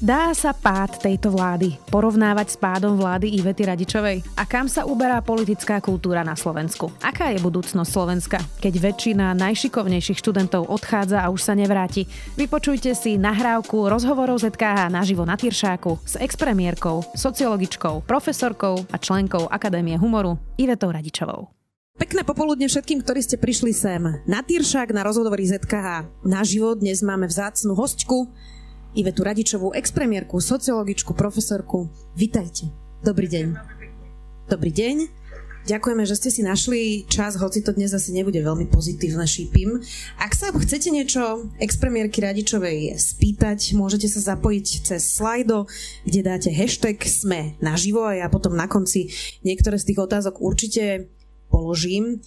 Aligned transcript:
Dá 0.00 0.32
sa 0.32 0.56
pád 0.56 0.96
tejto 0.96 1.28
vlády 1.28 1.76
porovnávať 1.92 2.48
s 2.48 2.56
pádom 2.56 2.96
vlády 2.96 3.36
Ivety 3.36 3.68
Radičovej? 3.68 4.24
A 4.32 4.48
kam 4.48 4.64
sa 4.64 4.88
uberá 4.88 5.20
politická 5.20 5.76
kultúra 5.76 6.24
na 6.24 6.32
Slovensku? 6.32 6.88
Aká 7.04 7.28
je 7.28 7.36
budúcnosť 7.36 7.84
Slovenska, 7.84 8.40
keď 8.64 8.80
väčšina 8.80 9.36
najšikovnejších 9.36 10.16
študentov 10.24 10.72
odchádza 10.72 11.20
a 11.20 11.28
už 11.28 11.44
sa 11.44 11.52
nevráti? 11.52 12.08
Vypočujte 12.32 12.96
si 12.96 13.20
nahrávku 13.20 13.92
rozhovorov 13.92 14.40
ZKH 14.40 14.88
naživo 14.88 15.28
na 15.28 15.36
Tyršáku 15.36 16.00
s 16.00 16.16
expremiérkou, 16.16 17.04
sociologičkou, 17.12 18.00
profesorkou 18.08 18.80
a 18.88 18.96
členkou 18.96 19.52
Akadémie 19.52 20.00
humoru 20.00 20.40
Ivetou 20.56 20.96
Radičovou. 20.96 21.52
Pekné 22.00 22.24
popoludne 22.24 22.64
všetkým, 22.72 23.04
ktorí 23.04 23.20
ste 23.20 23.36
prišli 23.36 23.76
sem 23.76 24.00
na 24.24 24.40
Tyršák, 24.40 24.96
na 24.96 25.04
rozhovory 25.04 25.44
ZKH. 25.44 26.24
Naživo 26.24 26.72
dnes 26.72 27.04
máme 27.04 27.28
vzácnu 27.28 27.76
hostku, 27.76 28.32
Ivetu 28.90 29.22
Radičovú, 29.22 29.70
expremiérku, 29.70 30.42
sociologičku, 30.42 31.14
profesorku. 31.14 31.86
Vítajte. 32.18 32.66
Dobrý 33.06 33.30
deň. 33.30 33.54
Dobrý 34.50 34.74
deň. 34.74 34.96
Ďakujeme, 35.70 36.02
že 36.02 36.18
ste 36.18 36.30
si 36.34 36.42
našli 36.42 37.06
čas, 37.06 37.38
hoci 37.38 37.62
to 37.62 37.70
dnes 37.70 37.94
asi 37.94 38.10
nebude 38.10 38.42
veľmi 38.42 38.66
pozitívne, 38.66 39.22
šípim. 39.30 39.78
Ak 40.18 40.34
sa 40.34 40.50
chcete 40.50 40.90
niečo 40.90 41.46
expremiérky 41.62 42.18
Radičovej 42.18 42.98
spýtať, 42.98 43.78
môžete 43.78 44.10
sa 44.10 44.34
zapojiť 44.34 44.66
cez 44.82 45.02
slajdo, 45.06 45.70
kde 46.02 46.26
dáte 46.26 46.50
hashtag 46.50 46.98
sme 47.06 47.54
naživo 47.62 48.02
a 48.02 48.18
ja 48.18 48.26
potom 48.26 48.58
na 48.58 48.66
konci 48.66 49.14
niektoré 49.46 49.78
z 49.78 49.94
tých 49.94 50.02
otázok 50.02 50.42
určite 50.42 51.06
položím. 51.46 52.18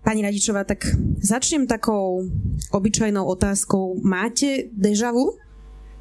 Pani 0.00 0.24
Radičová, 0.24 0.64
tak 0.64 0.88
začnem 1.20 1.68
takou 1.68 2.24
obyčajnou 2.72 3.28
otázkou. 3.28 4.00
Máte 4.00 4.72
deja 4.72 5.12
vu? 5.12 5.43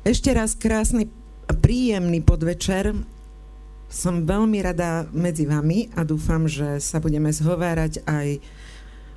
Ešte 0.04 0.36
raz 0.36 0.52
krásny 0.52 1.08
príjemný 1.64 2.20
podvečer. 2.20 2.92
Som 3.88 4.28
veľmi 4.28 4.60
rada 4.60 5.08
medzi 5.16 5.48
vami 5.48 5.96
a 5.96 6.04
dúfam, 6.04 6.44
že 6.44 6.84
sa 6.84 7.00
budeme 7.00 7.32
zhovárať 7.32 8.04
aj 8.04 8.44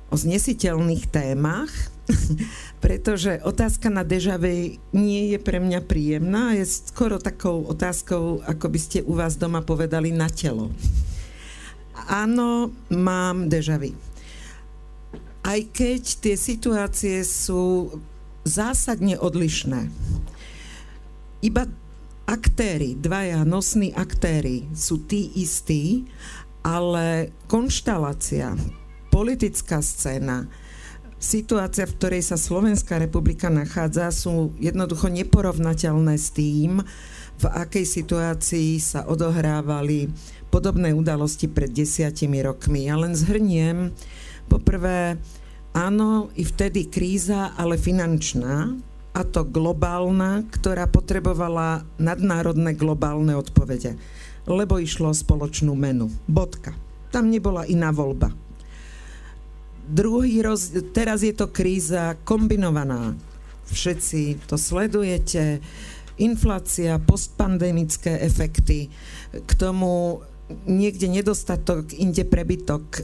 o 0.07 0.15
znesiteľných 0.15 1.11
témach, 1.11 1.67
pretože 2.83 3.43
otázka 3.43 3.91
na 3.91 4.07
dežave 4.07 4.79
nie 4.95 5.35
je 5.35 5.37
pre 5.43 5.59
mňa 5.59 5.83
príjemná, 5.83 6.55
je 6.55 6.63
skoro 6.63 7.19
takou 7.19 7.67
otázkou, 7.67 8.47
ako 8.47 8.65
by 8.71 8.79
ste 8.79 9.03
u 9.03 9.19
vás 9.19 9.35
doma 9.35 9.59
povedali, 9.59 10.15
na 10.15 10.31
telo. 10.31 10.71
Áno, 12.07 12.71
mám 12.87 13.51
dežavy. 13.51 13.91
Aj 15.43 15.59
keď 15.67 16.23
tie 16.23 16.39
situácie 16.39 17.27
sú 17.27 17.91
zásadne 18.47 19.19
odlišné 19.19 19.91
iba 21.41 21.69
aktéry, 22.27 22.99
dvaja 22.99 23.47
nosní 23.47 23.95
aktéry 23.95 24.67
sú 24.75 25.07
tí 25.07 25.31
istí, 25.39 26.03
ale 26.65 27.31
konštalácia, 27.47 28.51
politická 29.07 29.79
scéna, 29.79 30.51
situácia, 31.17 31.87
v 31.87 31.95
ktorej 31.97 32.23
sa 32.27 32.37
Slovenská 32.37 32.99
republika 32.99 33.47
nachádza, 33.47 34.11
sú 34.11 34.53
jednoducho 34.59 35.07
neporovnateľné 35.09 36.15
s 36.19 36.29
tým, 36.35 36.83
v 37.37 37.45
akej 37.45 37.85
situácii 37.85 38.81
sa 38.81 39.05
odohrávali 39.05 40.09
podobné 40.49 40.91
udalosti 40.91 41.45
pred 41.47 41.69
desiatimi 41.69 42.41
rokmi. 42.41 42.89
Ja 42.89 42.97
len 42.97 43.13
zhrniem, 43.13 43.93
poprvé, 44.49 45.21
áno, 45.73 46.33
i 46.33 46.43
vtedy 46.43 46.89
kríza, 46.89 47.53
ale 47.53 47.77
finančná, 47.77 48.73
a 49.17 49.25
to 49.25 49.41
globálna, 49.41 50.45
ktorá 50.53 50.85
potrebovala 50.85 51.81
nadnárodné 51.97 52.77
globálne 52.77 53.33
odpovede, 53.33 53.97
lebo 54.45 54.77
išlo 54.77 55.09
o 55.09 55.17
spoločnú 55.17 55.73
menu. 55.73 56.13
Bodka. 56.29 56.77
Tam 57.09 57.33
nebola 57.33 57.65
iná 57.65 57.89
voľba. 57.89 58.29
Druhý 59.89 60.45
roz... 60.45 60.69
Teraz 60.93 61.25
je 61.25 61.33
to 61.33 61.49
kríza 61.49 62.13
kombinovaná. 62.21 63.17
Všetci 63.73 64.45
to 64.45 64.53
sledujete. 64.53 65.65
Inflácia, 66.21 67.01
postpandemické 67.01 68.21
efekty, 68.21 68.89
k 69.33 69.51
tomu 69.57 70.21
niekde 70.65 71.09
nedostatok, 71.09 71.93
inde 71.93 72.25
prebytok. 72.25 72.85
E, 72.89 73.01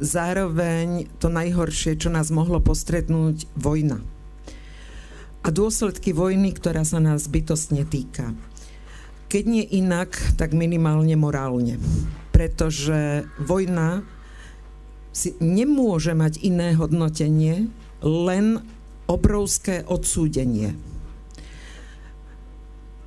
zároveň 0.00 1.08
to 1.16 1.32
najhoršie, 1.32 1.96
čo 1.96 2.12
nás 2.12 2.28
mohlo 2.28 2.60
postretnúť, 2.60 3.48
vojna 3.56 4.00
a 5.42 5.48
dôsledky 5.50 6.14
vojny, 6.14 6.54
ktorá 6.54 6.86
sa 6.86 7.02
nás 7.02 7.26
bytostne 7.26 7.82
týka. 7.82 8.30
Keď 9.26 9.44
nie 9.48 9.64
inak, 9.66 10.14
tak 10.38 10.54
minimálne 10.54 11.18
morálne. 11.18 11.82
Pretože 12.30 13.26
vojna 13.42 14.06
si 15.12 15.34
nemôže 15.42 16.14
mať 16.14 16.40
iné 16.40 16.72
hodnotenie, 16.78 17.68
len 18.02 18.64
obrovské 19.10 19.84
odsúdenie. 19.84 20.74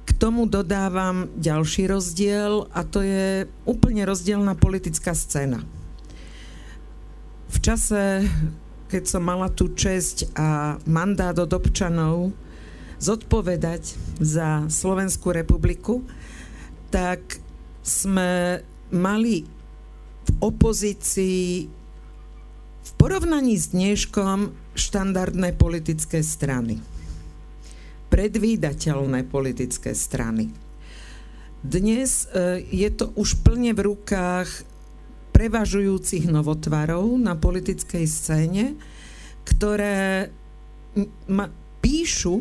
K 0.06 0.12
tomu 0.16 0.48
dodávam 0.48 1.28
ďalší 1.36 1.92
rozdiel 1.92 2.70
a 2.72 2.84
to 2.88 3.04
je 3.04 3.50
úplne 3.68 4.06
rozdielna 4.08 4.56
politická 4.56 5.12
scéna. 5.12 5.66
V 7.52 7.58
čase 7.60 8.28
keď 8.86 9.04
som 9.06 9.24
mala 9.26 9.50
tú 9.50 9.74
česť 9.74 10.36
a 10.38 10.78
mandát 10.86 11.36
od 11.38 11.50
občanov 11.52 12.34
zodpovedať 13.02 13.84
za 14.22 14.66
Slovenskú 14.72 15.36
republiku, 15.36 16.06
tak 16.94 17.42
sme 17.86 18.62
mali 18.94 19.44
v 20.26 20.30
opozícii 20.42 21.70
v 22.86 22.92
porovnaní 23.02 23.58
s 23.58 23.74
dneškom 23.74 24.54
štandardné 24.78 25.58
politické 25.58 26.22
strany. 26.22 26.78
Predvídateľné 28.14 29.26
politické 29.26 29.98
strany. 29.98 30.54
Dnes 31.66 32.30
e, 32.30 32.62
je 32.70 32.90
to 32.94 33.10
už 33.18 33.42
plne 33.42 33.74
v 33.74 33.90
rukách 33.90 34.75
prevažujúcich 35.36 36.32
novotvarov 36.32 37.20
na 37.20 37.36
politickej 37.36 38.08
scéne, 38.08 38.80
ktoré 39.44 40.32
ma 41.28 41.52
píšu, 41.84 42.40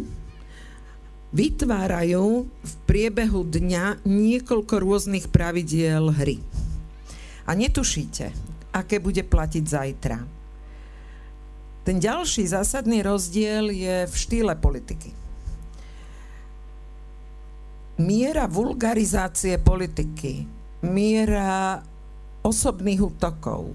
vytvárajú 1.35 2.47
v 2.47 2.73
priebehu 2.87 3.43
dňa 3.43 4.07
niekoľko 4.07 4.75
rôznych 4.79 5.27
pravidiel 5.27 6.15
hry. 6.15 6.39
A 7.51 7.59
netušíte, 7.59 8.31
aké 8.71 9.03
bude 9.03 9.27
platiť 9.27 9.65
zajtra. 9.67 10.19
Ten 11.83 11.99
ďalší 11.99 12.47
zásadný 12.47 13.03
rozdiel 13.03 13.75
je 13.75 14.07
v 14.07 14.15
štýle 14.15 14.55
politiky. 14.55 15.11
Miera 17.99 18.47
vulgarizácie 18.47 19.59
politiky, 19.59 20.47
miera 20.87 21.83
osobných 22.45 23.01
útokov 23.01 23.73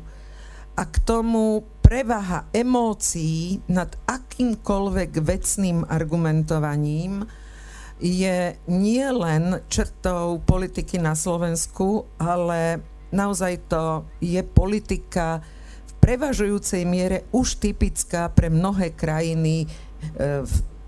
a 0.80 0.88
k 0.88 0.96
tomu 1.04 1.68
prevaha 1.84 2.48
emócií 2.56 3.60
nad 3.68 3.92
akýmkoľvek 4.08 5.12
vecným 5.20 5.84
argumentovaním 5.90 7.28
je 8.00 8.56
nie 8.72 9.08
len 9.12 9.60
črtou 9.68 10.40
politiky 10.40 11.02
na 11.04 11.20
Slovensku, 11.20 12.08
ale 12.16 12.80
naozaj 13.12 13.68
to 13.68 14.08
je 14.24 14.40
politika 14.40 15.44
v 15.84 15.94
prevažujúcej 16.00 16.88
miere 16.88 17.28
už 17.36 17.60
typická 17.60 18.32
pre 18.32 18.48
mnohé 18.48 18.96
krajiny 18.96 19.66
e, 19.66 19.68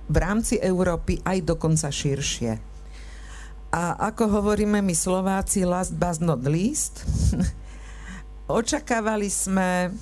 v 0.07 0.15
rámci 0.15 0.55
Európy 0.55 1.19
aj 1.27 1.43
dokonca 1.43 1.91
širšie. 1.91 2.51
A 3.75 3.95
ako 4.11 4.39
hovoríme 4.39 4.79
my 4.79 4.95
Slováci, 4.95 5.67
last 5.67 5.99
but 5.99 6.23
not 6.23 6.47
least, 6.47 7.03
Očakávali 8.51 9.31
sme 9.31 9.95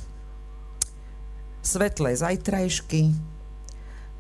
svetlé 1.62 2.18
zajtrajšky, 2.18 3.14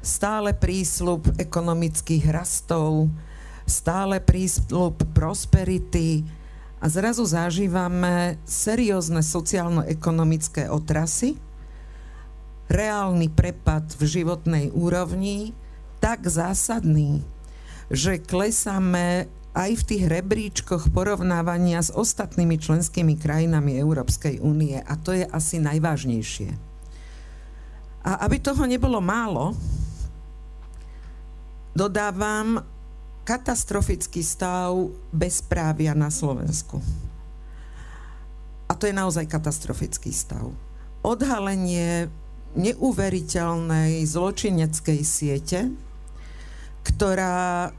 stále 0.05 0.53
prísľub 0.53 1.33
ekonomických 1.41 2.29
rastov, 2.29 3.09
stále 3.65 4.21
prísľub 4.21 5.01
prosperity 5.17 6.21
a 6.77 6.85
zrazu 6.85 7.25
zažívame 7.25 8.37
seriózne 8.45 9.25
sociálno-ekonomické 9.25 10.69
otrasy, 10.69 11.33
reálny 12.69 13.33
prepad 13.33 13.97
v 13.97 14.05
životnej 14.05 14.69
úrovni, 14.77 15.57
tak 15.97 16.29
zásadný, 16.29 17.25
že 17.89 18.21
klesáme 18.21 19.25
aj 19.53 19.71
v 19.81 19.83
tých 19.85 20.03
rebríčkoch 20.05 20.93
porovnávania 20.93 21.81
s 21.81 21.89
ostatnými 21.89 22.61
členskými 22.61 23.17
krajinami 23.17 23.81
Európskej 23.81 24.37
únie 24.39 24.77
a 24.77 24.93
to 24.99 25.17
je 25.17 25.25
asi 25.25 25.57
najvážnejšie. 25.57 26.49
A 28.05 28.23
aby 28.29 28.37
toho 28.39 28.63
nebolo 28.69 29.01
málo, 29.01 29.57
dodávam 31.73 32.61
katastrofický 33.25 34.25
stav 34.25 34.73
bezprávia 35.13 35.93
na 35.93 36.09
Slovensku. 36.09 36.81
A 38.69 38.77
to 38.77 38.85
je 38.85 38.93
naozaj 38.93 39.25
katastrofický 39.25 40.13
stav. 40.13 40.49
Odhalenie 41.01 42.09
neuveriteľnej 42.57 44.01
zločineckej 44.05 44.99
siete, 45.05 45.69
ktorá 46.85 47.69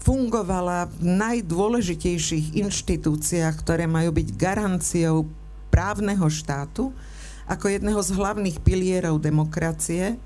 fungovala 0.00 0.88
v 0.88 1.20
najdôležitejších 1.20 2.56
inštitúciách, 2.56 3.54
ktoré 3.60 3.84
majú 3.84 4.16
byť 4.16 4.28
garanciou 4.32 5.28
právneho 5.68 6.24
štátu, 6.26 6.90
ako 7.44 7.66
jedného 7.68 8.00
z 8.00 8.10
hlavných 8.16 8.58
pilierov 8.64 9.20
demokracie, 9.20 10.16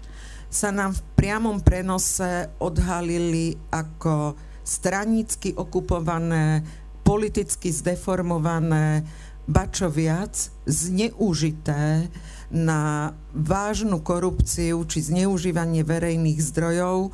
sa 0.47 0.71
nám 0.71 0.95
v 0.95 1.03
priamom 1.19 1.59
prenose 1.59 2.47
odhalili 2.63 3.59
ako 3.75 4.39
stranicky 4.63 5.51
okupované, 5.51 6.63
politicky 7.03 7.75
zdeformované, 7.75 9.03
bačo 9.45 9.93
viac, 9.93 10.33
zneužité 10.65 12.09
na 12.49 13.13
vážnu 13.35 14.01
korupciu 14.01 14.87
či 14.89 15.05
zneužívanie 15.05 15.85
verejných 15.85 16.41
zdrojov, 16.41 17.13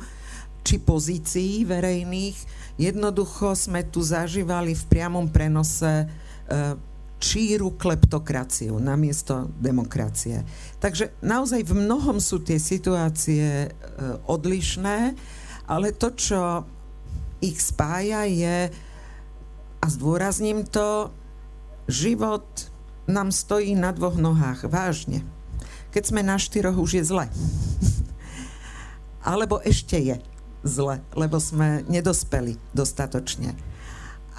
či 0.61 0.77
pozícií 0.81 1.65
verejných. 1.65 2.37
Jednoducho 2.77 3.53
sme 3.57 3.85
tu 3.85 4.01
zažívali 4.01 4.73
v 4.77 4.83
priamom 4.89 5.29
prenose 5.29 6.05
e, 6.05 6.05
číru 7.21 7.77
kleptokraciu 7.77 8.81
namiesto 8.81 9.53
demokracie. 9.61 10.41
Takže 10.81 11.13
naozaj 11.21 11.61
v 11.69 11.77
mnohom 11.85 12.17
sú 12.17 12.41
tie 12.41 12.57
situácie 12.57 13.67
e, 13.67 13.69
odlišné, 14.25 15.13
ale 15.69 15.93
to, 15.93 16.09
čo 16.17 16.65
ich 17.41 17.61
spája, 17.61 18.25
je, 18.25 18.69
a 19.81 19.85
zdôrazním 19.89 20.65
to, 20.65 21.09
život 21.89 22.45
nám 23.09 23.33
stojí 23.33 23.73
na 23.73 23.89
dvoch 23.93 24.17
nohách, 24.17 24.69
vážne. 24.69 25.25
Keď 25.89 26.03
sme 26.05 26.21
na 26.21 26.37
štyroch, 26.37 26.77
už 26.77 27.01
je 27.01 27.03
zle. 27.03 27.25
Alebo 29.29 29.61
ešte 29.61 29.97
je 29.97 30.17
zle, 30.61 31.01
lebo 31.13 31.37
sme 31.41 31.85
nedospeli 31.89 32.57
dostatočne. 32.73 33.53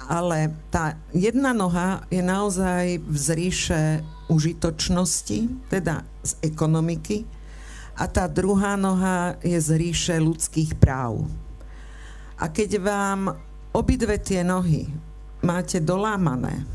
Ale 0.03 0.51
tá 0.67 0.99
jedna 1.15 1.55
noha 1.55 2.03
je 2.11 2.19
naozaj 2.19 2.99
v 2.99 3.15
zríše 3.15 4.03
užitočnosti, 4.27 5.69
teda 5.71 6.03
z 6.23 6.31
ekonomiky, 6.43 7.23
a 7.93 8.09
tá 8.09 8.25
druhá 8.25 8.73
noha 8.73 9.37
je 9.45 9.53
z 9.53 9.69
ríše 9.77 10.15
ľudských 10.17 10.81
práv. 10.81 11.29
A 12.41 12.49
keď 12.49 12.81
vám 12.81 13.37
obidve 13.69 14.17
tie 14.17 14.41
nohy 14.41 14.89
máte 15.45 15.77
dolámané, 15.77 16.65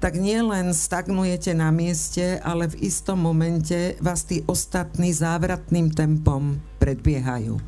tak 0.00 0.16
nielen 0.16 0.72
stagnujete 0.72 1.52
na 1.52 1.68
mieste, 1.68 2.40
ale 2.40 2.72
v 2.72 2.88
istom 2.88 3.20
momente 3.20 4.00
vás 4.00 4.24
tí 4.24 4.40
ostatní 4.48 5.12
závratným 5.12 5.92
tempom 5.92 6.56
predbiehajú. 6.80 7.60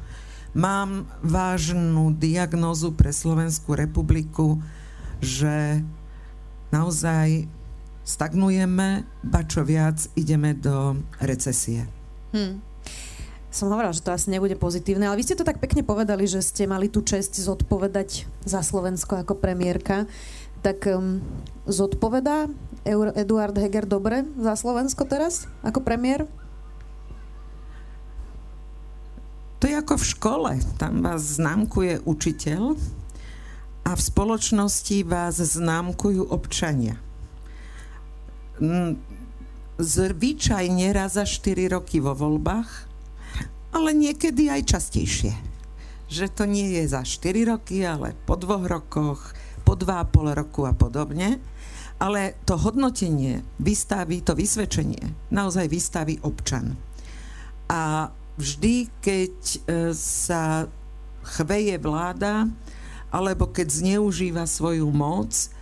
Mám 0.52 1.08
vážnu 1.24 2.12
diagnózu 2.12 2.92
pre 2.92 3.08
Slovenskú 3.08 3.72
republiku, 3.72 4.60
že 5.24 5.80
naozaj 6.68 7.48
stagnujeme, 8.04 9.08
ba 9.24 9.40
čo 9.48 9.64
viac, 9.64 10.12
ideme 10.12 10.52
do 10.52 11.00
recesie. 11.24 11.88
Hmm. 12.36 12.60
Som 13.52 13.68
hovorila, 13.72 13.96
že 13.96 14.04
to 14.04 14.12
asi 14.12 14.32
nebude 14.32 14.56
pozitívne, 14.56 15.08
ale 15.08 15.20
vy 15.20 15.28
ste 15.28 15.36
to 15.36 15.44
tak 15.44 15.60
pekne 15.60 15.84
povedali, 15.84 16.24
že 16.24 16.44
ste 16.44 16.68
mali 16.68 16.88
tú 16.88 17.04
čest 17.04 17.36
zodpovedať 17.36 18.28
za 18.44 18.64
Slovensko 18.64 19.24
ako 19.24 19.36
premiérka. 19.36 20.08
Tak 20.64 20.88
um, 20.88 21.20
zodpovedá 21.68 22.48
Eduard 22.84 23.56
Heger 23.56 23.84
dobre 23.84 24.24
za 24.36 24.56
Slovensko 24.56 25.04
teraz 25.04 25.48
ako 25.64 25.84
premiér? 25.84 26.24
To 29.62 29.70
je 29.70 29.78
ako 29.78 29.94
v 29.94 30.10
škole. 30.10 30.52
Tam 30.74 31.06
vás 31.06 31.38
známkuje 31.38 32.02
učiteľ 32.02 32.74
a 33.86 33.94
v 33.94 34.02
spoločnosti 34.02 35.06
vás 35.06 35.38
známkujú 35.38 36.34
občania. 36.34 36.98
Zvyčajne 39.78 40.86
raz 40.90 41.14
za 41.14 41.22
4 41.22 41.78
roky 41.78 42.02
vo 42.02 42.10
voľbách, 42.10 42.70
ale 43.70 43.94
niekedy 43.94 44.50
aj 44.50 44.66
častejšie. 44.66 45.30
Že 46.10 46.26
to 46.34 46.44
nie 46.50 46.82
je 46.82 46.90
za 46.90 47.06
4 47.06 47.46
roky, 47.46 47.86
ale 47.86 48.18
po 48.26 48.34
dvoch 48.34 48.66
rokoch, 48.66 49.30
po 49.62 49.78
dva 49.78 50.02
a 50.02 50.08
pol 50.10 50.34
roku 50.34 50.66
a 50.66 50.74
podobne. 50.74 51.38
Ale 52.02 52.34
to 52.42 52.58
hodnotenie 52.58 53.46
vystaví, 53.62 54.26
to 54.26 54.34
vysvedčenie 54.34 55.30
naozaj 55.30 55.70
vystaví 55.70 56.18
občan. 56.26 56.74
A 57.70 58.10
vždy, 58.36 58.88
keď 59.00 59.36
e, 59.36 59.58
sa 59.96 60.66
chveje 61.22 61.76
vláda, 61.78 62.48
alebo 63.12 63.48
keď 63.52 63.68
zneužíva 63.68 64.48
svoju 64.48 64.88
moc, 64.88 65.52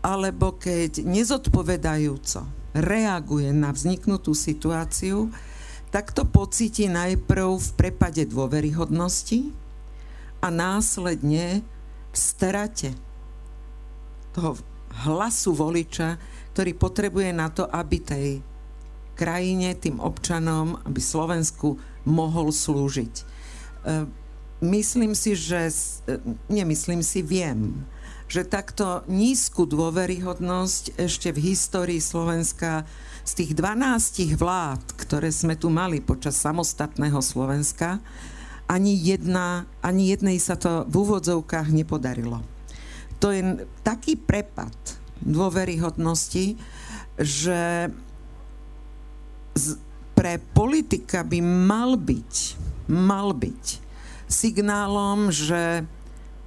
alebo 0.00 0.56
keď 0.56 1.04
nezodpovedajúco 1.04 2.46
reaguje 2.72 3.50
na 3.50 3.74
vzniknutú 3.74 4.32
situáciu, 4.32 5.28
tak 5.90 6.14
to 6.14 6.22
pocíti 6.22 6.86
najprv 6.86 7.58
v 7.58 7.70
prepade 7.74 8.22
dôveryhodnosti 8.30 9.50
a 10.38 10.48
následne 10.48 11.66
v 12.10 12.16
strate 12.16 12.94
toho 14.30 14.54
hlasu 15.02 15.50
voliča, 15.50 16.16
ktorý 16.54 16.78
potrebuje 16.78 17.30
na 17.34 17.50
to, 17.50 17.66
aby 17.66 17.98
tej 17.98 18.28
krajine, 19.18 19.74
tým 19.76 19.98
občanom, 19.98 20.78
aby 20.86 21.02
Slovensku 21.02 21.76
mohol 22.04 22.52
slúžiť. 22.54 23.14
E, 23.16 23.24
myslím 24.64 25.12
si, 25.16 25.36
že, 25.36 25.68
e, 25.68 25.72
nemyslím 26.48 27.00
si, 27.04 27.20
viem, 27.24 27.84
že 28.30 28.46
takto 28.46 29.02
nízku 29.10 29.66
dôveryhodnosť 29.66 30.94
ešte 31.02 31.34
v 31.34 31.50
histórii 31.50 31.98
Slovenska 31.98 32.86
z 33.26 33.32
tých 33.42 33.52
12 33.58 34.38
vlád, 34.38 34.82
ktoré 34.94 35.34
sme 35.34 35.58
tu 35.58 35.66
mali 35.66 35.98
počas 35.98 36.38
samostatného 36.38 37.18
Slovenska, 37.18 37.98
ani, 38.70 38.94
jedna, 38.94 39.66
ani 39.82 40.14
jednej 40.14 40.38
sa 40.38 40.54
to 40.54 40.86
v 40.86 40.94
úvodzovkách 40.94 41.74
nepodarilo. 41.74 42.38
To 43.18 43.34
je 43.34 43.66
taký 43.82 44.14
prepad 44.14 44.72
dôveryhodnosti, 45.20 46.54
že 47.18 47.90
pre 50.20 50.36
politika 50.36 51.24
by 51.24 51.40
mal 51.40 51.96
byť, 51.96 52.34
mal 52.92 53.32
byť 53.32 53.64
signálom, 54.28 55.32
že 55.32 55.80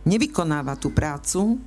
nevykonáva 0.06 0.77
tú 0.77 0.94
prácu 0.94 1.58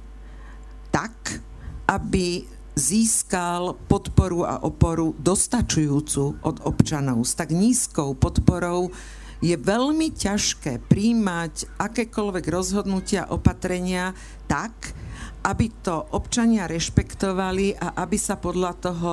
tak, 0.94 1.42
aby 1.90 2.46
získal 2.78 3.74
podporu 3.90 4.46
a 4.46 4.62
oporu 4.62 5.18
dostačujúcu 5.18 6.46
od 6.46 6.62
občanov. 6.62 7.26
S 7.26 7.34
tak 7.34 7.50
nízkou 7.50 8.14
podporou 8.14 8.94
je 9.42 9.58
veľmi 9.58 10.14
ťažké 10.14 10.86
príjmať 10.86 11.74
akékoľvek 11.74 12.46
rozhodnutia, 12.46 13.26
opatrenia 13.34 14.14
tak, 14.46 14.94
aby 15.42 15.74
to 15.82 16.06
občania 16.14 16.70
rešpektovali 16.70 17.74
a 17.74 17.98
aby 17.98 18.14
sa 18.14 18.38
podľa 18.38 18.72
toho 18.78 19.12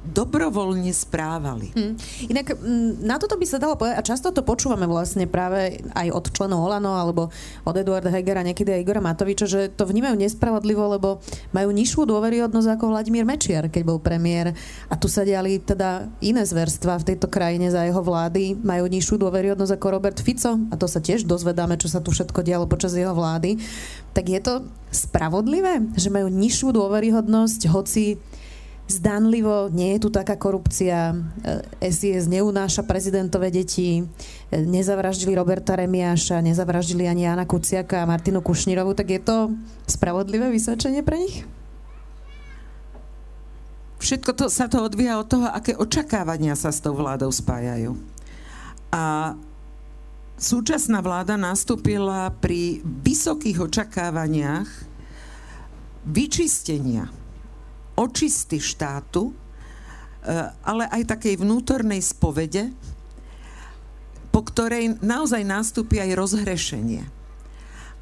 dobrovoľne 0.00 0.88
správali. 0.96 1.76
Hmm. 1.76 1.94
Inak 2.32 2.56
na 3.04 3.20
toto 3.20 3.36
by 3.36 3.44
sa 3.44 3.60
dalo 3.60 3.76
povedať, 3.76 4.00
a 4.00 4.06
často 4.06 4.32
to 4.32 4.40
počúvame 4.40 4.88
vlastne 4.88 5.28
práve 5.28 5.76
aj 5.92 6.08
od 6.08 6.24
členov 6.32 6.64
Olano 6.64 6.96
alebo 6.96 7.28
od 7.68 7.74
Eduarda 7.76 8.08
Hegera, 8.08 8.40
niekedy 8.40 8.72
aj 8.72 8.80
Igora 8.80 9.04
Matoviča, 9.04 9.44
že 9.44 9.68
to 9.68 9.84
vnímajú 9.84 10.16
nespravodlivo, 10.16 10.96
lebo 10.96 11.20
majú 11.52 11.68
nižšiu 11.68 12.08
dôveryhodnosť 12.08 12.68
ako 12.80 12.96
Vladimír 12.96 13.28
Mečiar, 13.28 13.68
keď 13.68 13.82
bol 13.84 14.00
premiér. 14.00 14.56
A 14.88 14.96
tu 14.96 15.04
sa 15.04 15.20
diali 15.20 15.60
teda 15.60 16.08
iné 16.24 16.48
zverstva 16.48 16.96
v 16.96 17.06
tejto 17.12 17.28
krajine 17.28 17.68
za 17.68 17.84
jeho 17.84 18.00
vlády. 18.00 18.56
Majú 18.56 18.88
nižšiu 18.88 19.20
dôveryhodnosť 19.20 19.76
ako 19.76 19.86
Robert 20.00 20.16
Fico 20.24 20.56
a 20.72 20.74
to 20.80 20.88
sa 20.88 21.04
tiež 21.04 21.28
dozvedáme, 21.28 21.76
čo 21.76 21.92
sa 21.92 22.00
tu 22.00 22.08
všetko 22.08 22.40
dialo 22.40 22.64
počas 22.64 22.96
jeho 22.96 23.12
vlády. 23.12 23.60
Tak 24.16 24.24
je 24.26 24.40
to 24.40 24.54
spravodlivé, 24.90 25.86
že 25.94 26.10
majú 26.10 26.26
nižšiu 26.32 26.74
dôveryhodnosť, 26.74 27.60
hoci 27.70 28.18
zdanlivo 28.90 29.70
nie 29.70 29.96
je 29.96 30.06
tu 30.06 30.10
taká 30.10 30.34
korupcia, 30.36 31.14
SIS 31.80 32.26
e, 32.26 32.30
neunáša 32.38 32.82
prezidentové 32.82 33.54
deti, 33.54 34.02
e, 34.02 34.04
nezavraždili 34.52 35.38
Roberta 35.38 35.78
Remiáša, 35.78 36.42
nezavraždili 36.42 37.06
ani 37.06 37.24
Jana 37.24 37.46
Kuciaka 37.46 38.02
a 38.02 38.08
Martinu 38.10 38.42
Kušnírovu, 38.42 38.92
tak 38.98 39.14
je 39.14 39.20
to 39.22 39.36
spravodlivé 39.86 40.50
vysvedčenie 40.50 41.06
pre 41.06 41.22
nich? 41.22 41.46
Všetko 44.00 44.30
to 44.32 44.44
sa 44.48 44.64
to 44.66 44.80
odvíja 44.80 45.20
od 45.20 45.28
toho, 45.28 45.46
aké 45.46 45.76
očakávania 45.76 46.56
sa 46.56 46.72
s 46.72 46.80
tou 46.80 46.96
vládou 46.96 47.28
spájajú. 47.28 47.94
A 48.90 49.36
súčasná 50.40 51.04
vláda 51.04 51.36
nastúpila 51.36 52.32
pri 52.40 52.80
vysokých 52.82 53.60
očakávaniach 53.60 54.68
vyčistenia, 56.08 57.12
očisty 58.00 58.56
štátu, 58.56 59.28
eh, 59.28 60.48
ale 60.64 60.88
aj 60.88 61.12
takej 61.16 61.44
vnútornej 61.44 62.00
spovede, 62.00 62.72
po 64.32 64.40
ktorej 64.46 64.96
naozaj 65.04 65.44
nastúpi 65.44 66.00
aj 66.00 66.16
rozhrešenie. 66.16 67.04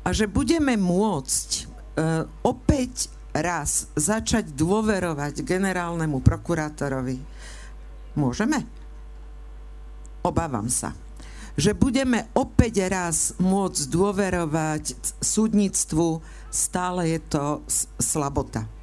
A 0.06 0.14
že 0.14 0.24
budeme 0.24 0.76
môcť 0.76 1.48
uh, 1.64 2.24
opäť 2.44 3.12
raz 3.32 3.92
začať 3.92 4.56
dôverovať 4.56 5.44
generálnemu 5.44 6.20
prokurátorovi. 6.20 7.20
Môžeme? 8.16 8.64
Obávam 10.24 10.68
sa 10.68 10.92
že 11.58 11.74
budeme 11.74 12.30
opäť 12.38 12.86
raz 12.86 13.34
môcť 13.42 13.90
dôverovať 13.90 14.94
súdnictvu, 15.18 16.22
stále 16.54 17.18
je 17.18 17.20
to 17.26 17.66
slabota. 17.98 18.77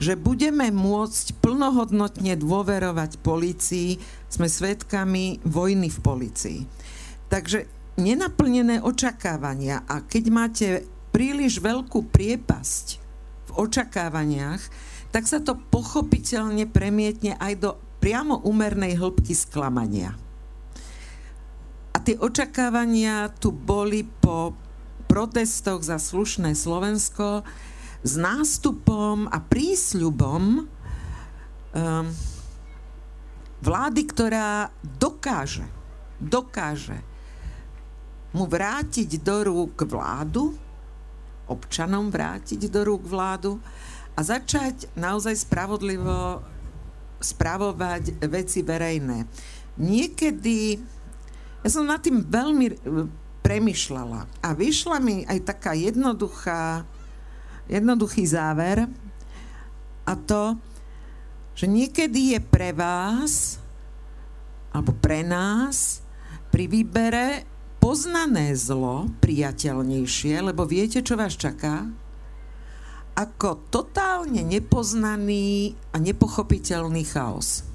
Že 0.00 0.16
budeme 0.16 0.72
môcť 0.72 1.44
plnohodnotne 1.44 2.32
dôverovať 2.40 3.20
policii, 3.20 4.00
sme 4.32 4.48
svedkami 4.48 5.44
vojny 5.44 5.92
v 5.92 5.98
policii. 6.00 6.60
Takže 7.28 7.68
nenaplnené 8.00 8.80
očakávania 8.80 9.84
a 9.84 10.00
keď 10.00 10.24
máte 10.32 10.68
príliš 11.12 11.60
veľkú 11.60 12.08
priepasť 12.08 12.86
v 13.50 13.50
očakávaniach, 13.60 14.62
tak 15.10 15.26
sa 15.26 15.42
to 15.42 15.58
pochopiteľne 15.58 16.70
premietne 16.70 17.36
aj 17.36 17.54
do 17.60 17.70
priamo 18.00 18.40
úmernej 18.40 18.96
hĺbky 18.96 19.36
sklamania. 19.36 20.16
A 21.92 21.98
tie 22.00 22.16
očakávania 22.16 23.28
tu 23.36 23.52
boli 23.52 24.06
po 24.06 24.56
protestoch 25.10 25.82
za 25.82 25.98
slušné 25.98 26.54
Slovensko 26.54 27.42
s 28.00 28.14
nástupom 28.16 29.28
a 29.28 29.38
prísľubom 29.40 30.64
um, 30.64 32.06
vlády, 33.60 34.02
ktorá 34.08 34.72
dokáže, 34.96 35.68
dokáže 36.16 36.96
mu 38.32 38.46
vrátiť 38.46 39.20
do 39.20 39.36
rúk 39.44 39.84
vládu, 39.84 40.56
občanom 41.50 42.08
vrátiť 42.08 42.70
do 42.70 42.80
rúk 42.86 43.04
vládu 43.04 43.58
a 44.14 44.20
začať 44.22 44.86
naozaj 44.94 45.44
spravodlivo 45.44 46.40
spravovať 47.20 48.16
veci 48.32 48.64
verejné. 48.64 49.28
Niekedy 49.76 50.58
ja 51.60 51.68
som 51.68 51.84
nad 51.84 52.00
tým 52.00 52.24
veľmi 52.24 52.66
e, 52.72 52.74
premyšľala 53.44 54.20
a 54.40 54.48
vyšla 54.56 54.96
mi 55.04 55.28
aj 55.28 55.44
taká 55.44 55.76
jednoduchá, 55.76 56.88
jednoduchý 57.66 58.24
záver 58.24 58.86
a 60.06 60.12
to, 60.16 60.56
že 61.58 61.68
niekedy 61.68 62.36
je 62.36 62.40
pre 62.40 62.72
vás 62.72 63.60
alebo 64.72 64.94
pre 64.96 65.20
nás 65.26 66.00
pri 66.48 66.70
výbere 66.70 67.44
poznané 67.80 68.52
zlo 68.54 69.08
priateľnejšie, 69.24 70.52
lebo 70.52 70.68
viete, 70.68 71.00
čo 71.00 71.16
vás 71.16 71.34
čaká, 71.34 71.88
ako 73.16 73.68
totálne 73.68 74.44
nepoznaný 74.44 75.74
a 75.92 75.96
nepochopiteľný 75.98 77.02
chaos. 77.08 77.66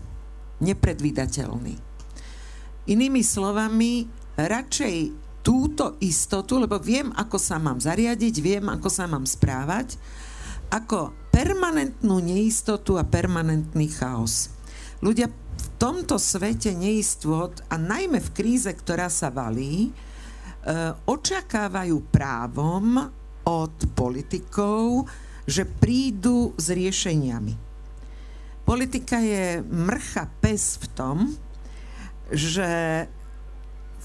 Nepredvídateľný. 0.63 1.75
Inými 2.85 3.21
slovami, 3.25 4.07
radšej 4.37 5.24
túto 5.45 6.01
istotu, 6.01 6.57
lebo 6.57 6.81
viem, 6.81 7.13
ako 7.13 7.37
sa 7.37 7.61
mám 7.61 7.77
zariadiť, 7.77 8.35
viem, 8.41 8.65
ako 8.65 8.89
sa 8.89 9.05
mám 9.05 9.29
správať, 9.29 9.93
ako 10.73 11.13
permanentnú 11.29 12.17
neistotu 12.17 12.97
a 12.97 13.05
permanentný 13.05 13.93
chaos. 13.93 14.49
Ľudia 15.05 15.29
v 15.29 15.67
tomto 15.77 16.17
svete 16.17 16.73
neistot 16.73 17.61
a 17.69 17.77
najmä 17.77 18.17
v 18.25 18.33
kríze, 18.33 18.73
ktorá 18.73 19.05
sa 19.05 19.29
valí, 19.29 19.85
e, 19.85 19.91
očakávajú 21.05 22.09
právom 22.09 23.05
od 23.45 23.75
politikov, 23.93 25.05
že 25.45 25.69
prídu 25.69 26.57
s 26.57 26.73
riešeniami. 26.73 27.53
Politika 28.65 29.21
je 29.21 29.61
mrcha 29.61 30.25
pes 30.41 30.81
v 30.81 30.85
tom, 30.97 31.17
že 32.33 33.05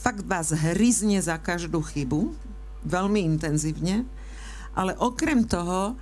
fakt 0.01 0.25
vás 0.25 0.57
hryzne 0.57 1.21
za 1.21 1.37
každú 1.37 1.85
chybu, 1.85 2.33
veľmi 2.89 3.21
intenzívne, 3.21 4.09
ale 4.73 4.97
okrem 4.97 5.45
toho 5.45 6.01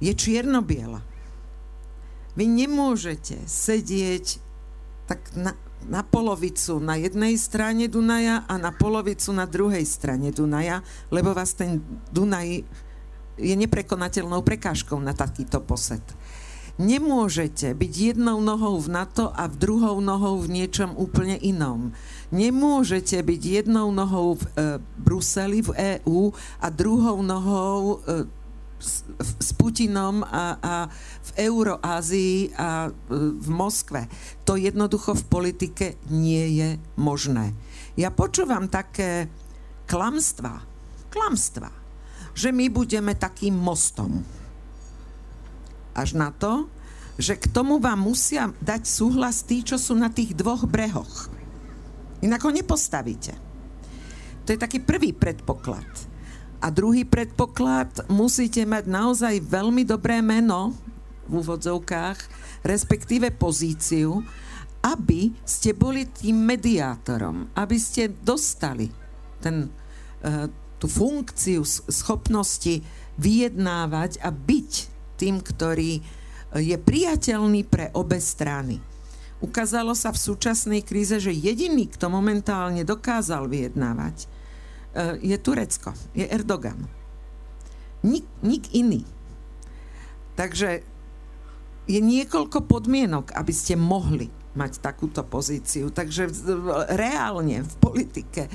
je 0.00 0.16
čierno-biela. 0.16 1.04
Vy 2.38 2.48
nemôžete 2.48 3.44
sedieť 3.44 4.40
tak 5.10 5.20
na, 5.36 5.52
na 5.84 6.06
polovicu 6.06 6.78
na 6.80 6.96
jednej 6.96 7.34
strane 7.36 7.90
Dunaja 7.90 8.46
a 8.46 8.54
na 8.56 8.70
polovicu 8.72 9.34
na 9.34 9.44
druhej 9.44 9.84
strane 9.84 10.30
Dunaja, 10.30 10.80
lebo 11.10 11.34
vás 11.34 11.52
ten 11.52 11.82
Dunaj 12.14 12.62
je 13.38 13.54
neprekonateľnou 13.54 14.42
prekážkou 14.42 14.98
na 14.98 15.14
takýto 15.14 15.62
posed. 15.62 16.02
Nemôžete 16.78 17.74
byť 17.74 17.92
jednou 18.14 18.38
nohou 18.38 18.78
v 18.78 19.02
NATO 19.02 19.34
a 19.34 19.50
druhou 19.50 19.98
nohou 19.98 20.38
v 20.38 20.62
niečom 20.62 20.94
úplne 20.94 21.34
inom. 21.42 21.90
Nemôžete 22.28 23.16
byť 23.24 23.42
jednou 23.64 23.88
nohou 23.88 24.36
v 24.36 24.44
e, 24.44 24.48
Bruseli, 25.00 25.64
v 25.64 25.70
EÚ 26.00 26.28
a 26.60 26.68
druhou 26.68 27.24
nohou 27.24 28.04
e, 28.04 28.28
s, 28.76 29.02
s 29.40 29.50
Putinom 29.56 30.20
a, 30.22 30.60
a 30.60 30.74
v 31.24 31.30
Euroázii 31.48 32.52
a 32.52 32.88
e, 32.88 32.90
v 33.32 33.48
Moskve. 33.48 34.04
To 34.44 34.60
jednoducho 34.60 35.16
v 35.16 35.24
politike 35.24 35.86
nie 36.12 36.60
je 36.60 36.70
možné. 37.00 37.56
Ja 37.96 38.12
počúvam 38.12 38.68
také 38.68 39.32
klamstvá, 39.88 40.60
klamstvá, 41.08 41.72
že 42.36 42.52
my 42.52 42.68
budeme 42.68 43.16
takým 43.16 43.56
mostom 43.56 44.20
až 45.98 46.14
na 46.14 46.30
to, 46.30 46.70
že 47.18 47.34
k 47.34 47.50
tomu 47.50 47.82
vám 47.82 47.98
musia 47.98 48.54
dať 48.62 48.86
súhlas 48.86 49.42
tí, 49.42 49.66
čo 49.66 49.74
sú 49.74 49.98
na 49.98 50.06
tých 50.06 50.38
dvoch 50.38 50.62
brehoch. 50.70 51.26
Inak 52.24 52.40
ho 52.42 52.50
nepostavíte. 52.50 53.34
To 54.46 54.56
je 54.56 54.58
taký 54.58 54.80
prvý 54.80 55.12
predpoklad. 55.12 55.86
A 56.58 56.74
druhý 56.74 57.06
predpoklad, 57.06 58.10
musíte 58.10 58.66
mať 58.66 58.90
naozaj 58.90 59.44
veľmi 59.46 59.86
dobré 59.86 60.18
meno 60.18 60.74
v 61.30 61.38
úvodzovkách, 61.38 62.18
respektíve 62.66 63.30
pozíciu, 63.30 64.18
aby 64.82 65.30
ste 65.46 65.76
boli 65.76 66.08
tým 66.08 66.42
mediátorom, 66.42 67.54
aby 67.54 67.78
ste 67.78 68.10
dostali 68.10 68.90
ten, 69.38 69.70
uh, 70.26 70.50
tú 70.78 70.86
funkciu 70.90 71.62
schopnosti 71.66 72.82
vyjednávať 73.18 74.22
a 74.22 74.30
byť 74.30 74.72
tým, 75.18 75.42
ktorý 75.42 75.98
e, 75.98 76.02
je 76.62 76.76
priateľný 76.78 77.66
pre 77.66 77.90
obe 77.98 78.22
strany. 78.22 78.78
Ukázalo 79.38 79.94
sa 79.94 80.10
v 80.10 80.18
súčasnej 80.18 80.82
kríze, 80.82 81.22
že 81.22 81.30
jediný, 81.30 81.86
kto 81.86 82.10
momentálne 82.10 82.82
dokázal 82.82 83.46
vyjednávať, 83.46 84.16
e, 84.24 84.26
je 85.22 85.36
Turecko, 85.38 85.94
je 86.14 86.26
Erdogan. 86.26 86.78
Nik, 88.02 88.26
nik 88.42 88.66
iný. 88.74 89.06
Takže 90.34 90.82
je 91.86 92.00
niekoľko 92.02 92.66
podmienok, 92.66 93.34
aby 93.34 93.54
ste 93.54 93.78
mohli 93.78 94.26
mať 94.58 94.82
takúto 94.82 95.22
pozíciu. 95.22 95.94
Takže 95.94 96.30
reálne 96.98 97.62
v 97.62 97.74
politike 97.78 98.46
e, 98.46 98.50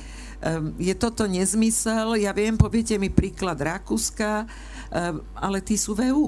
je 0.83 0.93
toto 0.99 1.31
nezmysel. 1.31 2.19
Ja 2.19 2.35
viem, 2.35 2.59
poviete 2.59 2.99
mi 2.99 3.07
príklad 3.07 3.59
Rakúska, 3.59 4.47
ale 5.33 5.57
tí 5.65 5.73
sú 5.73 5.95
v 5.95 6.11
EU 6.11 6.27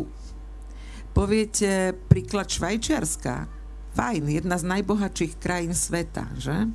poviete 1.15 1.95
príklad 2.11 2.51
Švajčiarska, 2.51 3.47
fajn, 3.95 4.43
jedna 4.43 4.59
z 4.59 4.67
najbohatších 4.67 5.39
krajín 5.39 5.71
sveta, 5.71 6.27
že? 6.35 6.53
E, 6.53 6.69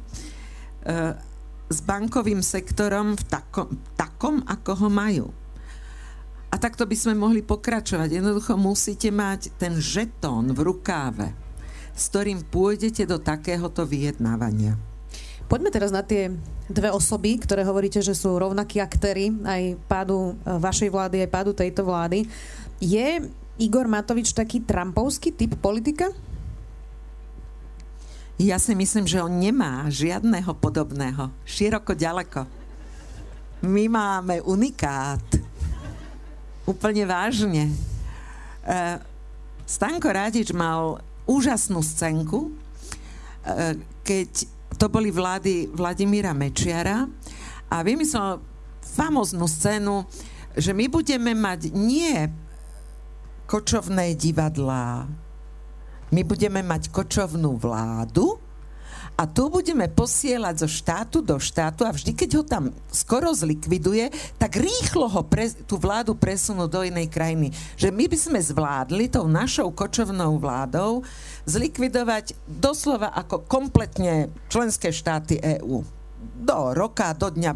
s 1.70 1.78
bankovým 1.86 2.42
sektorom 2.42 3.14
v 3.14 3.22
takom, 3.28 3.68
takom, 3.94 4.42
ako 4.48 4.72
ho 4.74 4.88
majú. 4.90 5.26
A 6.50 6.58
takto 6.58 6.82
by 6.82 6.96
sme 6.98 7.14
mohli 7.14 7.46
pokračovať. 7.46 8.10
Jednoducho 8.10 8.58
musíte 8.58 9.14
mať 9.14 9.54
ten 9.54 9.78
žetón 9.78 10.50
v 10.50 10.66
rukáve, 10.66 11.30
s 11.94 12.10
ktorým 12.10 12.42
pôjdete 12.42 13.06
do 13.06 13.22
takéhoto 13.22 13.86
vyjednávania. 13.86 14.74
Poďme 15.46 15.70
teraz 15.70 15.94
na 15.94 16.02
tie 16.02 16.34
dve 16.70 16.90
osoby, 16.90 17.38
ktoré 17.38 17.66
hovoríte, 17.66 18.02
že 18.02 18.14
sú 18.14 18.38
rovnakí 18.38 18.78
aktéry 18.82 19.34
aj 19.46 19.78
pádu 19.86 20.34
e, 20.38 20.58
vašej 20.58 20.90
vlády, 20.90 21.16
aj 21.26 21.30
pádu 21.30 21.50
tejto 21.54 21.86
vlády. 21.86 22.26
Je 22.82 23.30
Igor 23.60 23.86
Matovič 23.86 24.32
taký 24.32 24.62
Trumpovský 24.62 25.34
typ 25.34 25.58
politika? 25.58 26.10
Ja 28.40 28.56
si 28.56 28.72
myslím, 28.72 29.04
že 29.04 29.20
on 29.20 29.36
nemá 29.36 29.84
žiadného 29.92 30.56
podobného. 30.56 31.28
Široko, 31.44 31.92
ďaleko. 31.92 32.48
My 33.68 33.84
máme 33.84 34.40
unikát. 34.40 35.20
Úplne 36.64 37.04
vážne. 37.04 37.68
Uh, 38.64 38.96
Stanko 39.68 40.08
Radič 40.08 40.56
mal 40.56 41.04
úžasnú 41.28 41.84
scénku, 41.84 42.48
uh, 42.48 43.76
keď 44.00 44.48
to 44.80 44.88
boli 44.88 45.12
vlády 45.12 45.68
Vladimíra 45.68 46.32
Mečiara 46.32 47.04
a 47.68 47.76
vymyslel 47.84 48.40
famoznú 48.80 49.44
scénu, 49.44 50.08
že 50.56 50.72
my 50.72 50.88
budeme 50.88 51.36
mať 51.36 51.76
nie 51.76 52.24
kočovné 53.44 54.16
divadlá, 54.16 55.04
my 56.10 56.22
budeme 56.26 56.60
mať 56.62 56.90
kočovnú 56.90 57.54
vládu 57.58 58.38
a 59.20 59.28
tu 59.28 59.52
budeme 59.52 59.84
posielať 59.84 60.64
zo 60.64 60.68
štátu 60.68 61.20
do 61.20 61.36
štátu 61.36 61.84
a 61.84 61.92
vždy, 61.92 62.16
keď 62.16 62.30
ho 62.40 62.44
tam 62.44 62.72
skoro 62.88 63.36
zlikviduje, 63.36 64.08
tak 64.40 64.56
rýchlo 64.56 65.12
ho 65.12 65.20
pre, 65.20 65.52
tú 65.68 65.76
vládu 65.76 66.16
presunú 66.16 66.64
do 66.64 66.80
inej 66.80 67.12
krajiny. 67.12 67.52
Že 67.76 67.92
my 67.92 68.04
by 68.08 68.16
sme 68.16 68.40
zvládli 68.40 69.12
tou 69.12 69.28
našou 69.28 69.76
kočovnou 69.76 70.40
vládou 70.40 71.04
zlikvidovať 71.44 72.32
doslova 72.48 73.12
ako 73.12 73.44
kompletne 73.44 74.32
členské 74.48 74.88
štáty 74.88 75.36
EÚ. 75.36 75.84
Do 76.40 76.72
roka, 76.72 77.12
do 77.12 77.28
dňa 77.28 77.52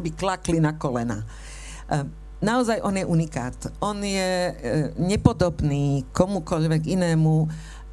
by 0.00 0.10
klakli 0.16 0.64
na 0.64 0.80
kolena. 0.80 1.20
E, 1.20 2.08
naozaj 2.40 2.80
on 2.80 2.96
je 2.96 3.04
unikát. 3.04 3.56
On 3.84 4.00
je 4.00 4.32
e, 4.48 4.52
nepodobný 4.96 6.08
komukoľvek 6.16 6.82
inému 6.88 7.34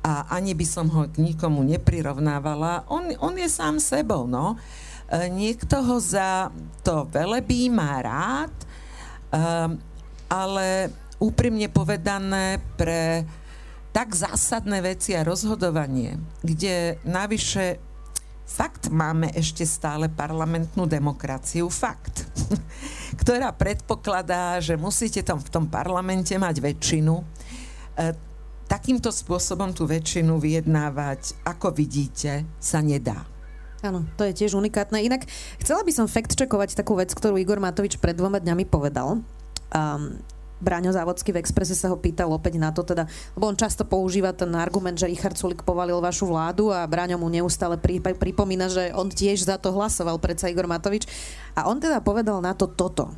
a 0.03 0.27
ani 0.35 0.51
by 0.51 0.65
som 0.67 0.91
ho 0.91 1.07
k 1.07 1.23
nikomu 1.23 1.63
neprirovnávala. 1.63 2.91
On, 2.91 3.07
on 3.23 3.33
je 3.39 3.47
sám 3.47 3.79
sebou, 3.79 4.27
no. 4.27 4.59
E, 5.07 5.31
niekto 5.31 5.79
ho 5.79 5.97
za 5.97 6.51
to 6.83 7.07
velebí, 7.07 7.71
má 7.71 8.03
rád, 8.03 8.53
ale 10.29 10.93
úprimne 11.17 11.65
povedané 11.71 12.61
pre 12.77 13.25
tak 13.93 14.13
zásadné 14.13 14.81
veci 14.81 15.13
a 15.13 15.25
rozhodovanie, 15.25 16.17
kde 16.41 16.97
navyše 17.05 17.77
fakt 18.43 18.89
máme 18.89 19.29
ešte 19.33 19.65
stále 19.65 20.09
parlamentnú 20.09 20.85
demokraciu, 20.89 21.69
fakt, 21.69 22.25
ktorá 23.21 23.53
predpokladá, 23.53 24.61
že 24.61 24.77
musíte 24.77 25.21
tam 25.21 25.41
v 25.41 25.49
tom 25.49 25.65
parlamente 25.69 26.33
mať 26.37 26.55
väčšinu. 26.61 27.13
E, 27.17 28.32
takýmto 28.67 29.11
spôsobom 29.13 29.71
tú 29.71 29.85
väčšinu 29.85 30.39
vyjednávať, 30.39 31.37
ako 31.45 31.75
vidíte, 31.75 32.47
sa 32.57 32.79
nedá. 32.79 33.23
Áno, 33.83 34.07
to 34.15 34.23
je 34.23 34.31
tiež 34.31 34.55
unikátne. 34.55 35.03
Inak 35.03 35.27
chcela 35.59 35.83
by 35.83 35.91
som 35.91 36.07
fact-checkovať 36.07 36.79
takú 36.79 36.95
vec, 36.95 37.11
ktorú 37.11 37.35
Igor 37.35 37.59
Matovič 37.59 37.99
pred 37.99 38.15
dvoma 38.15 38.39
dňami 38.39 38.63
povedal. 38.63 39.19
Um, 39.75 40.23
Bráňo 40.63 40.95
Závodský 40.95 41.35
v 41.35 41.43
Exprese 41.43 41.75
sa 41.75 41.91
ho 41.91 41.99
pýtal 41.99 42.31
opäť 42.31 42.55
na 42.55 42.71
to, 42.71 42.87
teda, 42.87 43.03
lebo 43.35 43.51
on 43.51 43.59
často 43.59 43.83
používa 43.83 44.31
ten 44.31 44.47
argument, 44.55 44.95
že 44.95 45.11
Richard 45.11 45.35
Sulik 45.35 45.67
povalil 45.67 45.99
vašu 45.99 46.31
vládu 46.31 46.71
a 46.71 46.87
Bráňo 46.87 47.19
mu 47.19 47.27
neustále 47.27 47.75
pri, 47.75 47.99
pripomína, 47.99 48.71
že 48.71 48.95
on 48.95 49.11
tiež 49.11 49.43
za 49.43 49.59
to 49.59 49.75
hlasoval, 49.75 50.15
predsa 50.23 50.47
Igor 50.47 50.71
Matovič. 50.71 51.03
A 51.59 51.67
on 51.67 51.83
teda 51.83 51.99
povedal 51.99 52.39
na 52.39 52.55
to 52.55 52.71
toto. 52.71 53.11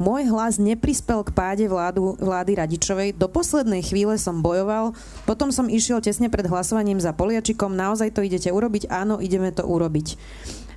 Môj 0.00 0.28
hlas 0.30 0.56
neprispel 0.56 1.24
k 1.26 1.34
páde 1.34 1.64
vládu, 1.68 2.16
vlády 2.20 2.56
Radičovej. 2.56 3.16
Do 3.16 3.28
poslednej 3.28 3.84
chvíle 3.84 4.16
som 4.16 4.40
bojoval, 4.40 4.96
potom 5.28 5.52
som 5.52 5.68
išiel 5.68 6.00
tesne 6.00 6.32
pred 6.32 6.48
hlasovaním 6.48 7.00
za 7.00 7.12
Poliačikom. 7.12 7.72
Naozaj 7.72 8.16
to 8.16 8.24
idete 8.24 8.48
urobiť? 8.48 8.88
Áno, 8.88 9.20
ideme 9.20 9.52
to 9.52 9.64
urobiť. 9.66 10.16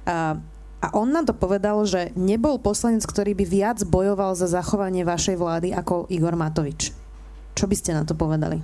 A 0.06 0.40
a 0.86 0.94
on 0.94 1.10
nám 1.10 1.26
to 1.26 1.34
povedal, 1.34 1.82
že 1.82 2.14
nebol 2.14 2.62
poslanec, 2.62 3.02
ktorý 3.10 3.34
by 3.34 3.46
viac 3.50 3.82
bojoval 3.90 4.38
za 4.38 4.46
zachovanie 4.46 5.02
vašej 5.02 5.34
vlády 5.34 5.74
ako 5.74 6.06
Igor 6.14 6.38
Matovič. 6.38 6.94
Čo 7.58 7.66
by 7.66 7.74
ste 7.74 7.98
na 7.98 8.06
to 8.06 8.14
povedali? 8.14 8.62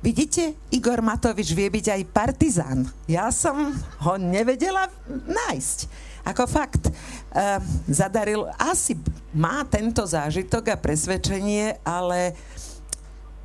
Vidíte, 0.00 0.56
Igor 0.72 1.04
Matovič 1.04 1.52
vie 1.52 1.68
byť 1.68 1.86
aj 2.00 2.02
partizán. 2.16 2.78
Ja 3.08 3.28
som 3.28 3.76
ho 3.76 4.14
nevedela 4.16 4.88
nájsť. 5.08 5.78
Ako 6.24 6.48
fakt, 6.48 6.88
zadaril, 7.90 8.46
asi 8.56 8.94
má 9.34 9.66
tento 9.66 10.06
zážitok 10.06 10.70
a 10.70 10.76
presvedčenie, 10.78 11.82
ale 11.82 12.38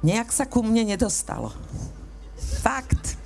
nejak 0.06 0.30
sa 0.30 0.46
ku 0.46 0.62
mne 0.62 0.94
nedostalo. 0.94 1.50
Fakt. 2.62 3.18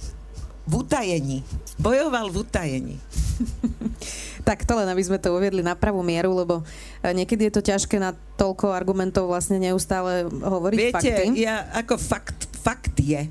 V 0.64 0.80
utajení. 0.80 1.44
Bojoval 1.76 2.32
v 2.32 2.38
utajení. 2.48 2.96
Tak 4.44 4.68
to 4.68 4.76
len, 4.76 4.92
aby 4.92 5.00
sme 5.00 5.16
to 5.24 5.32
uviedli 5.32 5.64
na 5.64 5.72
pravú 5.72 6.04
mieru, 6.04 6.36
lebo 6.36 6.68
e, 7.00 7.16
niekedy 7.16 7.48
je 7.48 7.54
to 7.56 7.64
ťažké 7.64 7.96
na 7.96 8.12
toľko 8.36 8.76
argumentov 8.76 9.32
vlastne 9.32 9.56
neustále 9.56 10.28
hovoriť 10.28 10.78
Viete, 10.78 10.92
fakty. 11.00 11.48
ja 11.48 11.72
ako 11.72 11.96
fakt, 11.96 12.52
fakt 12.60 12.92
je, 13.00 13.24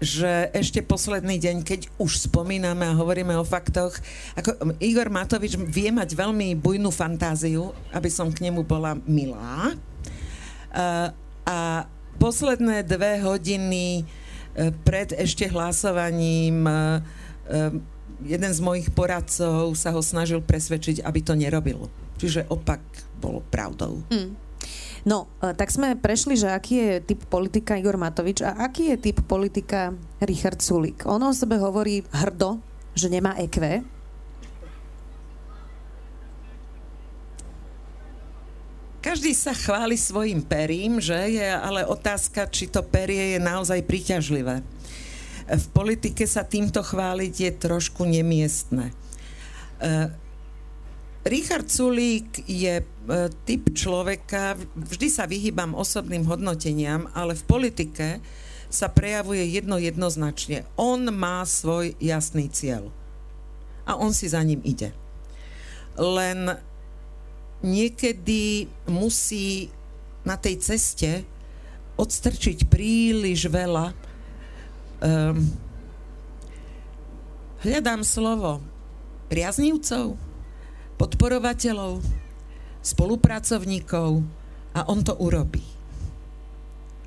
že 0.00 0.48
ešte 0.56 0.80
posledný 0.80 1.36
deň, 1.36 1.56
keď 1.60 1.80
už 2.00 2.32
spomíname 2.32 2.88
a 2.88 2.96
hovoríme 2.96 3.36
o 3.36 3.44
faktoch, 3.44 3.92
ako 4.32 4.72
Igor 4.80 5.12
Matovič 5.12 5.60
vie 5.60 5.92
mať 5.92 6.16
veľmi 6.16 6.56
bujnú 6.56 6.88
fantáziu, 6.88 7.76
aby 7.92 8.08
som 8.08 8.32
k 8.32 8.48
nemu 8.48 8.64
bola 8.64 8.96
milá. 9.04 9.76
A, 10.72 11.12
a 11.44 11.58
posledné 12.16 12.80
dve 12.88 13.20
hodiny 13.20 14.00
e, 14.00 14.04
pred 14.80 15.12
ešte 15.12 15.44
hlasovaním 15.52 16.64
e, 16.64 16.72
jeden 18.24 18.52
z 18.52 18.60
mojich 18.60 18.88
poradcov 18.92 19.76
sa 19.76 19.92
ho 19.92 20.00
snažil 20.00 20.40
presvedčiť, 20.40 21.04
aby 21.04 21.20
to 21.20 21.36
nerobil. 21.36 21.92
Čiže 22.20 22.48
opak 22.48 22.80
bol 23.20 23.40
pravdou. 23.48 24.00
Mm. 24.12 24.36
No, 25.08 25.32
e, 25.40 25.56
tak 25.56 25.72
sme 25.72 25.96
prešli, 25.96 26.36
že 26.36 26.52
aký 26.52 26.74
je 26.76 26.92
typ 27.14 27.20
politika 27.28 27.76
Igor 27.76 27.96
Matovič 27.96 28.44
a 28.44 28.66
aký 28.68 28.92
je 28.94 29.10
typ 29.10 29.24
politika 29.24 29.96
Richard 30.20 30.60
Sulik. 30.60 31.08
On 31.08 31.20
o 31.20 31.32
sebe 31.32 31.56
hovorí 31.56 32.04
hrdo, 32.12 32.60
že 32.92 33.08
nemá 33.08 33.36
EQ. 33.40 33.84
Každý 39.00 39.32
sa 39.32 39.56
chváli 39.56 39.96
svojim 39.96 40.44
perím, 40.44 41.00
že 41.00 41.16
je 41.16 41.48
ale 41.48 41.88
otázka, 41.88 42.52
či 42.52 42.68
to 42.68 42.84
perie 42.84 43.36
je 43.36 43.38
naozaj 43.40 43.80
príťažlivé 43.88 44.60
v 45.56 45.66
politike 45.74 46.22
sa 46.30 46.46
týmto 46.46 46.82
chváliť 46.82 47.34
je 47.34 47.50
trošku 47.58 48.06
nemiestne. 48.06 48.94
Uh, 49.80 50.12
Richard 51.26 51.68
Sulík 51.68 52.48
je 52.48 52.80
uh, 52.80 53.28
typ 53.44 53.72
človeka, 53.76 54.56
vždy 54.72 55.08
sa 55.12 55.28
vyhýbam 55.28 55.76
osobným 55.76 56.24
hodnoteniam, 56.24 57.08
ale 57.12 57.36
v 57.36 57.44
politike 57.44 58.08
sa 58.70 58.88
prejavuje 58.88 59.44
jedno 59.50 59.76
jednoznačne. 59.76 60.64
On 60.80 61.02
má 61.12 61.44
svoj 61.44 61.98
jasný 62.00 62.48
cieľ. 62.48 62.88
A 63.84 63.98
on 63.98 64.14
si 64.14 64.30
za 64.30 64.40
ním 64.40 64.62
ide. 64.62 64.94
Len 65.98 66.56
niekedy 67.60 68.70
musí 68.88 69.68
na 70.24 70.38
tej 70.38 70.62
ceste 70.62 71.26
odstrčiť 72.00 72.70
príliš 72.70 73.50
veľa 73.50 74.10
Um, 75.00 75.48
hľadám 77.64 78.04
slovo 78.04 78.60
priaznívcov, 79.32 80.20
podporovateľov, 81.00 82.04
spolupracovníkov 82.84 84.20
a 84.76 84.80
on 84.92 85.00
to 85.00 85.16
urobí. 85.16 85.64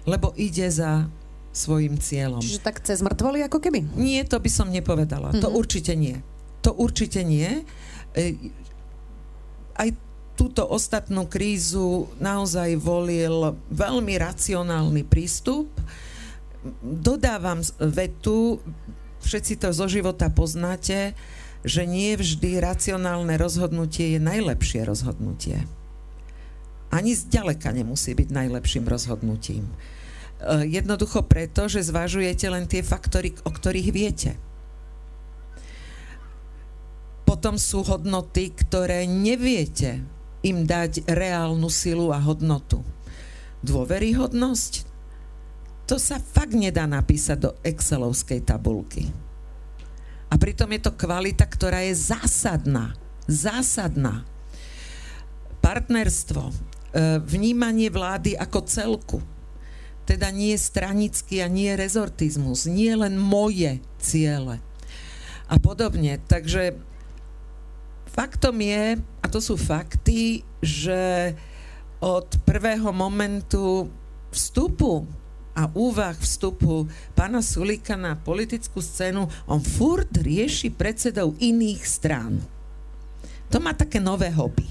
Lebo 0.09 0.33
ide 0.33 0.65
za 0.73 1.05
svojim 1.53 2.01
cieľom. 2.01 2.41
Čiže 2.41 2.65
tak 2.65 2.81
cez 2.81 3.05
mŕtvoly 3.05 3.45
ako 3.45 3.61
keby? 3.61 3.85
Nie, 3.93 4.25
to 4.25 4.41
by 4.41 4.49
som 4.49 4.73
nepovedala. 4.73 5.29
Mm-hmm. 5.29 5.43
To 5.45 5.49
mhm. 5.53 5.57
určite 5.61 5.93
nie. 5.93 6.17
To 6.65 6.73
určite 6.73 7.21
nie. 7.21 7.61
E, 8.17 8.51
aj 9.77 9.93
túto 10.33 10.65
ostatnú 10.65 11.29
krízu 11.29 12.09
naozaj 12.17 12.73
volil 12.81 13.53
veľmi 13.69 14.17
racionálny 14.17 15.05
prístup 15.05 15.69
dodávam 16.81 17.59
vetu, 17.79 18.59
všetci 19.23 19.59
to 19.59 19.69
zo 19.75 19.87
života 19.91 20.31
poznáte, 20.31 21.15
že 21.63 21.87
nie 21.87 22.19
vždy 22.19 22.59
racionálne 22.59 23.39
rozhodnutie 23.39 24.15
je 24.15 24.19
najlepšie 24.19 24.83
rozhodnutie. 24.83 25.63
Ani 26.93 27.15
zďaleka 27.17 27.73
nemusí 27.73 28.13
byť 28.13 28.29
najlepším 28.29 28.85
rozhodnutím. 28.85 29.65
E, 29.65 29.73
jednoducho 30.67 31.25
preto, 31.25 31.65
že 31.71 31.81
zvažujete 31.81 32.45
len 32.51 32.67
tie 32.67 32.85
faktory, 32.85 33.33
o 33.47 33.49
ktorých 33.49 33.89
viete. 33.89 34.31
Potom 37.23 37.57
sú 37.57 37.81
hodnoty, 37.81 38.53
ktoré 38.53 39.09
neviete 39.09 40.03
im 40.43 40.67
dať 40.67 41.07
reálnu 41.07 41.71
silu 41.71 42.11
a 42.11 42.19
hodnotu. 42.19 42.83
Dôveryhodnosť 43.63 44.93
to 45.87 45.95
sa 45.99 46.19
fakt 46.19 46.55
nedá 46.55 46.83
napísať 46.87 47.37
do 47.39 47.51
Excelovskej 47.63 48.43
tabulky. 48.43 49.22
A 50.33 50.41
pritom 50.41 50.65
je 50.73 50.81
to 50.81 50.97
kvalita, 50.97 51.45
ktorá 51.45 51.85
je 51.85 51.93
zásadná. 51.93 52.97
Zásadná. 53.29 54.25
partnerstvo, 55.63 56.51
e, 56.51 56.53
vnímanie 57.23 57.87
vlády 57.87 58.35
ako 58.35 58.59
celku, 58.67 59.19
teda 60.03 60.27
nie 60.27 60.51
stranický 60.59 61.39
a 61.39 61.47
nie 61.47 61.71
rezortizmus, 61.79 62.67
nie 62.67 62.91
len 62.91 63.15
moje 63.15 63.79
ciele 63.95 64.59
a 65.47 65.55
podobne. 65.63 66.19
Takže 66.19 66.75
faktom 68.11 68.59
je, 68.59 68.99
a 68.99 69.25
to 69.31 69.39
sú 69.39 69.55
fakty, 69.55 70.43
že 70.59 71.31
od 72.03 72.27
prvého 72.43 72.91
momentu 72.91 73.87
vstupu 74.35 75.07
a 75.53 75.69
úvah 75.77 76.17
vstupu 76.17 76.89
pána 77.13 77.45
Sulika 77.45 77.93
na 77.93 78.17
politickú 78.17 78.81
scénu, 78.81 79.29
on 79.45 79.61
furt 79.61 80.09
rieši 80.09 80.73
predsedov 80.73 81.37
iných 81.37 81.81
strán. 81.85 82.41
To 83.53 83.61
má 83.61 83.77
také 83.77 84.01
nové 84.01 84.33
hobby. 84.33 84.65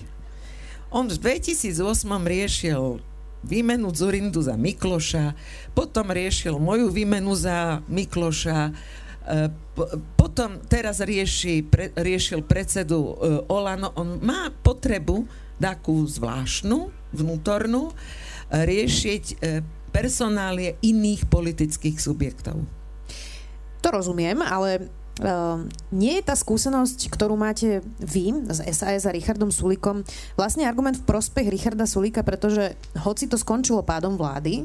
On 0.91 1.07
v 1.07 1.15
2008 1.15 1.79
riešil 2.05 2.99
výmenu 3.47 3.91
Zurindu 3.95 4.43
za 4.43 4.59
Mikloša, 4.59 5.35
potom 5.75 6.11
riešil 6.11 6.59
moju 6.59 6.91
výmenu 6.91 7.35
za 7.35 7.83
Mikloša, 7.87 8.59
e, 8.71 8.73
potom 10.19 10.63
teraz 10.67 11.03
rieši, 11.03 11.67
pre, 11.67 11.91
riešil 11.95 12.43
predsedu 12.47 12.99
e, 12.99 13.13
Olano. 13.51 13.95
On 13.99 14.19
má 14.23 14.51
potrebu 14.51 15.27
takú 15.59 16.07
zvláštnu, 16.07 16.91
vnútornú, 17.15 17.91
e, 17.91 17.95
riešiť 18.63 19.25
personálie 19.93 20.81
iných 20.81 21.29
politických 21.29 22.01
subjektov. 22.01 22.65
To 23.85 23.89
rozumiem, 23.93 24.41
ale 24.41 24.89
Uh, 25.21 25.69
nie 25.93 26.17
je 26.17 26.25
tá 26.25 26.33
skúsenosť, 26.33 27.13
ktorú 27.13 27.37
máte 27.37 27.85
vy 28.01 28.33
z 28.49 28.65
SAS 28.73 29.05
a 29.05 29.13
Richardom 29.13 29.53
Sulikom, 29.53 30.01
vlastne 30.41 30.65
argument 30.65 30.97
v 30.97 31.05
prospech 31.05 31.53
Richarda 31.53 31.85
Sulika, 31.85 32.25
pretože 32.25 32.73
hoci 32.97 33.29
to 33.29 33.37
skončilo 33.37 33.85
pádom 33.85 34.17
vlády, 34.17 34.65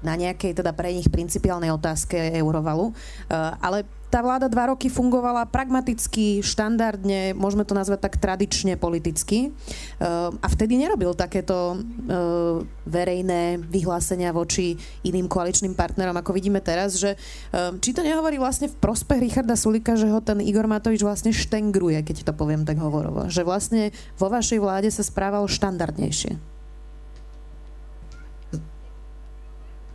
na 0.00 0.16
nejakej 0.16 0.56
teda 0.56 0.72
pre 0.72 0.96
nich 0.96 1.12
principiálnej 1.12 1.68
otázke 1.76 2.16
Eurovalu, 2.40 2.88
uh, 2.88 3.52
ale 3.60 3.84
tá 4.12 4.20
vláda 4.20 4.52
dva 4.52 4.68
roky 4.68 4.92
fungovala 4.92 5.48
pragmaticky, 5.48 6.44
štandardne, 6.44 7.32
môžeme 7.32 7.64
to 7.64 7.72
nazvať 7.72 8.04
tak 8.04 8.20
tradične 8.20 8.76
politicky. 8.76 9.56
Uh, 9.96 10.28
a 10.44 10.46
vtedy 10.52 10.76
nerobil 10.76 11.16
takéto 11.16 11.80
uh, 11.80 12.60
verejné 12.84 13.56
vyhlásenia 13.64 14.36
voči 14.36 14.76
iným 15.00 15.32
koaličným 15.32 15.72
partnerom, 15.72 16.12
ako 16.12 16.36
vidíme 16.36 16.60
teraz, 16.60 17.00
že 17.00 17.16
uh, 17.16 17.72
či 17.80 17.96
to 17.96 18.04
nehovorí 18.04 18.36
vlastne 18.36 18.68
v 18.68 18.76
prospech 18.76 19.32
Richarda 19.32 19.56
Sulika, 19.56 19.96
že 19.96 20.12
ho 20.12 20.20
ten 20.20 20.44
Igor 20.44 20.68
Matovič 20.68 21.00
vlastne 21.00 21.32
štengruje, 21.32 22.04
keď 22.04 22.28
to 22.28 22.32
poviem 22.36 22.68
tak 22.68 22.76
hovorovo. 22.76 23.32
Že 23.32 23.48
vlastne 23.48 23.82
vo 24.20 24.28
vašej 24.28 24.60
vláde 24.60 24.92
sa 24.92 25.00
správal 25.00 25.48
štandardnejšie. 25.48 26.51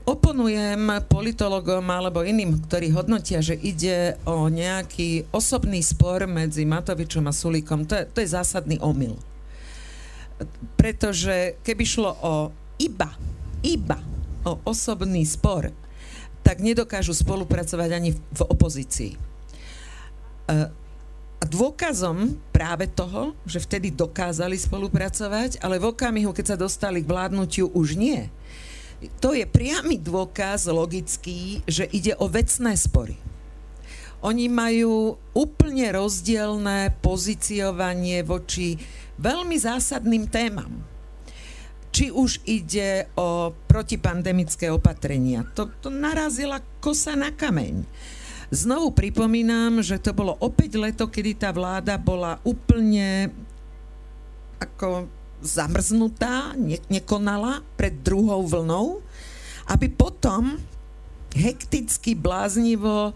Oponujem 0.08 1.04
politologom 1.12 1.84
alebo 1.92 2.24
iným, 2.24 2.64
ktorí 2.64 2.96
hodnotia, 2.96 3.44
že 3.44 3.60
ide 3.60 4.16
o 4.24 4.48
nejaký 4.48 5.28
osobný 5.36 5.84
spor 5.84 6.24
medzi 6.32 6.64
Matovičom 6.64 7.28
a 7.28 7.36
Sulíkom. 7.36 7.84
To 7.84 7.94
je, 8.00 8.04
to 8.08 8.18
je 8.24 8.32
zásadný 8.32 8.80
omyl. 8.80 9.20
Pretože 10.80 11.60
keby 11.60 11.84
šlo 11.84 12.16
o 12.24 12.36
iba, 12.80 13.12
iba 13.60 14.00
o 14.48 14.56
osobný 14.64 15.28
spor, 15.28 15.76
tak 16.40 16.64
nedokážu 16.64 17.12
spolupracovať 17.12 17.90
ani 17.92 18.16
v 18.16 18.42
opozícii. 18.48 19.12
E, 19.12 19.18
a 21.38 21.44
dôkazom 21.44 22.40
práve 22.56 22.88
toho, 22.88 23.36
že 23.44 23.60
vtedy 23.60 23.92
dokázali 23.92 24.56
spolupracovať, 24.56 25.60
ale 25.60 25.84
v 25.84 25.92
okamihu, 25.92 26.32
keď 26.32 26.56
sa 26.56 26.58
dostali 26.58 27.04
k 27.04 27.12
vládnutiu, 27.12 27.68
už 27.76 28.00
nie, 28.00 28.32
to 29.22 29.38
je 29.38 29.46
priamy 29.46 30.02
dôkaz 30.02 30.66
logický, 30.70 31.62
že 31.70 31.86
ide 31.94 32.18
o 32.18 32.26
vecné 32.26 32.74
spory. 32.74 33.18
Oni 34.26 34.50
majú 34.50 35.14
úplne 35.38 35.94
rozdielne 35.94 36.98
pozíciovanie 37.06 38.26
voči 38.26 38.74
veľmi 39.22 39.54
zásadným 39.54 40.26
témam. 40.26 40.82
Či 41.94 42.10
už 42.10 42.42
ide 42.50 43.10
o 43.14 43.54
protipandemické 43.70 44.74
opatrenia. 44.74 45.46
To, 45.54 45.70
to 45.82 45.94
narazila 45.94 46.62
kosa 46.82 47.14
na 47.14 47.30
kameň. 47.30 47.86
Znovu 48.50 48.96
pripomínam, 48.96 49.86
že 49.86 50.02
to 50.02 50.16
bolo 50.18 50.34
opäť 50.42 50.82
leto, 50.82 51.06
kedy 51.10 51.38
tá 51.38 51.50
vláda 51.54 52.00
bola 52.00 52.42
úplne 52.42 53.30
ako 54.58 55.17
zamrznutá, 55.42 56.58
ne, 56.58 56.82
nekonala 56.90 57.62
pred 57.78 57.94
druhou 58.02 58.46
vlnou, 58.46 59.02
aby 59.68 59.92
potom 59.92 60.58
hekticky, 61.38 62.18
bláznivo 62.18 63.12
e, 63.12 63.14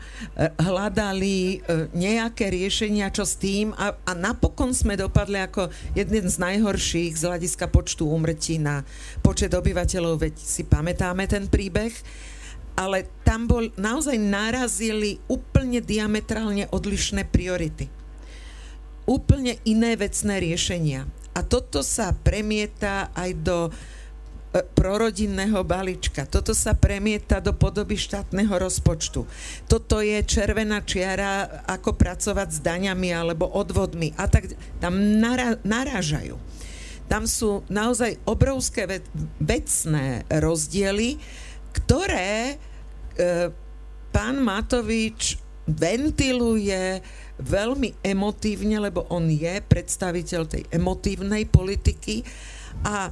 hľadali 0.62 1.36
e, 1.36 1.88
nejaké 1.96 2.54
riešenia, 2.54 3.10
čo 3.10 3.26
s 3.26 3.40
tým 3.40 3.74
a, 3.74 3.98
a 4.06 4.12
napokon 4.14 4.76
sme 4.76 4.94
dopadli 4.94 5.42
ako 5.42 5.74
jeden 5.98 6.30
z 6.30 6.36
najhorších 6.38 7.18
z 7.18 7.24
hľadiska 7.26 7.66
počtu 7.72 8.06
úmrtí 8.06 8.62
na 8.62 8.86
počet 9.26 9.52
obyvateľov, 9.56 10.22
veď 10.22 10.36
si 10.38 10.62
pamätáme 10.62 11.26
ten 11.26 11.50
príbeh, 11.50 11.92
ale 12.78 13.10
tam 13.26 13.50
bol, 13.50 13.74
naozaj 13.76 14.16
narazili 14.16 15.20
úplne 15.28 15.82
diametrálne 15.82 16.70
odlišné 16.72 17.28
priority. 17.28 17.90
Úplne 19.10 19.60
iné 19.66 19.98
vecné 19.98 20.40
riešenia. 20.40 21.04
A 21.32 21.40
toto 21.46 21.80
sa 21.80 22.12
premieta 22.12 23.08
aj 23.16 23.32
do 23.40 23.58
e, 23.68 23.72
prorodinného 24.76 25.64
balíčka. 25.64 26.28
Toto 26.28 26.52
sa 26.52 26.76
premieta 26.76 27.40
do 27.40 27.56
podoby 27.56 27.96
štátneho 27.96 28.52
rozpočtu. 28.52 29.24
Toto 29.68 30.04
je 30.04 30.20
červená 30.28 30.84
čiara, 30.84 31.64
ako 31.68 31.96
pracovať 31.96 32.50
s 32.52 32.60
daňami 32.60 33.10
alebo 33.16 33.48
odvodmi. 33.48 34.12
A 34.20 34.28
tak 34.28 34.52
tam 34.84 35.00
narážajú. 35.64 36.36
Tam 37.12 37.28
sú 37.28 37.64
naozaj 37.68 38.24
obrovské 38.24 38.88
vecné 39.40 40.24
rozdiely, 40.32 41.20
ktoré 41.72 42.56
e, 42.56 42.56
pán 44.12 44.40
Matovič 44.44 45.40
ventiluje 45.68 47.00
veľmi 47.42 48.06
emotívne, 48.06 48.78
lebo 48.78 49.10
on 49.10 49.28
je 49.28 49.60
predstaviteľ 49.66 50.42
tej 50.48 50.64
emotívnej 50.70 51.50
politiky 51.50 52.22
a 52.86 53.10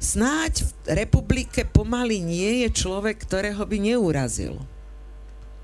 snáď 0.00 0.64
v 0.64 0.70
republike 1.04 1.68
pomaly 1.68 2.18
nie 2.24 2.64
je 2.66 2.68
človek, 2.84 3.20
ktorého 3.20 3.62
by 3.62 3.76
neurazil. 3.78 4.56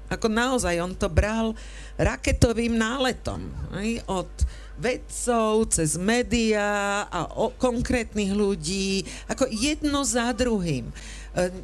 Ako 0.07 0.31
naozaj, 0.31 0.79
on 0.79 0.95
to 0.95 1.11
bral 1.11 1.57
raketovým 1.99 2.79
náletom. 2.79 3.51
Aj? 3.75 3.91
Od 4.07 4.31
vedcov, 4.77 5.73
cez 5.73 5.97
médiá 5.97 7.09
a 7.09 7.33
o 7.33 7.51
konkrétnych 7.57 8.31
ľudí, 8.31 9.03
ako 9.27 9.49
jedno 9.49 10.05
za 10.05 10.31
druhým. 10.37 10.87
E, 10.87 10.95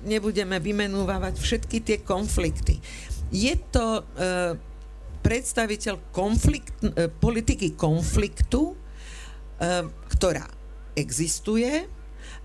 nebudeme 0.08 0.56
vymenúvať 0.58 1.38
všetky 1.38 1.78
tie 1.84 1.98
konflikty. 2.00 2.80
Je 3.28 3.52
to 3.70 4.00
e, 4.00 4.02
predstaviteľ 5.22 6.10
konflikt, 6.10 6.74
e, 6.82 7.08
politiky 7.08 7.78
konfliktu, 7.78 8.74
e, 8.74 8.76
ktorá 10.10 10.46
existuje, 10.98 11.88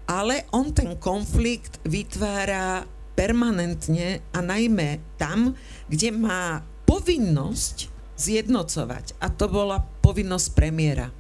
ale 0.08 0.48
on 0.56 0.72
ten 0.72 0.96
konflikt 0.96 1.84
vytvára 1.84 2.88
permanentne 3.18 4.24
a 4.32 4.40
najmä 4.40 5.18
tam, 5.20 5.58
kde 5.90 6.14
má 6.16 6.64
povinnosť 6.88 7.92
zjednocovať. 8.16 9.20
A 9.20 9.28
to 9.28 9.52
bola 9.52 9.84
povinnosť 10.06 10.48
premiéra. 10.56 11.12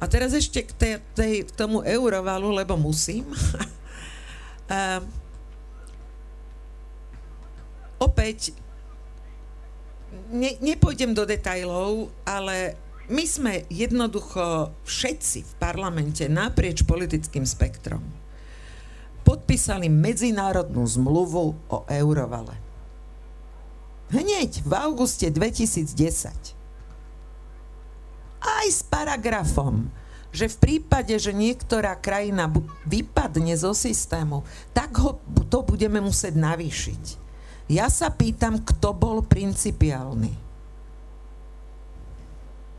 A 0.00 0.08
teraz 0.10 0.32
ešte 0.32 0.64
k, 0.64 0.72
tej, 0.72 0.94
tej, 1.14 1.34
k 1.46 1.50
tomu 1.52 1.82
eurovalu, 1.84 2.54
lebo 2.54 2.78
musím. 2.78 3.28
uh, 4.72 5.00
opäť 8.00 8.56
ne, 10.32 10.56
nepôjdem 10.60 11.12
do 11.12 11.26
detajlov, 11.28 12.10
ale 12.24 12.78
my 13.12 13.24
sme 13.28 13.68
jednoducho 13.68 14.72
všetci 14.88 15.38
v 15.44 15.52
parlamente 15.60 16.24
naprieč 16.24 16.82
politickým 16.88 17.44
spektrom 17.44 18.00
podpísali 19.24 19.88
medzinárodnú 19.88 20.84
zmluvu 20.84 21.56
o 21.72 21.78
eurovale. 21.88 22.60
Hneď 24.12 24.62
v 24.68 24.72
auguste 24.76 25.32
2010. 25.32 25.96
Aj 28.44 28.66
s 28.68 28.84
paragrafom, 28.84 29.88
že 30.28 30.52
v 30.52 30.56
prípade, 30.60 31.16
že 31.16 31.32
niektorá 31.32 31.96
krajina 31.96 32.52
vypadne 32.84 33.56
zo 33.56 33.72
systému, 33.72 34.44
tak 34.76 34.92
ho 35.00 35.16
to 35.48 35.64
budeme 35.64 36.04
musieť 36.04 36.36
navýšiť. 36.36 37.23
Ja 37.70 37.88
sa 37.88 38.12
pýtam, 38.12 38.60
kto 38.60 38.92
bol 38.92 39.24
principiálny. 39.24 40.32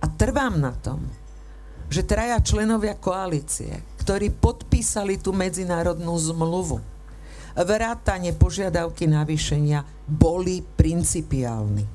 A 0.01 0.05
trvám 0.13 0.61
na 0.61 0.73
tom. 0.77 1.01
že 1.85 2.01
traja 2.01 2.41
členovia 2.41 2.97
koalície, 2.97 3.85
ktorí 4.01 4.33
podpísali 4.33 5.21
tú 5.21 5.31
medzinárodnú 5.31 6.17
zmluvu, 6.17 6.81
vrátanie 7.53 8.33
požiadavky 8.33 9.05
navýšenia, 9.05 9.85
boli 10.09 10.65
principiálni. 10.65 11.85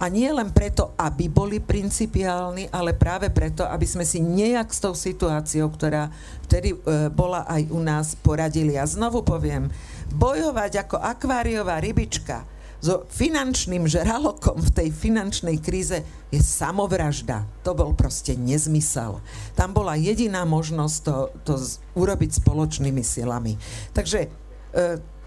A 0.00 0.08
nie 0.08 0.32
len 0.32 0.48
preto, 0.48 0.96
aby 0.96 1.28
boli 1.28 1.60
principiálni, 1.60 2.72
ale 2.72 2.96
práve 2.96 3.28
preto, 3.28 3.68
aby 3.68 3.84
sme 3.84 4.08
si 4.08 4.16
nejak 4.16 4.72
s 4.72 4.80
tou 4.80 4.96
situáciou, 4.96 5.68
ktorá 5.68 6.08
vtedy 6.48 6.72
e, 6.72 6.76
bola 7.12 7.44
aj 7.44 7.68
u 7.68 7.84
nás, 7.84 8.16
poradili. 8.16 8.80
A 8.80 8.88
znovu 8.88 9.20
poviem, 9.20 9.68
bojovať 10.14 10.86
ako 10.86 10.96
akváriová 10.98 11.78
rybička 11.78 12.46
so 12.80 13.04
finančným 13.12 13.84
žralokom 13.84 14.56
v 14.56 14.70
tej 14.72 14.88
finančnej 14.88 15.60
kríze 15.60 16.00
je 16.32 16.40
samovražda. 16.40 17.44
To 17.62 17.76
bol 17.76 17.92
proste 17.92 18.34
nezmysel. 18.40 19.20
Tam 19.52 19.76
bola 19.76 20.00
jediná 20.00 20.48
možnosť 20.48 20.96
to, 21.04 21.16
to 21.44 21.54
urobiť 21.94 22.40
spoločnými 22.40 23.04
silami. 23.04 23.60
Takže 23.92 24.20
e, 24.24 24.28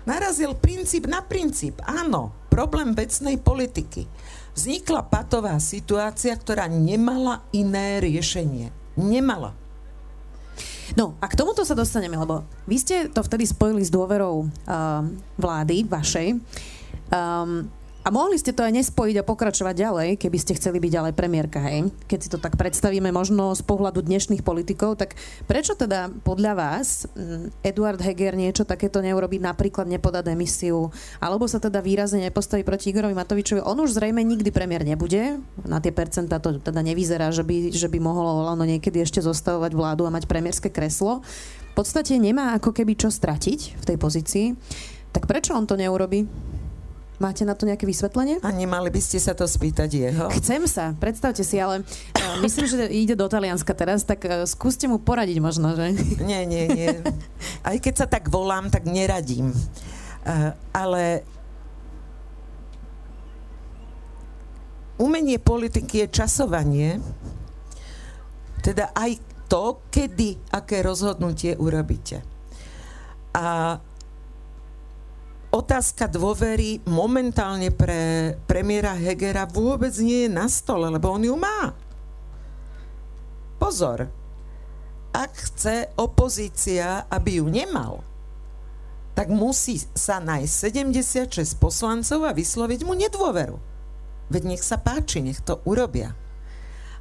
narazil 0.09 0.57
princíp 0.57 1.05
na 1.05 1.21
princíp. 1.21 1.77
Áno, 1.85 2.33
problém 2.49 2.97
vecnej 2.97 3.37
politiky. 3.37 4.09
Vznikla 4.57 5.05
patová 5.09 5.57
situácia, 5.61 6.33
ktorá 6.33 6.65
nemala 6.65 7.45
iné 7.53 8.01
riešenie. 8.01 8.73
Nemala. 8.97 9.53
No 10.99 11.15
a 11.23 11.25
k 11.31 11.37
tomuto 11.39 11.63
sa 11.63 11.75
dostaneme, 11.77 12.19
lebo 12.19 12.43
vy 12.67 12.77
ste 12.79 12.95
to 13.09 13.23
vtedy 13.23 13.47
spojili 13.47 13.83
s 13.83 13.91
dôverou 13.91 14.45
uh, 14.45 15.03
vlády 15.39 15.87
vašej. 15.87 16.27
Um, 17.09 17.67
a 18.03 18.11
mohli 18.11 18.35
ste 18.35 18.51
to 18.51 18.67
aj 18.67 18.75
nespojiť 18.83 19.15
a 19.19 19.23
pokračovať 19.23 19.75
ďalej, 19.79 20.09
keby 20.19 20.37
ste 20.37 20.59
chceli 20.59 20.83
byť 20.83 20.91
ďalej 20.91 21.13
premiérka, 21.15 21.63
hej? 21.63 21.87
Keď 22.11 22.19
si 22.19 22.27
to 22.27 22.35
tak 22.35 22.59
predstavíme 22.59 23.07
možno 23.15 23.55
z 23.55 23.63
pohľadu 23.63 24.03
dnešných 24.03 24.43
politikov, 24.43 24.99
tak 24.99 25.15
prečo 25.47 25.71
teda 25.79 26.11
podľa 26.27 26.51
vás 26.51 27.07
mm, 27.15 27.63
Eduard 27.63 28.03
Heger 28.03 28.35
niečo 28.35 28.67
takéto 28.67 28.99
neurobi, 28.99 29.39
napríklad 29.39 29.87
nepodá 29.87 30.19
demisiu, 30.19 30.91
alebo 31.23 31.47
sa 31.47 31.63
teda 31.63 31.79
výrazne 31.79 32.27
nepostaví 32.27 32.67
proti 32.67 32.91
Igorovi 32.91 33.15
Matovičovi? 33.15 33.63
On 33.63 33.79
už 33.79 33.95
zrejme 33.95 34.19
nikdy 34.19 34.51
premiér 34.51 34.83
nebude, 34.83 35.39
na 35.63 35.79
tie 35.79 35.95
percentá 35.95 36.43
to 36.43 36.59
teda 36.59 36.83
nevyzerá, 36.83 37.31
že 37.31 37.47
by, 37.47 37.71
že 37.71 37.87
by 37.87 38.03
mohlo 38.03 38.43
Olano 38.43 38.67
niekedy 38.67 38.99
ešte 38.99 39.23
zostavovať 39.23 39.71
vládu 39.71 40.03
a 40.03 40.11
mať 40.11 40.27
premiérske 40.27 40.67
kreslo. 40.67 41.23
V 41.71 41.73
podstate 41.79 42.19
nemá 42.19 42.51
ako 42.59 42.75
keby 42.75 42.99
čo 42.99 43.07
stratiť 43.07 43.79
v 43.79 43.83
tej 43.87 43.97
pozícii. 43.97 44.45
Tak 45.15 45.25
prečo 45.25 45.55
on 45.55 45.65
to 45.65 45.79
neurobi? 45.79 46.27
Máte 47.23 47.47
na 47.47 47.55
to 47.55 47.63
nejaké 47.63 47.87
vysvetlenie? 47.87 48.43
A 48.43 48.51
nemali 48.51 48.91
by 48.91 48.99
ste 48.99 49.15
sa 49.15 49.31
to 49.31 49.47
spýtať 49.47 49.87
jeho? 49.95 50.27
Chcem 50.43 50.67
sa, 50.67 50.91
predstavte 50.99 51.39
si, 51.47 51.55
ale 51.55 51.87
uh, 51.87 52.35
myslím, 52.43 52.67
že 52.67 52.91
ide 52.91 53.15
do 53.15 53.31
Talianska 53.31 53.71
teraz, 53.71 54.03
tak 54.03 54.27
uh, 54.27 54.43
skúste 54.43 54.91
mu 54.91 54.99
poradiť 54.99 55.39
možno, 55.39 55.71
že? 55.71 55.95
Nie, 56.19 56.43
nie, 56.43 56.67
nie. 56.67 56.99
Aj 57.63 57.79
keď 57.79 57.93
sa 57.95 58.07
tak 58.11 58.27
volám, 58.27 58.67
tak 58.67 58.83
neradím. 58.83 59.55
Uh, 60.27 60.51
ale 60.75 61.23
umenie 64.99 65.39
politiky 65.39 66.03
je 66.03 66.07
časovanie, 66.11 66.99
teda 68.67 68.91
aj 68.91 69.15
to, 69.47 69.79
kedy, 69.87 70.43
aké 70.51 70.83
rozhodnutie 70.83 71.55
urobíte. 71.55 72.19
A 73.31 73.79
otázka 75.53 76.09
dôvery 76.09 76.81
momentálne 76.89 77.69
pre 77.69 78.33
premiéra 78.49 78.97
Hegera 78.97 79.45
vôbec 79.45 79.93
nie 80.01 80.25
je 80.25 80.33
na 80.33 80.49
stole, 80.49 80.89
lebo 80.89 81.13
on 81.13 81.21
ju 81.21 81.37
má. 81.37 81.77
Pozor, 83.61 84.09
ak 85.13 85.31
chce 85.37 85.93
opozícia, 85.93 87.05
aby 87.05 87.37
ju 87.37 87.45
nemal, 87.45 88.01
tak 89.13 89.29
musí 89.29 89.77
sa 89.93 90.17
nájsť 90.17 90.73
76 91.29 91.61
poslancov 91.61 92.25
a 92.25 92.33
vysloviť 92.33 92.81
mu 92.81 92.97
nedôveru. 92.97 93.61
Veď 94.33 94.57
nech 94.57 94.65
sa 94.65 94.81
páči, 94.81 95.21
nech 95.21 95.37
to 95.45 95.61
urobia. 95.69 96.17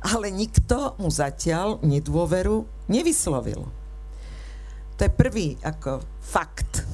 Ale 0.04 0.28
nikto 0.28 0.92
mu 1.00 1.08
zatiaľ 1.08 1.80
nedôveru 1.80 2.68
nevyslovil. 2.92 3.64
To 5.00 5.00
je 5.00 5.10
prvý 5.10 5.56
ako 5.64 6.04
fakt. 6.20 6.84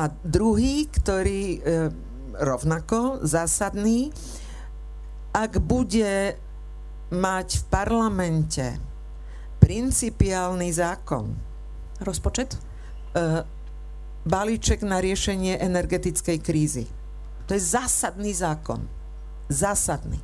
A 0.00 0.08
druhý, 0.24 0.88
ktorý 0.88 1.44
e, 1.44 1.60
rovnako 2.40 3.20
zásadný, 3.20 4.08
ak 5.36 5.60
bude 5.60 6.40
mať 7.12 7.48
v 7.60 7.64
parlamente 7.68 8.66
principiálny 9.60 10.72
zákon. 10.72 11.36
Rozpočet? 12.00 12.56
E, 12.56 12.58
balíček 14.24 14.80
na 14.88 15.04
riešenie 15.04 15.60
energetickej 15.60 16.38
krízy. 16.40 16.88
To 17.44 17.52
je 17.52 17.60
zásadný 17.60 18.32
zákon. 18.32 18.80
Zásadný. 19.52 20.16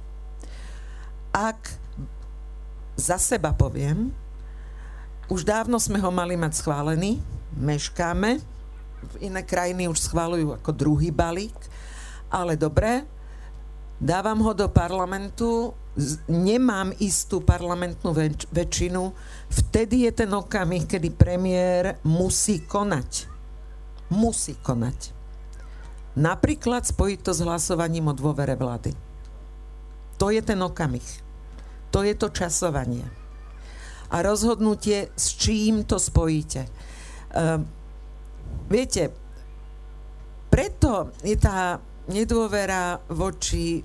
Ak 1.37 1.77
za 2.97 3.21
seba 3.21 3.53
poviem, 3.53 4.09
už 5.29 5.45
dávno 5.45 5.77
sme 5.77 6.01
ho 6.01 6.09
mali 6.09 6.33
mať 6.33 6.65
schválený, 6.65 7.21
meškáme, 7.61 8.56
iné 9.23 9.43
krajiny 9.43 9.89
už 9.89 10.11
schválujú 10.11 10.55
ako 10.57 10.71
druhý 10.75 11.11
balík, 11.11 11.57
ale 12.31 12.59
dobre, 12.59 13.07
dávam 13.97 14.43
ho 14.45 14.53
do 14.53 14.69
parlamentu, 14.69 15.73
nemám 16.29 16.93
istú 17.01 17.41
parlamentnú 17.41 18.13
väč- 18.13 18.49
väčšinu, 18.53 19.13
vtedy 19.49 20.05
je 20.09 20.13
ten 20.13 20.31
okamih, 20.31 20.85
kedy 20.85 21.09
premiér 21.17 21.97
musí 22.05 22.61
konať. 22.61 23.33
Musí 24.13 24.55
konať. 24.61 25.17
Napríklad 26.17 26.85
spojiť 26.85 27.19
to 27.21 27.33
s 27.37 27.45
hlasovaním 27.45 28.09
o 28.09 28.15
dôvere 28.17 28.57
vlády. 28.57 28.97
To 30.17 30.33
je 30.33 30.41
ten 30.41 30.57
okamih. 30.61 31.05
To 31.93 32.01
je 32.01 32.17
to 32.17 32.33
časovanie. 32.33 33.05
A 34.09 34.25
rozhodnutie, 34.25 35.13
s 35.13 35.37
čím 35.37 35.85
to 35.85 36.01
spojíte. 36.01 36.69
Uh, 37.37 37.61
Viete, 38.67 39.15
preto 40.51 41.15
je 41.23 41.37
tá 41.39 41.79
nedôvera 42.11 43.03
voči 43.11 43.83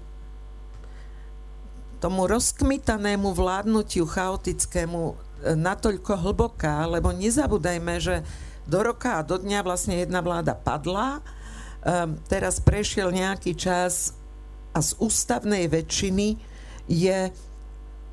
tomu 2.02 2.26
rozkmitanému 2.26 3.30
vládnutiu 3.30 4.10
chaotickému 4.10 5.02
e, 5.06 5.16
natoľko 5.54 6.18
hlboká, 6.18 6.90
lebo 6.90 7.14
nezabúdajme, 7.14 7.94
že 8.02 8.26
do 8.66 8.82
roka 8.82 9.22
a 9.22 9.26
do 9.26 9.38
dňa 9.38 9.60
vlastne 9.62 10.02
jedna 10.02 10.22
vláda 10.22 10.54
padla, 10.54 11.22
um, 11.82 12.18
teraz 12.30 12.62
prešiel 12.62 13.10
nejaký 13.10 13.58
čas 13.58 14.14
a 14.72 14.80
z 14.80 14.96
ústavnej 15.02 15.66
väčšiny 15.68 16.38
je 16.88 17.20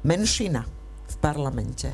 menšina 0.02 0.64
v 1.08 1.14
parlamente. 1.20 1.92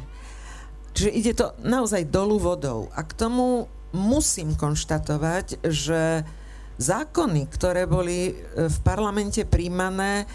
Čiže 0.95 1.11
ide 1.11 1.33
to 1.35 1.53
naozaj 1.67 2.07
dolu 2.07 2.39
vodou. 2.39 2.87
A 2.95 3.03
k 3.03 3.13
tomu 3.19 3.67
musím 3.95 4.59
konštatovať, 4.59 5.63
že 5.65 6.27
zákony, 6.77 7.47
ktoré 7.49 7.87
boli 7.87 8.35
e, 8.35 8.67
v 8.67 8.79
parlamente 8.83 9.47
príjmané, 9.47 10.27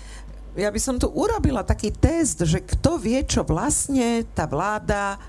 ja 0.58 0.72
by 0.74 0.80
som 0.82 0.98
tu 0.98 1.08
urobila 1.12 1.62
taký 1.62 1.94
test, 1.94 2.42
že 2.44 2.64
kto 2.64 2.98
vie, 2.98 3.22
čo 3.24 3.46
vlastne 3.46 4.26
tá 4.34 4.50
vláda 4.50 5.22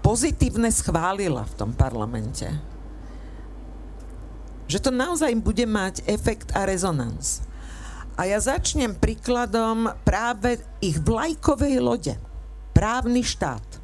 pozitívne 0.00 0.72
schválila 0.72 1.44
v 1.44 1.54
tom 1.58 1.70
parlamente. 1.76 2.48
Že 4.68 4.88
to 4.88 4.90
naozaj 4.92 5.32
bude 5.38 5.64
mať 5.68 6.04
efekt 6.08 6.52
a 6.56 6.64
rezonans. 6.64 7.44
A 8.18 8.26
ja 8.26 8.42
začnem 8.42 8.98
príkladom 8.98 9.94
práve 10.02 10.58
ich 10.82 10.98
vlajkovej 10.98 11.76
lode. 11.78 12.14
Právny 12.74 13.22
štát. 13.22 13.77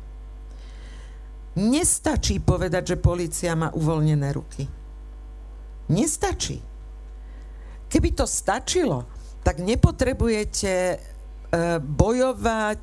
Nestačí 1.55 2.43
povedať, 2.43 2.95
že 2.95 2.97
policia 2.99 3.55
má 3.55 3.71
uvoľnené 3.71 4.29
ruky. 4.35 4.67
Nestačí. 5.91 6.59
Keby 7.87 8.11
to 8.11 8.27
stačilo, 8.27 9.07
tak 9.47 9.63
nepotrebujete 9.63 10.73
e, 10.75 10.97
bojovať 11.79 12.83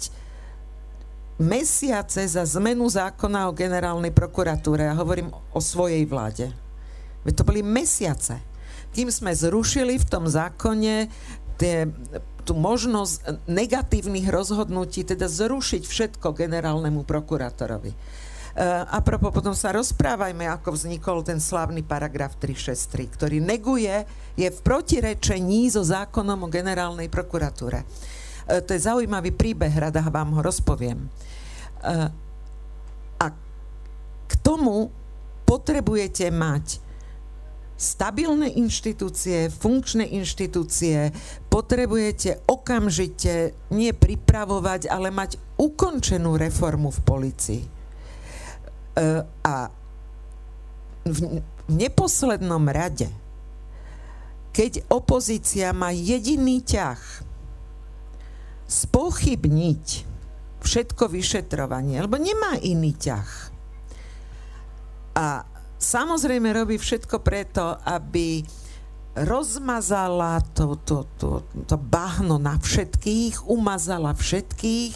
mesiace 1.42 2.22
za 2.30 2.46
zmenu 2.46 2.86
zákona 2.88 3.50
o 3.50 3.58
generálnej 3.58 4.14
prokuratúre. 4.14 4.88
Ja 4.88 4.96
hovorím 4.96 5.34
o 5.34 5.60
svojej 5.60 6.06
vláde. 6.06 6.54
Veď 7.26 7.34
to 7.42 7.48
boli 7.48 7.66
mesiace. 7.66 8.40
Kým 8.94 9.10
sme 9.10 9.34
zrušili 9.34 9.98
v 9.98 10.06
tom 10.06 10.30
zákone 10.30 11.10
tie, 11.58 11.90
tú 12.46 12.54
možnosť 12.54 13.48
negatívnych 13.50 14.30
rozhodnutí, 14.30 15.02
teda 15.04 15.26
zrušiť 15.26 15.84
všetko 15.84 16.38
generálnemu 16.38 17.02
prokurátorovi. 17.04 17.94
A 18.60 19.00
propos, 19.00 19.32
potom 19.32 19.56
sa 19.56 19.72
rozprávajme, 19.72 20.44
ako 20.52 20.76
vznikol 20.76 21.24
ten 21.24 21.40
slávny 21.40 21.88
paragraf 21.88 22.36
363, 22.36 23.16
ktorý 23.16 23.38
neguje, 23.40 24.04
je 24.36 24.48
v 24.52 24.60
protirečení 24.60 25.72
so 25.72 25.84
zákonom 25.88 26.48
o 26.48 26.52
generálnej 26.52 27.08
prokuratúre. 27.08 27.88
to 28.68 28.76
je 28.76 28.82
zaujímavý 28.84 29.32
príbeh, 29.32 29.72
rada 29.72 30.04
vám 30.12 30.36
ho 30.36 30.42
rozpoviem. 30.44 31.00
A 33.20 33.26
k 34.28 34.34
tomu 34.44 34.92
potrebujete 35.48 36.28
mať 36.28 36.84
stabilné 37.82 38.54
inštitúcie, 38.62 39.50
funkčné 39.50 40.06
inštitúcie, 40.06 41.10
potrebujete 41.50 42.46
okamžite 42.46 43.58
nie 43.74 43.90
pripravovať, 43.90 44.86
ale 44.86 45.10
mať 45.10 45.42
ukončenú 45.58 46.38
reformu 46.38 46.94
v 46.94 47.02
policii. 47.02 47.81
A 49.46 49.56
v 51.08 51.20
neposlednom 51.72 52.68
rade, 52.68 53.10
keď 54.52 54.84
opozícia 54.92 55.72
má 55.72 55.96
jediný 55.96 56.60
ťah 56.60 57.00
spochybniť 58.68 59.86
všetko 60.62 61.04
vyšetrovanie, 61.08 62.04
lebo 62.04 62.20
nemá 62.20 62.60
iný 62.60 62.94
ťah. 62.94 63.30
A 65.18 65.44
samozrejme 65.80 66.52
robí 66.56 66.80
všetko 66.80 67.20
preto, 67.20 67.76
aby 67.84 68.44
rozmazala 69.12 70.40
to, 70.56 70.80
to, 70.88 71.04
to, 71.20 71.44
to 71.68 71.76
bahno 71.76 72.40
na 72.40 72.56
všetkých, 72.56 73.44
umazala 73.44 74.16
všetkých, 74.16 74.96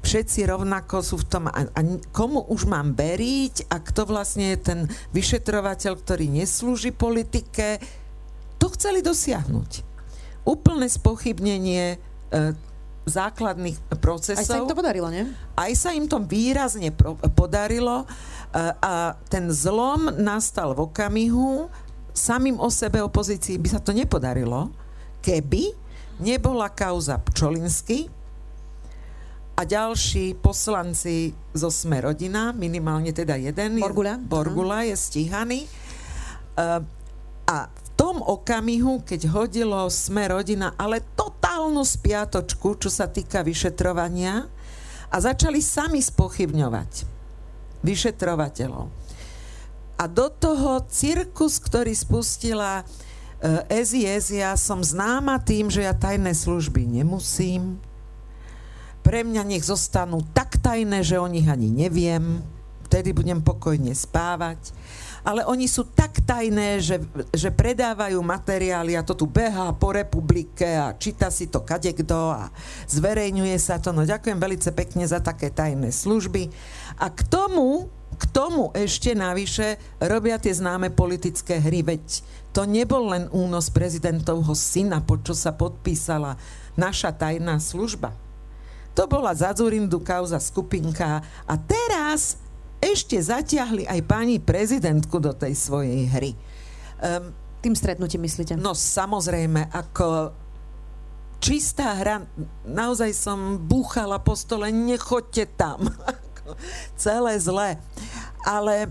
všetci 0.00 0.48
rovnako 0.48 1.04
sú 1.04 1.16
v 1.20 1.26
tom, 1.28 1.44
a, 1.48 1.64
a 1.64 1.80
komu 2.12 2.44
už 2.48 2.66
mám 2.66 2.96
veriť 2.96 3.68
a 3.72 3.80
kto 3.80 4.08
vlastne 4.08 4.56
je 4.56 4.58
ten 4.60 4.80
vyšetrovateľ, 5.12 5.92
ktorý 6.00 6.26
neslúži 6.28 6.90
politike, 6.92 7.80
to 8.60 8.66
chceli 8.76 9.00
dosiahnuť. 9.00 9.70
Úplné 10.44 10.86
spochybnenie 10.88 11.96
e, 11.96 11.98
základných 13.08 13.76
procesov. 14.00 14.44
Aj 14.44 14.48
sa 14.48 14.60
im 14.60 14.68
to 14.68 14.76
podarilo, 14.76 15.08
nie? 15.08 15.24
Aj 15.56 15.72
sa 15.72 15.90
im 15.96 16.04
to 16.04 16.20
výrazne 16.20 16.92
pro, 16.92 17.16
podarilo 17.32 18.04
a 18.82 19.14
ten 19.30 19.46
zlom 19.54 20.10
nastal 20.18 20.74
v 20.74 20.90
okamihu, 20.90 21.70
samým 22.10 22.58
o 22.58 22.66
sebe 22.66 22.98
opozícii 22.98 23.56
by 23.62 23.68
sa 23.70 23.80
to 23.80 23.94
nepodarilo, 23.94 24.74
keby 25.22 25.70
nebola 26.18 26.66
kauza 26.66 27.16
Pčolinsky 27.22 28.10
a 29.60 29.68
ďalší 29.68 30.40
poslanci 30.40 31.36
zo 31.52 31.68
Sme 31.68 32.00
rodina, 32.00 32.56
minimálne 32.56 33.12
teda 33.12 33.36
jeden, 33.36 33.76
Borgula, 33.76 34.16
Borgula 34.16 34.88
je 34.88 34.96
stíhaný. 34.96 35.68
A 37.44 37.68
v 37.68 37.88
tom 37.92 38.24
okamihu, 38.24 39.04
keď 39.04 39.28
hodilo 39.28 39.84
Sme 39.92 40.32
rodina, 40.32 40.72
ale 40.80 41.04
totálnu 41.12 41.84
spiatočku, 41.84 42.80
čo 42.80 42.88
sa 42.88 43.12
týka 43.12 43.44
vyšetrovania, 43.44 44.48
a 45.12 45.16
začali 45.20 45.60
sami 45.60 46.00
spochybňovať 46.00 47.04
vyšetrovateľov. 47.84 48.88
A 50.00 50.04
do 50.08 50.32
toho 50.32 50.80
cirkus, 50.88 51.60
ktorý 51.60 51.92
spustila 51.92 52.88
SIS, 53.68 54.32
eh, 54.32 54.40
ja 54.40 54.56
som 54.56 54.80
známa 54.80 55.36
tým, 55.44 55.68
že 55.68 55.84
ja 55.84 55.92
tajné 55.92 56.32
služby 56.32 56.88
nemusím. 56.88 57.76
Pre 59.10 59.26
mňa 59.26 59.42
nech 59.42 59.66
zostanú 59.66 60.22
tak 60.30 60.62
tajné, 60.62 61.02
že 61.02 61.18
o 61.18 61.26
nich 61.26 61.50
ani 61.50 61.66
neviem. 61.66 62.46
Vtedy 62.86 63.10
budem 63.10 63.42
pokojne 63.42 63.90
spávať 63.90 64.70
ale 65.24 65.44
oni 65.44 65.68
sú 65.68 65.84
tak 65.92 66.24
tajné, 66.24 66.80
že, 66.80 66.96
že 67.32 67.52
predávajú 67.52 68.16
materiály 68.24 68.96
a 68.96 69.04
to 69.04 69.12
tu 69.12 69.28
behá 69.28 69.72
po 69.76 69.92
republike 69.92 70.64
a 70.64 70.96
číta 70.96 71.28
si 71.28 71.52
to 71.52 71.60
kadekto 71.60 72.32
a 72.32 72.48
zverejňuje 72.88 73.56
sa 73.60 73.76
to. 73.76 73.92
No 73.92 74.08
ďakujem 74.08 74.40
veľmi 74.40 74.72
pekne 74.72 75.04
za 75.04 75.20
také 75.20 75.52
tajné 75.52 75.92
služby. 75.92 76.48
A 76.96 77.12
k 77.12 77.20
tomu, 77.28 77.92
k 78.16 78.24
tomu 78.32 78.72
ešte 78.72 79.12
navyše 79.12 79.76
robia 80.00 80.40
tie 80.40 80.56
známe 80.56 80.88
politické 80.92 81.60
hry, 81.60 81.84
veď 81.84 82.24
to 82.56 82.64
nebol 82.64 83.12
len 83.12 83.28
únos 83.30 83.68
prezidentovho 83.68 84.56
syna, 84.56 85.04
po 85.04 85.20
čo 85.20 85.36
sa 85.36 85.52
podpísala 85.52 86.40
naša 86.80 87.12
tajná 87.12 87.60
služba. 87.60 88.29
To 88.98 89.06
bola 89.06 89.30
Zazurindu 89.32 90.02
kauza 90.02 90.42
skupinka 90.42 91.22
a 91.46 91.54
teraz 91.54 92.36
ešte 92.80 93.20
zatiahli 93.20 93.84
aj 93.84 94.00
pani 94.08 94.40
prezidentku 94.40 95.20
do 95.20 95.36
tej 95.36 95.52
svojej 95.52 96.08
hry. 96.08 96.32
Um, 97.00 97.36
Tým 97.60 97.76
stretnutím 97.76 98.24
myslíte? 98.24 98.56
No 98.56 98.72
samozrejme, 98.72 99.68
ako 99.68 100.32
čistá 101.44 101.92
hra, 101.92 102.24
naozaj 102.64 103.12
som 103.12 103.60
búchala 103.60 104.16
po 104.16 104.32
stole, 104.32 104.72
nechoďte 104.72 105.44
tam. 105.60 105.92
Celé 106.96 107.36
zlé. 107.36 107.76
Ale 108.48 108.88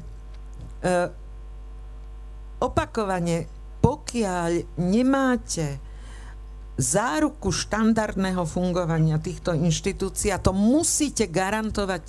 uh, 0.85 1.09
opakovane, 2.61 3.49
pokiaľ 3.81 4.77
nemáte 4.77 5.81
záruku 6.79 7.51
štandardného 7.51 8.47
fungovania 8.47 9.19
týchto 9.19 9.51
inštitúcií, 9.51 10.31
a 10.31 10.39
to 10.39 10.55
musíte 10.55 11.27
garantovať 11.27 12.07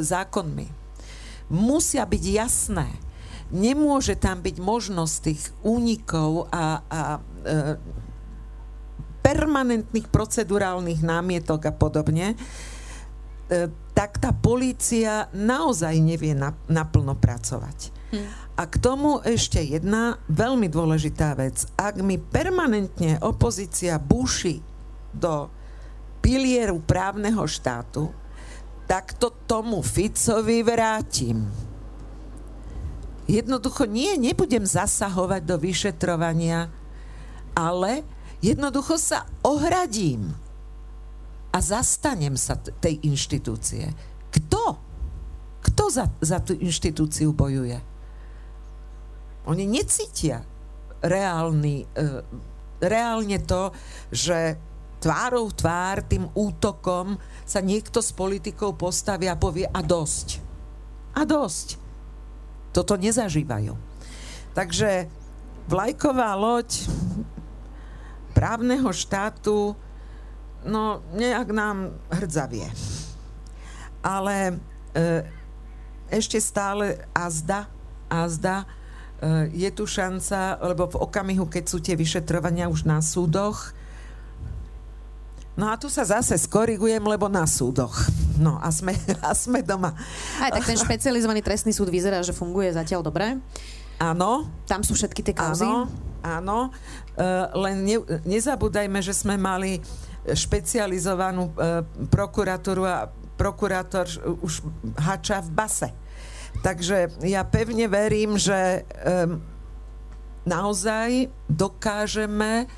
zákonmi 0.00 0.86
musia 1.50 2.02
byť 2.06 2.24
jasné. 2.24 2.88
Nemôže 3.54 4.18
tam 4.18 4.42
byť 4.42 4.56
možnosť 4.58 5.14
tých 5.22 5.42
únikov 5.62 6.50
a, 6.50 6.82
a 6.82 7.00
e, 7.14 7.20
permanentných 9.22 10.10
procedurálnych 10.10 10.98
námietok 11.06 11.70
a 11.70 11.72
podobne, 11.72 12.34
e, 12.34 12.36
tak 13.94 14.18
tá 14.18 14.34
polícia 14.34 15.30
naozaj 15.30 15.94
nevie 16.02 16.34
na, 16.34 16.58
naplno 16.66 17.14
pracovať. 17.14 17.94
A 18.56 18.62
k 18.64 18.74
tomu 18.78 19.18
ešte 19.26 19.60
jedna 19.60 20.22
veľmi 20.30 20.70
dôležitá 20.70 21.34
vec. 21.34 21.66
Ak 21.74 21.98
mi 22.00 22.16
permanentne 22.16 23.18
opozícia 23.20 23.98
búši 23.98 24.62
do 25.10 25.50
pilieru 26.22 26.80
právneho 26.80 27.44
štátu, 27.44 28.14
tak 28.86 29.18
to 29.18 29.34
tomu 29.50 29.82
Ficovi 29.82 30.62
vrátim. 30.62 31.50
Jednoducho 33.26 33.90
nie, 33.90 34.14
nebudem 34.14 34.62
zasahovať 34.62 35.42
do 35.42 35.58
vyšetrovania, 35.58 36.70
ale 37.58 38.06
jednoducho 38.38 38.94
sa 38.94 39.26
ohradím 39.42 40.30
a 41.50 41.58
zastanem 41.58 42.38
sa 42.38 42.54
t- 42.54 42.70
tej 42.78 43.02
inštitúcie. 43.02 43.90
Kto? 44.30 44.78
Kto 45.66 45.84
za, 45.90 46.06
za 46.22 46.38
tú 46.38 46.54
inštitúciu 46.54 47.34
bojuje? 47.34 47.82
Oni 49.46 49.64
necítia 49.66 50.42
reálny, 51.02 51.86
e, 51.86 52.06
reálne 52.82 53.38
to, 53.46 53.70
že 54.10 54.58
tvárou 54.98 55.52
tvár 55.54 56.02
tým 56.02 56.26
útokom 56.34 57.14
sa 57.46 57.62
niekto 57.62 58.02
z 58.02 58.10
politikov 58.10 58.74
postaví 58.74 59.30
a 59.30 59.38
povie 59.38 59.70
a 59.70 59.80
dosť. 59.80 60.42
A 61.14 61.22
dosť. 61.22 61.78
Toto 62.74 62.98
nezažívajú. 62.98 63.72
Takže 64.52 65.08
vlajková 65.70 66.34
loď 66.36 66.90
právneho 68.36 68.92
štátu 68.92 69.72
no 70.66 71.00
nejak 71.14 71.48
nám 71.54 71.94
hrdzavie. 72.10 72.66
Ale 74.02 74.58
e, 74.92 75.24
ešte 76.10 76.42
stále 76.42 77.06
azda, 77.14 77.70
azda, 78.10 78.66
je 79.52 79.70
tu 79.72 79.88
šanca, 79.88 80.60
lebo 80.60 80.92
v 80.92 81.00
okamihu, 81.00 81.48
keď 81.48 81.64
sú 81.64 81.80
tie 81.80 81.96
vyšetrovania 81.96 82.68
už 82.68 82.84
na 82.84 83.00
súdoch, 83.00 83.72
No 85.56 85.72
a 85.72 85.80
tu 85.80 85.88
sa 85.88 86.04
zase 86.04 86.36
skorigujem, 86.36 87.00
lebo 87.00 87.32
na 87.32 87.48
súdoch. 87.48 87.96
No 88.36 88.60
a 88.60 88.68
sme, 88.68 88.92
a 89.28 89.32
sme 89.32 89.64
doma. 89.64 89.96
Aj 90.36 90.52
tak 90.52 90.68
ten 90.68 90.76
špecializovaný 90.76 91.40
trestný 91.40 91.72
súd 91.72 91.88
vyzerá, 91.88 92.20
že 92.20 92.36
funguje 92.36 92.68
zatiaľ 92.76 93.00
dobre. 93.00 93.40
Áno. 93.96 94.44
Tam 94.68 94.84
sú 94.84 94.92
všetky 94.92 95.24
tie 95.24 95.32
kauzy. 95.32 95.64
Áno, 95.64 95.88
áno. 96.20 96.58
Uh, 97.16 97.48
len 97.64 97.76
ne, 97.80 97.96
nezabúdajme, 98.28 99.00
že 99.00 99.16
sme 99.16 99.40
mali 99.40 99.80
špecializovanú 100.28 101.56
uh, 101.56 101.80
prokuratúru 102.12 102.84
a 102.84 103.08
prokurátor 103.40 104.04
už 104.44 104.60
hača 105.00 105.40
v 105.40 105.50
base. 105.56 105.88
Takže 106.64 107.18
ja 107.24 107.42
pevne 107.44 107.88
verím, 107.90 108.38
že 108.40 108.82
um, 108.84 109.42
naozaj 110.46 111.32
dokážeme 111.50 112.70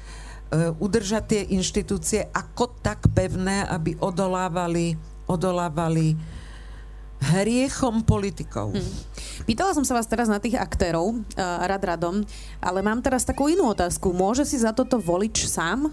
E, 0.48 0.72
udržať 0.80 1.24
tie 1.28 1.42
inštitúcie 1.52 2.24
ako 2.32 2.72
tak 2.80 3.04
pevné, 3.12 3.68
aby 3.68 4.00
odolávali, 4.00 4.96
odolávali 5.28 6.16
hriechom 7.20 8.00
politikov. 8.00 8.72
Hmm. 8.72 8.92
Pýtala 9.44 9.76
som 9.76 9.84
sa 9.84 9.92
vás 9.92 10.08
teraz 10.08 10.24
na 10.24 10.40
tých 10.40 10.56
aktérov, 10.56 11.20
uh, 11.20 11.66
rad 11.66 11.82
radom, 11.82 12.24
ale 12.62 12.80
mám 12.80 13.02
teraz 13.04 13.28
takú 13.28 13.50
inú 13.50 13.74
otázku. 13.74 14.14
Môže 14.14 14.46
si 14.48 14.56
za 14.56 14.72
toto 14.72 14.96
volič 14.96 15.50
sám? 15.50 15.92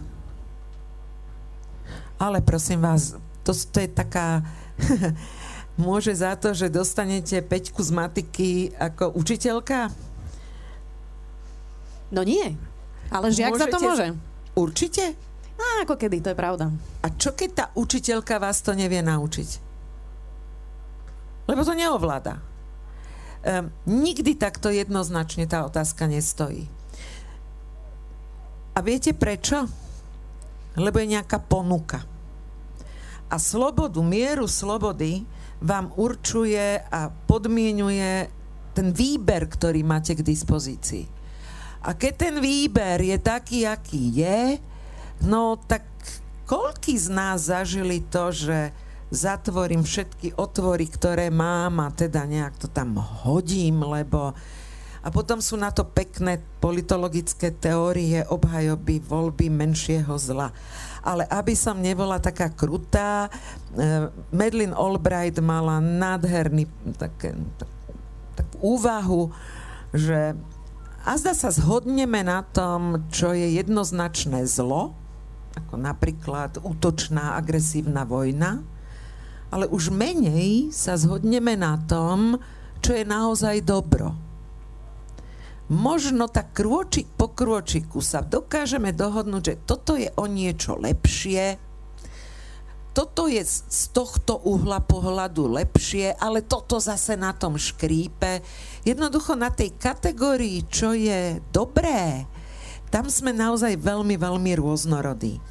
Ale 2.16 2.40
prosím 2.46 2.80
vás, 2.80 3.20
to, 3.44 3.52
to 3.52 3.78
je 3.84 3.90
taká... 3.92 4.40
môže 5.76 6.16
za 6.16 6.36
to, 6.40 6.56
že 6.56 6.72
dostanete 6.72 7.40
peťku 7.44 7.84
z 7.84 7.92
matiky 7.92 8.52
ako 8.76 9.16
učiteľka? 9.16 9.92
No 12.12 12.22
nie. 12.24 12.56
Ale 13.12 13.30
žiak 13.32 13.56
Môžete... 13.56 13.64
za 13.64 13.74
to 13.74 13.80
môže. 13.84 14.08
Určite? 14.56 15.04
No, 15.56 15.64
ako 15.84 15.96
kedy, 15.96 16.20
to 16.20 16.32
je 16.32 16.38
pravda. 16.38 16.72
A 17.04 17.08
čo 17.16 17.32
keď 17.32 17.50
tá 17.52 17.66
učiteľka 17.76 18.40
vás 18.40 18.60
to 18.60 18.76
nevie 18.76 19.00
naučiť? 19.00 19.50
Lebo 21.48 21.62
to 21.64 21.78
neovláda. 21.78 22.42
Um, 23.46 23.70
nikdy 23.86 24.34
takto 24.36 24.74
jednoznačne 24.74 25.46
tá 25.46 25.64
otázka 25.64 26.10
nestojí. 26.10 26.66
A 28.76 28.82
viete 28.82 29.14
prečo? 29.14 29.70
Lebo 30.76 31.00
je 31.00 31.14
nejaká 31.14 31.40
ponuka. 31.40 32.04
A 33.30 33.36
slobodu, 33.40 34.02
mieru 34.04 34.50
slobody 34.50 35.24
vám 35.62 35.92
určuje 35.96 36.82
a 36.82 37.08
podmienuje 37.12 38.28
ten 38.76 38.92
výber, 38.92 39.48
ktorý 39.48 39.88
máte 39.88 40.16
k 40.16 40.26
dispozícii. 40.26 41.06
A 41.86 41.94
keď 41.94 42.14
ten 42.18 42.36
výber 42.42 43.00
je 43.00 43.18
taký, 43.22 43.64
aký 43.64 44.04
je, 44.20 44.60
no 45.24 45.56
tak 45.56 45.86
koľký 46.50 46.98
z 46.98 47.08
nás 47.14 47.48
zažili 47.48 48.04
to, 48.10 48.34
že 48.34 48.74
zatvorím 49.14 49.86
všetky 49.86 50.34
otvory, 50.36 50.90
ktoré 50.90 51.30
mám 51.30 51.78
a 51.80 51.94
teda 51.94 52.26
nejak 52.26 52.58
to 52.58 52.68
tam 52.68 52.98
hodím, 52.98 53.86
lebo 53.86 54.34
a 55.06 55.14
potom 55.14 55.38
sú 55.38 55.54
na 55.54 55.70
to 55.70 55.86
pekné 55.86 56.42
politologické 56.58 57.54
teórie 57.54 58.26
obhajoby 58.26 59.06
voľby 59.06 59.54
menšieho 59.54 60.18
zla. 60.18 60.50
Ale 61.06 61.30
aby 61.30 61.54
som 61.54 61.78
nebola 61.78 62.18
taká 62.18 62.50
krutá, 62.50 63.30
eh, 63.78 64.10
Medlin 64.34 64.74
Albright 64.74 65.38
mala 65.38 65.78
nádherný 65.78 66.66
také, 66.98 67.38
tak, 67.62 67.70
tak 68.34 68.48
úvahu, 68.58 69.30
že 69.94 70.34
a 71.06 71.22
zda 71.22 71.38
sa 71.38 71.54
zhodneme 71.54 72.26
na 72.26 72.42
tom, 72.42 73.06
čo 73.14 73.30
je 73.30 73.62
jednoznačné 73.62 74.50
zlo, 74.50 74.98
ako 75.54 75.78
napríklad 75.78 76.58
útočná 76.66 77.38
agresívna 77.38 78.02
vojna, 78.10 78.66
ale 79.54 79.70
už 79.70 79.94
menej 79.94 80.74
sa 80.74 80.98
zhodneme 80.98 81.54
na 81.54 81.78
tom, 81.86 82.42
čo 82.82 82.98
je 82.98 83.06
naozaj 83.06 83.62
dobro. 83.62 84.25
Možno 85.66 86.30
tak 86.30 86.54
krôčik 86.54 87.10
po 87.18 87.34
krôčiku 87.34 87.98
sa 87.98 88.22
dokážeme 88.22 88.94
dohodnúť, 88.94 89.44
že 89.44 89.56
toto 89.66 89.98
je 89.98 90.14
o 90.14 90.30
niečo 90.30 90.78
lepšie, 90.78 91.58
toto 92.96 93.28
je 93.28 93.44
z 93.44 93.92
tohto 93.92 94.40
uhla 94.48 94.80
pohľadu 94.80 95.52
lepšie, 95.52 96.16
ale 96.16 96.40
toto 96.46 96.80
zase 96.80 97.20
na 97.20 97.36
tom 97.36 97.60
škrípe. 97.60 98.40
Jednoducho 98.88 99.36
na 99.36 99.52
tej 99.52 99.76
kategórii, 99.76 100.64
čo 100.72 100.96
je 100.96 101.44
dobré, 101.52 102.24
tam 102.88 103.12
sme 103.12 103.36
naozaj 103.36 103.76
veľmi, 103.76 104.16
veľmi 104.16 104.52
rôznorodí. 104.56 105.44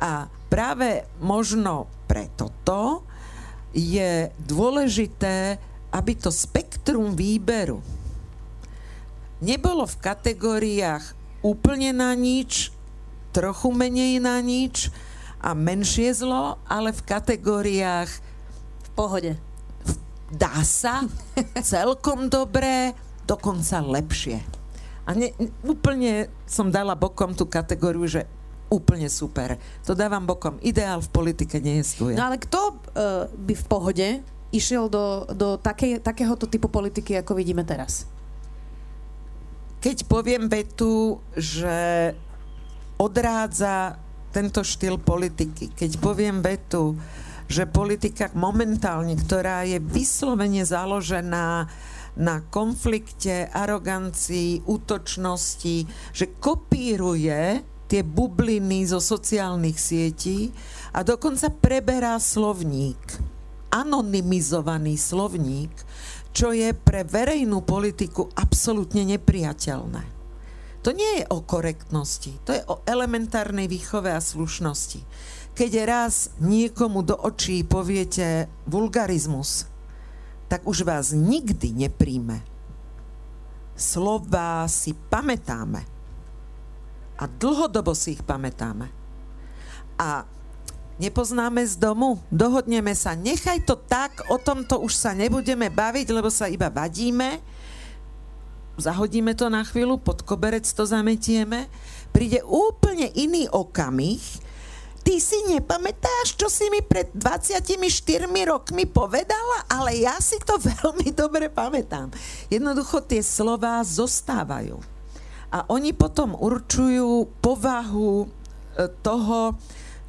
A 0.00 0.32
práve 0.48 1.04
možno 1.20 1.84
pre 2.08 2.32
toto 2.32 3.04
je 3.76 4.32
dôležité, 4.40 5.60
aby 5.92 6.16
to 6.16 6.32
spektrum 6.32 7.12
výberu 7.12 7.99
nebolo 9.40 9.88
v 9.88 9.96
kategóriách 10.00 11.04
úplne 11.40 11.96
na 11.96 12.12
nič, 12.12 12.72
trochu 13.32 13.72
menej 13.72 14.20
na 14.20 14.40
nič, 14.44 14.92
a 15.40 15.56
menšie 15.56 16.12
zlo, 16.12 16.60
ale 16.68 16.92
v 16.92 17.00
kategóriách 17.00 18.10
v 18.84 18.88
pohode. 18.92 19.32
Dá 20.28 20.60
sa, 20.62 21.08
celkom 21.64 22.28
dobré, 22.28 22.92
dokonca 23.24 23.80
lepšie. 23.80 24.44
A 25.08 25.16
ne, 25.16 25.32
úplne 25.64 26.28
som 26.44 26.68
dala 26.68 26.92
bokom 26.94 27.32
tú 27.32 27.48
kategóriu, 27.48 28.04
že 28.06 28.28
úplne 28.70 29.10
super. 29.10 29.58
To 29.88 29.98
dávam 29.98 30.22
bokom. 30.22 30.62
Ideál 30.62 31.02
v 31.02 31.10
politike 31.10 31.58
nie 31.58 31.82
je 31.82 32.14
No 32.14 32.30
ale 32.30 32.38
kto 32.38 32.60
uh, 32.70 33.26
by 33.26 33.54
v 33.58 33.64
pohode 33.66 34.08
išiel 34.54 34.86
do, 34.86 35.26
do 35.34 35.58
také, 35.58 35.98
takéhoto 35.98 36.46
typu 36.46 36.70
politiky, 36.70 37.18
ako 37.18 37.34
vidíme 37.34 37.66
teraz? 37.66 38.06
Keď 39.80 40.04
poviem 40.04 40.46
vetu, 40.52 41.24
že 41.32 42.12
odrádza 43.00 43.96
tento 44.30 44.62
štýl 44.62 45.00
politiky. 45.00 45.74
Keď 45.74 45.98
poviem 45.98 46.44
vetu, 46.44 46.94
že 47.50 47.66
politika 47.66 48.30
momentálne, 48.38 49.18
ktorá 49.18 49.66
je 49.66 49.82
vyslovene 49.82 50.62
založená 50.62 51.66
na 52.14 52.36
konflikte, 52.52 53.50
arogancii, 53.50 54.62
útočnosti, 54.70 55.76
že 56.14 56.26
kopíruje 56.38 57.64
tie 57.90 58.02
bubliny 58.06 58.86
zo 58.86 59.02
sociálnych 59.02 59.78
sietí 59.80 60.54
a 60.94 61.02
dokonca 61.02 61.50
preberá 61.50 62.22
slovník, 62.22 63.18
anonymizovaný 63.74 64.94
slovník, 64.94 65.74
čo 66.30 66.54
je 66.54 66.70
pre 66.74 67.02
verejnú 67.02 67.62
politiku 67.66 68.30
absolútne 68.38 69.02
nepriateľné. 69.06 70.02
To 70.80 70.96
nie 70.96 71.20
je 71.20 71.24
o 71.28 71.44
korektnosti, 71.44 72.40
to 72.48 72.56
je 72.56 72.62
o 72.64 72.80
elementárnej 72.88 73.68
výchove 73.68 74.08
a 74.08 74.22
slušnosti. 74.22 75.04
Keď 75.52 75.70
raz 75.84 76.32
niekomu 76.40 77.04
do 77.04 77.20
očí 77.20 77.60
poviete 77.66 78.48
vulgarizmus, 78.64 79.68
tak 80.48 80.64
už 80.64 80.88
vás 80.88 81.12
nikdy 81.12 81.76
nepríjme. 81.86 82.40
Slova 83.76 84.64
si 84.72 84.96
pamätáme. 84.96 85.84
A 87.20 87.28
dlhodobo 87.28 87.92
si 87.92 88.16
ich 88.16 88.24
pamätáme. 88.24 88.88
A 90.00 90.24
nepoznáme 91.00 91.64
z 91.64 91.80
domu, 91.80 92.20
dohodneme 92.28 92.92
sa, 92.92 93.16
nechaj 93.16 93.64
to 93.64 93.80
tak, 93.80 94.20
o 94.28 94.36
tomto 94.36 94.84
už 94.84 94.92
sa 94.92 95.16
nebudeme 95.16 95.72
baviť, 95.72 96.06
lebo 96.12 96.28
sa 96.28 96.52
iba 96.52 96.68
vadíme, 96.68 97.40
zahodíme 98.76 99.32
to 99.32 99.48
na 99.48 99.64
chvíľu, 99.64 99.96
pod 99.96 100.20
koberec 100.20 100.68
to 100.68 100.84
zametieme, 100.84 101.72
príde 102.12 102.44
úplne 102.44 103.08
iný 103.16 103.48
okamih, 103.48 104.20
ty 105.00 105.16
si 105.16 105.40
nepamätáš, 105.48 106.36
čo 106.36 106.52
si 106.52 106.68
mi 106.68 106.84
pred 106.84 107.08
24 107.16 107.64
rokmi 108.44 108.84
povedala, 108.84 109.64
ale 109.72 110.04
ja 110.04 110.20
si 110.20 110.36
to 110.44 110.60
veľmi 110.76 111.16
dobre 111.16 111.48
pamätám. 111.48 112.12
Jednoducho 112.52 113.00
tie 113.04 113.24
slova 113.24 113.80
zostávajú. 113.80 114.76
A 115.50 115.66
oni 115.66 115.90
potom 115.90 116.38
určujú 116.38 117.26
povahu 117.42 118.22
e, 118.22 118.26
toho, 119.02 119.58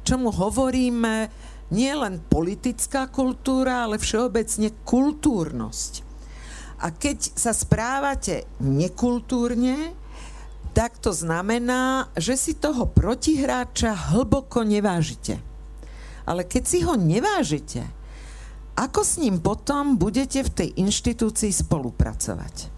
čomu 0.02 0.30
hovoríme, 0.30 1.30
nie 1.72 1.92
len 1.96 2.20
politická 2.20 3.08
kultúra, 3.08 3.88
ale 3.88 3.96
všeobecne 3.96 4.70
kultúrnosť. 4.84 5.92
A 6.82 6.90
keď 6.90 7.38
sa 7.38 7.54
správate 7.54 8.44
nekultúrne, 8.60 9.94
tak 10.76 10.98
to 10.98 11.12
znamená, 11.12 12.10
že 12.16 12.36
si 12.36 12.52
toho 12.58 12.88
protihráča 12.88 14.12
hlboko 14.12 14.64
nevážite. 14.64 15.38
Ale 16.26 16.48
keď 16.48 16.62
si 16.64 16.78
ho 16.82 16.96
nevážite, 16.96 17.84
ako 18.72 19.04
s 19.04 19.20
ním 19.20 19.38
potom 19.38 20.00
budete 20.00 20.40
v 20.42 20.50
tej 20.50 20.68
inštitúcii 20.80 21.52
spolupracovať? 21.52 22.72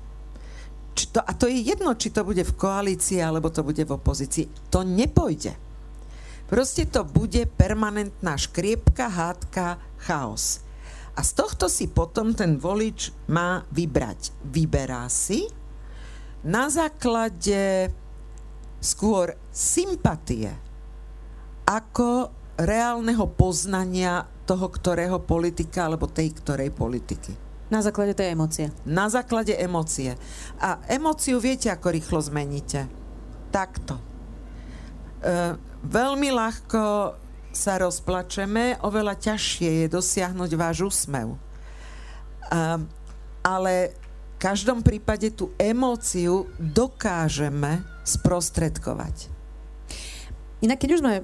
Či 0.94 1.04
to, 1.10 1.20
a 1.22 1.32
to 1.34 1.50
je 1.50 1.58
jedno, 1.62 1.94
či 1.98 2.10
to 2.10 2.26
bude 2.26 2.42
v 2.42 2.56
koalícii, 2.58 3.18
alebo 3.22 3.50
to 3.50 3.66
bude 3.66 3.82
v 3.82 3.94
opozícii. 3.94 4.70
To 4.70 4.86
nepojde. 4.86 5.63
Proste 6.44 6.84
to 6.84 7.08
bude 7.08 7.48
permanentná 7.56 8.36
škriepka, 8.36 9.08
hádka, 9.08 9.80
chaos. 9.96 10.60
A 11.14 11.22
z 11.22 11.30
tohto 11.32 11.70
si 11.70 11.86
potom 11.86 12.34
ten 12.34 12.58
volič 12.58 13.14
má 13.30 13.62
vybrať. 13.70 14.34
Vyberá 14.44 15.06
si 15.06 15.46
na 16.44 16.68
základe 16.68 17.88
skôr 18.82 19.32
sympatie 19.48 20.52
ako 21.64 22.28
reálneho 22.60 23.24
poznania 23.32 24.28
toho, 24.44 24.68
ktorého 24.68 25.24
politika 25.24 25.88
alebo 25.88 26.04
tej 26.04 26.36
ktorej 26.36 26.68
politiky. 26.68 27.32
Na 27.72 27.80
základe 27.80 28.12
tej 28.12 28.36
emócie. 28.36 28.68
Na 28.84 29.08
základe 29.08 29.56
emócie. 29.56 30.20
A 30.60 30.84
emóciu 30.92 31.40
viete, 31.40 31.72
ako 31.72 31.96
rýchlo 31.96 32.20
zmeníte. 32.20 32.84
Takto. 33.48 34.13
E, 35.24 35.56
veľmi 35.88 36.28
ľahko 36.36 37.16
sa 37.54 37.80
rozplačeme, 37.80 38.82
oveľa 38.84 39.16
ťažšie 39.16 39.70
je 39.84 39.86
dosiahnuť 39.88 40.50
váš 40.58 40.84
úsmev. 40.84 41.38
Um, 42.52 42.84
ale 43.40 43.94
v 44.36 44.36
každom 44.36 44.84
prípade 44.84 45.32
tú 45.32 45.54
emóciu 45.56 46.50
dokážeme 46.60 47.80
sprostredkovať. 48.04 49.32
Inak 50.60 50.82
keď 50.82 50.90
už 50.98 51.00
sme 51.00 51.14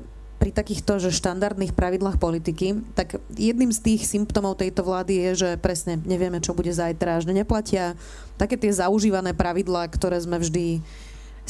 pri 0.40 0.56
takýchto 0.56 0.96
že 0.96 1.12
štandardných 1.12 1.76
pravidlách 1.76 2.16
politiky, 2.16 2.80
tak 2.96 3.20
jedným 3.36 3.68
z 3.76 3.80
tých 3.84 4.08
symptómov 4.08 4.56
tejto 4.56 4.80
vlády 4.80 5.28
je, 5.28 5.30
že 5.44 5.50
presne 5.60 6.00
nevieme, 6.00 6.40
čo 6.40 6.56
bude 6.56 6.72
zajtra, 6.72 7.20
že 7.20 7.36
neplatia 7.36 7.92
také 8.40 8.56
tie 8.56 8.72
zaužívané 8.72 9.36
pravidlá, 9.36 9.84
ktoré 9.92 10.16
sme 10.16 10.40
vždy 10.40 10.80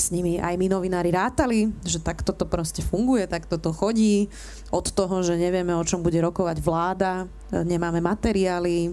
s 0.01 0.09
nimi 0.09 0.41
aj 0.41 0.57
my 0.57 0.67
novinári 0.73 1.13
rátali, 1.13 1.69
že 1.85 2.01
takto 2.01 2.33
to 2.33 2.49
proste 2.49 2.81
funguje, 2.81 3.29
takto 3.29 3.61
to 3.61 3.77
chodí. 3.77 4.33
Od 4.73 4.89
toho, 4.89 5.21
že 5.21 5.37
nevieme, 5.37 5.77
o 5.77 5.85
čom 5.85 6.01
bude 6.01 6.17
rokovať 6.25 6.57
vláda, 6.65 7.29
nemáme 7.53 7.99
materiály, 8.01 8.77
e, 8.87 8.91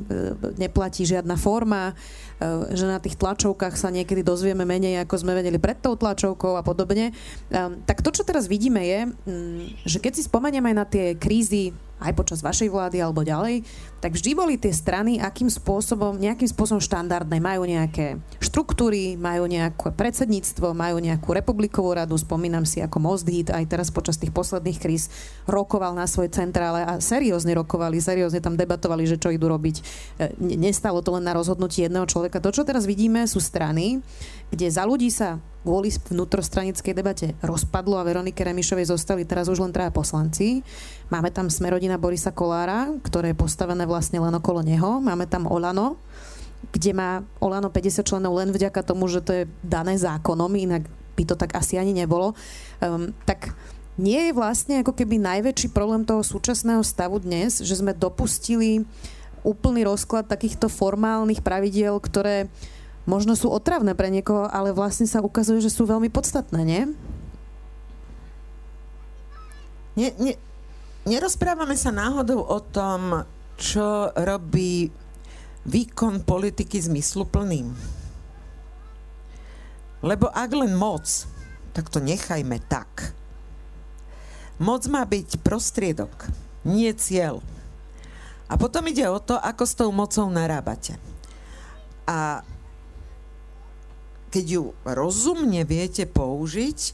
neplatí 0.57 1.05
žiadna 1.05 1.37
forma, 1.37 1.93
e, 1.93 2.73
že 2.73 2.89
na 2.89 2.97
tých 2.97 3.15
tlačovkách 3.15 3.77
sa 3.77 3.93
niekedy 3.93 4.25
dozvieme 4.25 4.65
menej, 4.65 5.05
ako 5.05 5.21
sme 5.21 5.37
vedeli 5.37 5.61
pred 5.61 5.77
tou 5.77 5.93
tlačovkou 5.93 6.57
a 6.57 6.65
podobne. 6.65 7.13
E, 7.13 7.13
tak 7.85 8.01
to, 8.01 8.09
čo 8.09 8.25
teraz 8.25 8.49
vidíme 8.49 8.81
je, 8.81 8.99
mm, 9.07 9.85
že 9.85 9.97
keď 10.01 10.11
si 10.17 10.25
spomenieme 10.25 10.73
aj 10.73 10.77
na 10.77 10.85
tie 10.89 11.05
krízy 11.13 11.71
aj 11.97 12.13
počas 12.13 12.39
vašej 12.45 12.69
vlády 12.69 13.01
alebo 13.01 13.25
ďalej, 13.25 13.65
tak 13.97 14.13
vždy 14.13 14.31
boli 14.37 14.55
tie 14.61 14.69
strany 14.69 15.17
akým 15.17 15.49
spôsobom, 15.49 16.21
nejakým 16.21 16.45
spôsobom 16.45 16.77
štandardné. 16.77 17.41
Majú 17.41 17.65
nejaké 17.65 18.21
štruktúry, 18.37 19.17
majú 19.17 19.49
nejaké 19.49 19.89
predsedníctvo, 19.93 20.77
majú 20.77 21.01
nejakú 21.01 21.29
republikovú 21.33 21.97
radu, 21.97 22.13
spomínam 22.13 22.63
si 22.69 22.79
ako 22.85 23.01
Most 23.01 23.25
Hit, 23.25 23.49
aj 23.49 23.65
teraz 23.65 23.89
počas 23.89 24.21
tých 24.21 24.29
posledných 24.29 24.77
kríz 24.77 25.09
rokoval 25.49 25.97
na 25.97 26.05
svojej 26.05 26.29
centrále 26.29 26.85
a 26.85 27.01
seriózne 27.01 27.57
rokovali, 27.57 27.97
seriózne 27.97 28.39
tam 28.39 28.53
debatovali, 28.53 29.09
že 29.09 29.17
čo 29.17 29.33
idú 29.33 29.49
robiť. 29.49 29.75
E, 30.21 30.37
nestalo 30.53 31.01
to 31.01 31.17
len 31.17 31.25
na 31.25 31.33
rozhodnutí 31.33 31.81
jedného 31.81 32.05
človeka. 32.05 32.37
To, 32.37 32.53
čo 32.53 32.61
teraz 32.61 32.85
vidíme, 32.85 33.25
sú 33.25 33.41
strany, 33.41 34.05
kde 34.51 34.67
za 34.71 34.83
ľudí 34.87 35.11
sa 35.11 35.41
kvôli 35.67 35.91
vnútrostranickej 35.91 36.93
debate 36.95 37.35
rozpadlo 37.43 37.99
a 37.99 38.07
Veronike 38.07 38.39
Remišovej 38.39 38.87
zostali 38.87 39.27
teraz 39.27 39.51
už 39.51 39.59
len 39.59 39.75
traja 39.75 39.91
poslanci. 39.91 40.63
Máme 41.11 41.27
tam 41.35 41.51
Smerodina 41.51 41.99
Borisa 41.99 42.31
Kolára, 42.31 42.87
ktoré 43.03 43.35
je 43.35 43.41
postavené 43.43 43.83
vlastne 43.83 44.23
len 44.23 44.31
okolo 44.31 44.63
neho. 44.63 45.03
Máme 45.03 45.27
tam 45.27 45.43
Olano, 45.43 45.99
kde 46.71 46.95
má 46.95 47.19
Olano 47.43 47.67
50 47.67 48.07
členov 48.07 48.39
len 48.39 48.55
vďaka 48.55 48.79
tomu, 48.79 49.11
že 49.11 49.19
to 49.19 49.31
je 49.35 49.43
dané 49.59 49.99
zákonom, 49.99 50.55
inak 50.55 50.87
by 51.19 51.23
to 51.27 51.35
tak 51.35 51.51
asi 51.59 51.75
ani 51.75 51.91
nebolo. 51.91 52.31
Um, 52.79 53.11
tak 53.27 53.51
nie 53.99 54.29
je 54.29 54.37
vlastne 54.37 54.85
ako 54.85 54.93
keby 54.93 55.19
najväčší 55.19 55.73
problém 55.73 56.05
toho 56.05 56.23
súčasného 56.23 56.85
stavu 56.85 57.19
dnes, 57.19 57.59
že 57.59 57.75
sme 57.75 57.97
dopustili 57.97 58.85
úplný 59.41 59.83
rozklad 59.83 60.29
takýchto 60.29 60.69
formálnych 60.69 61.41
pravidiel, 61.41 61.97
ktoré 61.97 62.47
možno 63.07 63.33
sú 63.39 63.47
otravné 63.47 63.95
pre 63.95 64.11
niekoho, 64.11 64.51
ale 64.51 64.75
vlastne 64.75 65.07
sa 65.07 65.23
ukazuje, 65.23 65.63
že 65.63 65.71
sú 65.71 65.87
veľmi 65.87 66.11
podstatné, 66.11 66.61
nie? 66.61 66.83
Nie, 69.97 70.13
nie, 70.21 70.35
nerozprávame 71.09 71.73
sa 71.73 71.89
náhodou 71.89 72.43
o 72.43 72.59
tom, 72.61 73.25
čo 73.57 74.13
robí 74.13 74.93
výkon 75.65 76.21
politiky 76.21 76.77
zmysluplným. 76.77 77.73
Lebo 80.05 80.29
ak 80.29 80.51
len 80.53 80.77
moc, 80.77 81.25
tak 81.73 81.89
to 81.89 81.97
nechajme 81.97 82.61
tak. 82.69 83.17
Moc 84.61 84.85
má 84.85 85.01
byť 85.01 85.41
prostriedok, 85.41 86.29
nie 86.61 86.93
cieľ. 86.93 87.41
A 88.47 88.55
potom 88.55 88.85
ide 88.85 89.05
o 89.09 89.17
to, 89.17 89.35
ako 89.35 89.63
s 89.65 89.73
tou 89.73 89.89
mocou 89.89 90.29
narábate. 90.29 90.95
A 92.07 92.45
keď 94.27 94.45
ju 94.45 94.63
rozumne 94.83 95.63
viete 95.63 96.03
použiť, 96.03 96.79
e, 96.87 96.91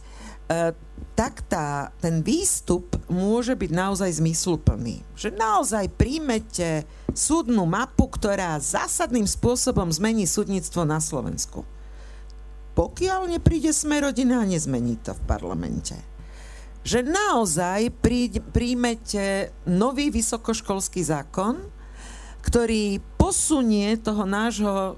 tak 1.14 1.46
tá, 1.46 1.94
ten 2.02 2.26
výstup 2.26 2.98
môže 3.06 3.54
byť 3.54 3.72
naozaj 3.74 4.18
zmysluplný. 4.18 5.06
Že 5.14 5.38
naozaj 5.38 5.94
príjmete 5.94 6.90
súdnu 7.14 7.70
mapu, 7.70 8.10
ktorá 8.10 8.58
zásadným 8.58 9.30
spôsobom 9.30 9.90
zmení 9.94 10.26
súdnictvo 10.26 10.86
na 10.86 10.98
Slovensku. 10.98 11.62
Pokiaľ 12.74 13.38
nepríde 13.38 13.70
sme 13.70 14.02
rodina 14.02 14.42
a 14.42 14.50
nezmení 14.50 14.98
to 15.06 15.14
v 15.14 15.22
parlamente. 15.30 15.94
Že 16.82 17.06
naozaj 17.06 17.94
príjmete 18.50 19.54
nový 19.70 20.10
vysokoškolský 20.10 21.06
zákon, 21.06 21.62
ktorý 22.44 23.00
posunie 23.16 23.96
toho 24.02 24.26
nášho 24.26 24.98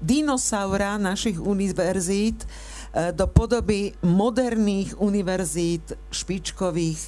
dinosaura 0.00 0.96
našich 0.96 1.36
univerzít 1.36 2.44
e, 2.44 2.48
do 3.12 3.26
podoby 3.28 3.92
moderných 4.02 4.96
univerzít 4.96 5.92
špičkových 6.08 7.00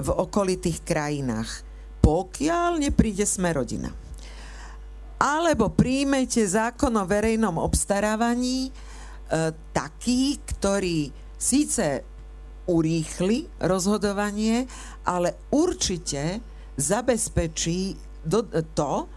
v 0.00 0.08
okolitých 0.08 0.80
krajinách. 0.86 1.50
Pokiaľ 2.02 2.82
nepríde 2.82 3.28
sme 3.28 3.52
rodina. 3.52 3.92
Alebo 5.22 5.70
príjmete 5.70 6.42
zákon 6.42 6.90
o 6.98 7.04
verejnom 7.06 7.60
obstarávaní 7.60 8.68
e, 8.68 8.72
taký, 9.70 10.42
ktorý 10.42 11.14
síce 11.38 12.02
urýchli 12.66 13.50
rozhodovanie, 13.62 14.66
ale 15.06 15.34
určite 15.50 16.42
zabezpečí 16.78 17.94
do, 18.22 18.46
to, 18.74 19.10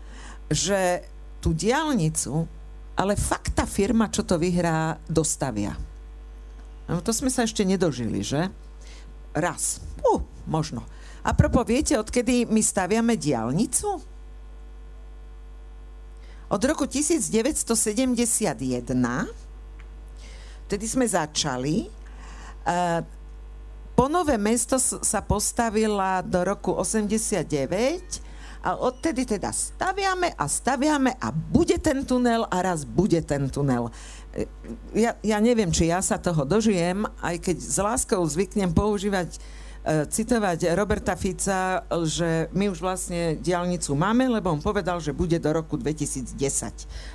že 0.49 1.05
tú 1.41 1.53
diálnicu 1.53 2.49
ale 2.95 3.19
fakt 3.19 3.59
tá 3.59 3.67
firma, 3.67 4.07
čo 4.07 4.23
to 4.23 4.39
vyhrá, 4.39 4.95
dostavia. 5.07 5.75
No, 6.87 7.03
to 7.03 7.11
sme 7.11 7.27
sa 7.27 7.43
ešte 7.43 7.67
nedožili, 7.67 8.23
že? 8.23 8.47
Raz. 9.35 9.83
Uh, 9.99 10.23
možno. 10.47 10.87
A 11.25 11.35
propo, 11.35 11.65
viete, 11.65 11.99
odkedy 11.99 12.47
my 12.47 12.61
staviame 12.61 13.19
diálnicu? 13.19 13.99
Od 16.45 16.61
roku 16.61 16.85
1971, 16.85 17.73
vtedy 20.69 20.85
sme 20.85 21.05
začali. 21.09 21.89
Uh, 22.63 23.01
Ponové 23.95 24.35
mesto 24.35 24.75
sa 24.79 25.23
postavila 25.23 26.19
do 26.19 26.43
roku 26.43 26.75
89 26.75 28.24
a 28.65 28.81
odtedy 28.81 29.29
teda 29.29 29.53
staviame 29.53 30.33
a 30.33 30.49
staviame 30.49 31.13
a 31.21 31.29
bude 31.29 31.77
ten 31.77 32.01
tunel 32.01 32.49
a 32.49 32.57
raz 32.65 32.81
bude 32.81 33.21
ten 33.21 33.45
tunel. 33.45 33.93
E, 34.33 34.49
ja, 34.97 35.13
ja 35.21 35.37
neviem, 35.37 35.69
či 35.69 35.93
ja 35.93 36.01
sa 36.01 36.17
toho 36.17 36.41
dožijem, 36.49 37.05
aj 37.21 37.45
keď 37.45 37.57
s 37.61 37.77
láskou 37.77 38.25
zvyknem 38.25 38.73
používať 38.73 39.37
e, 39.37 39.39
citovať 40.09 40.73
Roberta 40.73 41.13
Fica, 41.13 41.85
že 42.09 42.49
my 42.57 42.73
už 42.73 42.81
vlastne 42.81 43.37
diálnicu 43.37 43.93
máme, 43.93 44.33
lebo 44.33 44.49
on 44.49 44.57
povedal, 44.65 44.97
že 44.97 45.13
bude 45.13 45.37
do 45.37 45.49
roku 45.53 45.77
2010. 45.77 46.33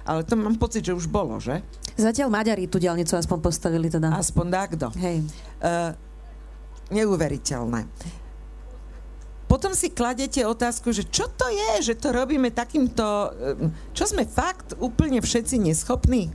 Ale 0.06 0.22
to 0.22 0.38
mám 0.38 0.54
pocit, 0.54 0.86
že 0.86 0.94
už 0.94 1.10
bolo, 1.10 1.42
že? 1.42 1.66
Zatiaľ 1.98 2.30
Maďari 2.30 2.70
tú 2.70 2.78
diálnicu 2.78 3.18
aspoň 3.18 3.38
postavili 3.42 3.90
teda. 3.90 4.14
Aspoň 4.14 4.46
takto. 4.54 4.86
Hej. 4.94 5.26
Uh, 5.58 5.98
neuveriteľné 6.94 7.90
potom 9.50 9.74
si 9.74 9.90
kladete 9.90 10.46
otázku, 10.46 10.94
že 10.94 11.02
čo 11.10 11.26
to 11.26 11.50
je, 11.50 11.90
že 11.90 11.98
to 11.98 12.14
robíme 12.14 12.54
takýmto, 12.54 13.06
eh, 13.34 13.66
čo 13.90 14.06
sme 14.06 14.22
fakt 14.22 14.78
úplne 14.78 15.18
všetci 15.18 15.58
neschopní? 15.58 16.30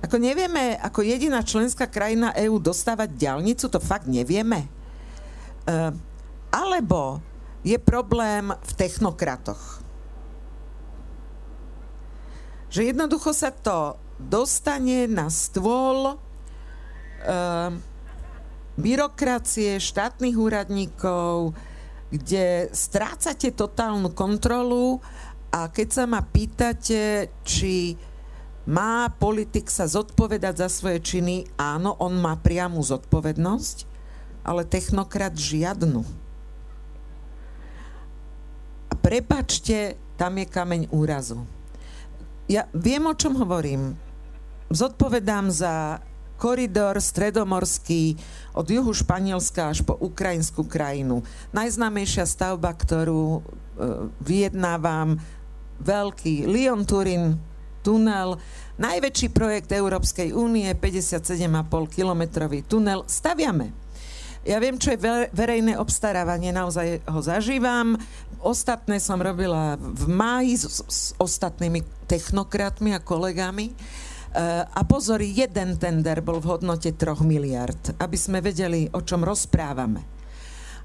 Ako 0.00 0.16
nevieme, 0.16 0.80
ako 0.80 1.04
jediná 1.04 1.44
členská 1.44 1.86
krajina 1.86 2.32
EÚ 2.32 2.58
dostávať 2.58 3.12
ďalnicu, 3.14 3.68
to 3.70 3.78
fakt 3.78 4.10
nevieme. 4.10 4.66
Uh, 5.62 5.94
alebo 6.50 7.22
je 7.62 7.78
problém 7.78 8.50
v 8.50 8.72
technokratoch. 8.74 9.78
Že 12.66 12.90
jednoducho 12.90 13.30
sa 13.30 13.54
to 13.54 13.94
dostane 14.18 15.06
na 15.06 15.30
stôl 15.30 16.18
uh, 16.18 17.70
byrokracie, 18.74 19.78
štátnych 19.78 20.34
úradníkov, 20.34 21.54
kde 22.12 22.68
strácate 22.76 23.56
totálnu 23.56 24.12
kontrolu 24.12 25.00
a 25.48 25.72
keď 25.72 25.88
sa 25.88 26.04
ma 26.04 26.20
pýtate, 26.20 27.32
či 27.40 27.96
má 28.68 29.08
politik 29.08 29.72
sa 29.72 29.88
zodpovedať 29.88 30.60
za 30.60 30.68
svoje 30.68 31.00
činy, 31.00 31.48
áno, 31.56 31.96
on 31.96 32.20
má 32.20 32.36
priamu 32.36 32.84
zodpovednosť, 32.84 33.88
ale 34.44 34.68
technokrat 34.68 35.34
žiadnu. 35.34 36.04
A 38.92 38.94
prepačte, 39.00 39.96
tam 40.20 40.36
je 40.36 40.46
kameň 40.46 40.92
úrazu. 40.92 41.42
Ja 42.46 42.68
viem, 42.76 43.08
o 43.08 43.16
čom 43.16 43.40
hovorím. 43.40 43.96
Zodpovedám 44.68 45.48
za 45.48 46.04
koridor 46.42 46.98
stredomorský 46.98 48.18
od 48.58 48.66
juhu 48.66 48.90
Španielska 48.90 49.70
až 49.70 49.86
po 49.86 49.94
ukrajinskú 49.94 50.66
krajinu. 50.66 51.22
Najznámejšia 51.54 52.26
stavba, 52.26 52.74
ktorú 52.74 53.38
e, 53.38 53.40
vyjednávam, 54.18 55.22
veľký 55.78 56.50
Lyon-Turin 56.50 57.38
tunel, 57.86 58.42
najväčší 58.78 59.30
projekt 59.30 59.70
Európskej 59.70 60.34
únie, 60.34 60.66
57,5 60.74 61.46
kilometrový 61.94 62.66
tunel, 62.66 63.06
staviame. 63.06 63.70
Ja 64.42 64.58
viem, 64.58 64.74
čo 64.74 64.90
je 64.90 65.30
verejné 65.30 65.78
obstarávanie, 65.78 66.50
naozaj 66.50 67.06
ho 67.06 67.22
zažívam. 67.22 67.94
Ostatné 68.42 68.98
som 68.98 69.22
robila 69.22 69.78
v 69.78 70.10
máji 70.10 70.58
s, 70.58 70.82
s 70.82 71.00
ostatnými 71.14 71.86
technokratmi 72.10 72.90
a 72.90 72.98
kolegami. 72.98 73.70
Uh, 74.32 74.64
a 74.64 74.80
pozor, 74.88 75.20
jeden 75.20 75.76
tender 75.76 76.24
bol 76.24 76.40
v 76.40 76.56
hodnote 76.56 76.96
3 76.96 77.20
miliard, 77.20 77.92
aby 78.00 78.16
sme 78.16 78.40
vedeli, 78.40 78.88
o 78.88 79.04
čom 79.04 79.20
rozprávame. 79.20 80.00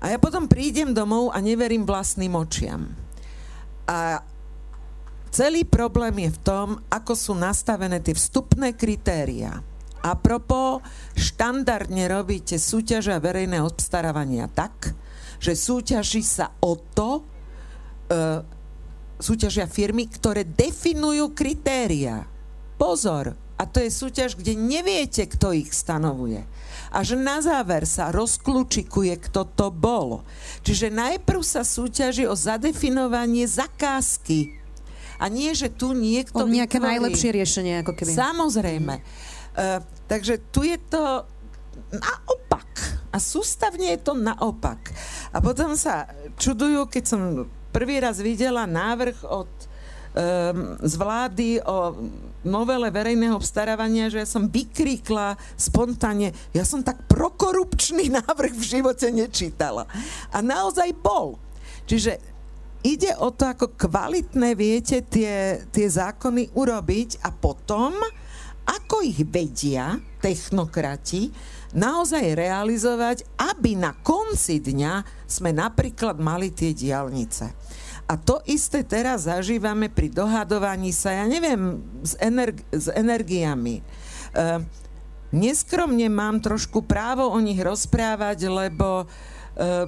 A 0.03 0.11
ja 0.11 0.19
potom 0.19 0.51
prídem 0.51 0.91
domov 0.91 1.31
a 1.31 1.39
neverím 1.39 1.87
vlastným 1.87 2.35
očiam. 2.35 2.91
A 3.87 4.19
celý 5.31 5.63
problém 5.63 6.27
je 6.27 6.35
v 6.35 6.43
tom, 6.43 6.67
ako 6.91 7.15
sú 7.15 7.33
nastavené 7.39 8.03
tie 8.03 8.11
vstupné 8.11 8.75
kritéria. 8.75 9.63
A 10.03 10.11
propo, 10.19 10.83
štandardne 11.15 12.03
robíte 12.11 12.59
súťaže 12.59 13.15
a 13.15 13.23
verejné 13.23 13.63
obstarávania 13.63 14.51
tak, 14.51 14.91
že 15.39 15.55
súťaží 15.55 16.19
sa 16.19 16.51
o 16.59 16.75
to, 16.75 17.23
uh, 18.11 18.43
súťažia 19.23 19.71
firmy, 19.71 20.11
ktoré 20.11 20.43
definujú 20.43 21.31
kritéria 21.31 22.27
Pozor, 22.77 23.33
a 23.57 23.63
to 23.65 23.81
je 23.81 23.89
súťaž, 23.89 24.37
kde 24.37 24.53
neviete, 24.53 25.25
kto 25.25 25.49
ich 25.49 25.73
stanovuje. 25.73 26.45
Až 26.93 27.17
na 27.17 27.41
záver 27.41 27.89
sa 27.89 28.13
rozklúčikuje, 28.13 29.17
kto 29.17 29.49
to 29.49 29.73
bol. 29.73 30.21
Čiže 30.61 30.93
najprv 30.93 31.41
sa 31.41 31.65
súťaží 31.65 32.29
o 32.29 32.37
zadefinovanie 32.37 33.49
zakázky. 33.49 34.53
A 35.17 35.25
nie, 35.27 35.49
že 35.57 35.73
tu 35.73 35.97
niekto... 35.97 36.45
O 36.45 36.47
nejaké 36.47 36.77
vytvorí. 36.77 36.93
najlepšie 37.01 37.29
riešenie, 37.33 37.73
ako 37.81 37.97
keby. 37.97 38.13
Samozrejme. 38.13 38.95
Uh, 39.57 39.81
takže 40.05 40.37
tu 40.53 40.61
je 40.61 40.77
to 40.77 41.25
naopak. 41.89 42.69
A 43.09 43.17
sústavne 43.17 43.97
je 43.97 43.99
to 44.05 44.13
naopak. 44.13 44.93
A 45.33 45.41
potom 45.41 45.73
sa 45.73 46.05
čudujú, 46.37 46.85
keď 46.85 47.03
som 47.09 47.21
prvý 47.73 47.97
raz 47.97 48.21
videla 48.21 48.69
návrh 48.69 49.25
od 49.25 49.49
z 50.81 50.93
vlády 50.97 51.61
o 51.61 51.93
novele 52.47 52.89
verejného 52.89 53.35
obstarávania, 53.35 54.09
že 54.09 54.23
ja 54.23 54.27
som 54.29 54.47
vykríkla 54.47 55.35
spontánne, 55.59 56.33
ja 56.55 56.63
som 56.63 56.81
tak 56.81 57.05
prokorupčný 57.05 58.09
návrh 58.23 58.53
v 58.55 58.67
živote 58.79 59.11
nečítala. 59.13 59.85
A 60.31 60.39
naozaj 60.41 60.95
bol. 60.97 61.37
Čiže 61.87 62.17
ide 62.83 63.13
o 63.19 63.29
to, 63.35 63.51
ako 63.51 63.75
kvalitné 63.75 64.55
viete 64.55 65.03
tie, 65.05 65.61
tie 65.69 65.87
zákony 65.87 66.55
urobiť 66.55 67.23
a 67.23 67.29
potom, 67.31 67.93
ako 68.67 68.95
ich 69.03 69.23
vedia 69.27 69.95
technokrati, 70.19 71.31
naozaj 71.75 72.35
realizovať, 72.35 73.27
aby 73.39 73.75
na 73.75 73.91
konci 73.91 74.59
dňa 74.63 75.27
sme 75.27 75.51
napríklad 75.51 76.19
mali 76.19 76.51
tie 76.51 76.71
diálnice. 76.71 77.51
A 78.07 78.15
to 78.15 78.39
isté 78.47 78.87
teraz 78.87 79.27
zažívame 79.27 79.91
pri 79.91 80.07
dohadovaní 80.07 80.95
sa, 80.95 81.11
ja 81.11 81.27
neviem, 81.27 81.83
s, 81.99 82.15
energi- 82.23 82.63
s 82.71 82.87
energiami. 82.87 83.83
Uh, 84.31 84.63
neskromne 85.35 86.07
mám 86.07 86.39
trošku 86.39 86.87
právo 86.87 87.27
o 87.27 87.39
nich 87.43 87.59
rozprávať, 87.59 88.47
lebo 88.47 89.03
uh, 89.03 89.85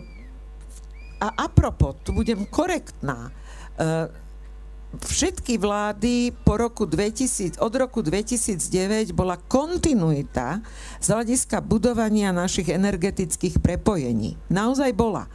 a 1.20 1.28
apropo, 1.48 1.96
tu 2.04 2.12
budem 2.12 2.44
korektná, 2.48 3.32
uh, 3.32 4.12
všetky 4.98 5.62
vlády 5.62 6.34
po 6.42 6.58
roku 6.58 6.90
2000, 6.90 7.62
od 7.62 7.74
roku 7.78 8.02
2009 8.02 9.14
bola 9.14 9.38
kontinuita 9.38 10.66
z 10.98 11.08
hľadiska 11.14 11.62
budovania 11.62 12.34
našich 12.34 12.74
energetických 12.74 13.62
prepojení. 13.62 14.34
Naozaj 14.50 14.92
bola. 14.98 15.30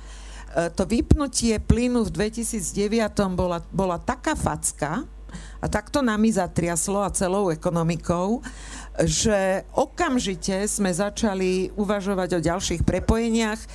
To 0.55 0.87
vypnutie 0.87 1.59
plynu 1.59 2.07
v 2.07 2.31
2009 2.31 3.11
bola, 3.35 3.59
bola 3.75 3.99
taká 3.99 4.39
facka, 4.39 5.03
a 5.65 5.67
takto 5.67 6.05
nami 6.05 6.29
zatriaslo 6.29 7.01
a 7.01 7.15
celou 7.15 7.49
ekonomikou, 7.49 8.45
že 9.03 9.65
okamžite 9.75 10.69
sme 10.69 10.93
začali 10.93 11.73
uvažovať 11.75 12.39
o 12.39 12.45
ďalších 12.45 12.83
prepojeniach. 12.85 13.59
E, 13.59 13.69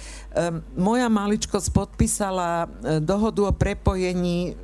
moja 0.78 1.10
maličkosť 1.10 1.70
podpísala 1.74 2.50
e, 2.64 2.68
dohodu 3.04 3.50
o 3.50 3.52
prepojení 3.52 4.56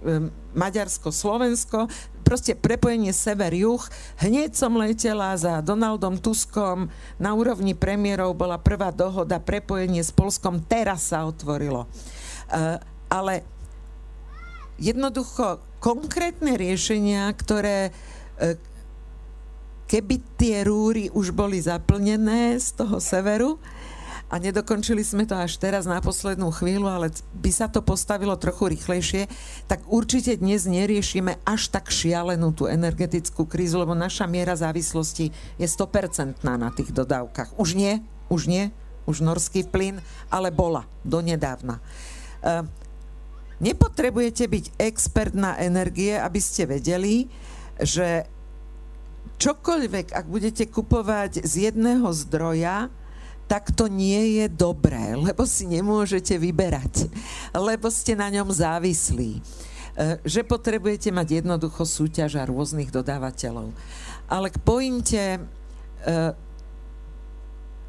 Maďarsko-Slovensko, 0.56 1.92
proste 2.26 2.58
prepojenie 2.58 3.14
sever-juh. 3.14 3.86
Hneď 4.18 4.58
som 4.58 4.74
letela 4.74 5.38
za 5.38 5.62
Donaldom 5.62 6.18
Tuskom, 6.18 6.90
na 7.22 7.38
úrovni 7.38 7.78
premiérov 7.78 8.34
bola 8.34 8.58
prvá 8.58 8.90
dohoda, 8.90 9.38
prepojenie 9.38 10.02
s 10.02 10.10
Polskom, 10.10 10.66
teraz 10.66 11.14
sa 11.14 11.30
otvorilo. 11.30 11.86
Uh, 12.50 12.82
ale 13.14 13.46
jednoducho 14.82 15.62
konkrétne 15.78 16.58
riešenia, 16.58 17.30
ktoré 17.38 17.94
uh, 17.94 18.58
keby 19.86 20.16
tie 20.36 20.66
rúry 20.66 21.14
už 21.14 21.30
boli 21.30 21.62
zaplnené 21.62 22.58
z 22.58 22.74
toho 22.74 22.98
severu, 22.98 23.62
a 24.26 24.42
nedokončili 24.42 25.06
sme 25.06 25.30
to 25.30 25.38
až 25.38 25.62
teraz 25.62 25.86
na 25.86 26.02
poslednú 26.02 26.50
chvíľu, 26.50 26.90
ale 26.90 27.14
by 27.38 27.52
sa 27.54 27.70
to 27.70 27.86
postavilo 27.86 28.34
trochu 28.36 28.74
rýchlejšie, 28.74 29.30
tak 29.70 29.86
určite 29.86 30.42
dnes 30.42 30.66
neriešime 30.66 31.38
až 31.46 31.70
tak 31.70 31.94
šialenú 31.94 32.50
tú 32.58 32.66
energetickú 32.66 33.46
krízu, 33.46 33.86
lebo 33.86 33.94
naša 33.94 34.26
miera 34.26 34.58
závislosti 34.58 35.30
je 35.62 35.68
100% 35.70 36.42
na 36.42 36.70
tých 36.74 36.90
dodávkach. 36.90 37.54
Už 37.62 37.78
nie, 37.78 38.02
už 38.34 38.50
nie, 38.50 38.74
už 39.06 39.22
norský 39.22 39.62
plyn, 39.70 40.02
ale 40.34 40.50
bola 40.50 40.90
donedávna. 41.06 41.78
Uh, 42.42 42.66
nepotrebujete 43.62 44.50
byť 44.50 44.66
expert 44.82 45.38
na 45.38 45.54
energie, 45.62 46.18
aby 46.18 46.42
ste 46.42 46.66
vedeli, 46.66 47.30
že 47.78 48.26
čokoľvek, 49.38 50.16
ak 50.16 50.26
budete 50.26 50.66
kupovať 50.66 51.46
z 51.46 51.70
jedného 51.70 52.10
zdroja, 52.10 52.90
tak 53.46 53.70
to 53.74 53.86
nie 53.86 54.42
je 54.42 54.46
dobré, 54.50 55.14
lebo 55.14 55.46
si 55.46 55.70
nemôžete 55.70 56.38
vyberať, 56.38 57.10
lebo 57.54 57.94
ste 57.94 58.18
na 58.18 58.30
ňom 58.34 58.50
závislí. 58.50 59.38
E, 59.96 60.20
že 60.28 60.44
potrebujete 60.44 61.14
mať 61.14 61.46
jednoducho 61.46 61.88
súťaž 61.88 62.42
a 62.42 62.50
rôznych 62.50 62.92
dodávateľov. 62.92 63.72
Ale 64.28 64.52
k 64.52 64.58
pointe 64.60 65.24
e, 65.38 65.40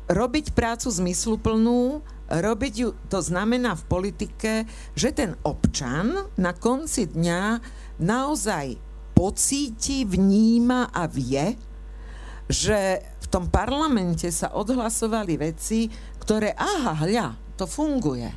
robiť 0.07 0.55
prácu 0.55 0.87
zmysluplnú, 0.87 2.05
robiť 2.31 2.75
ju, 2.79 2.89
to 3.11 3.19
znamená 3.19 3.75
v 3.75 3.89
politike, 3.91 4.53
že 4.95 5.11
ten 5.11 5.35
občan 5.43 6.31
na 6.39 6.55
konci 6.55 7.11
dňa 7.11 7.43
naozaj 7.99 8.79
pocíti, 9.17 10.07
vníma 10.07 10.95
a 10.95 11.11
vie, 11.11 11.59
že 12.47 13.03
v 13.27 13.33
tom 13.35 13.51
parlamente 13.51 14.31
sa 14.31 14.55
odhlasovali 14.55 15.35
veci, 15.35 15.91
ktoré, 16.23 16.55
aha, 16.55 17.03
hľa, 17.03 17.27
to 17.59 17.67
funguje. 17.67 18.31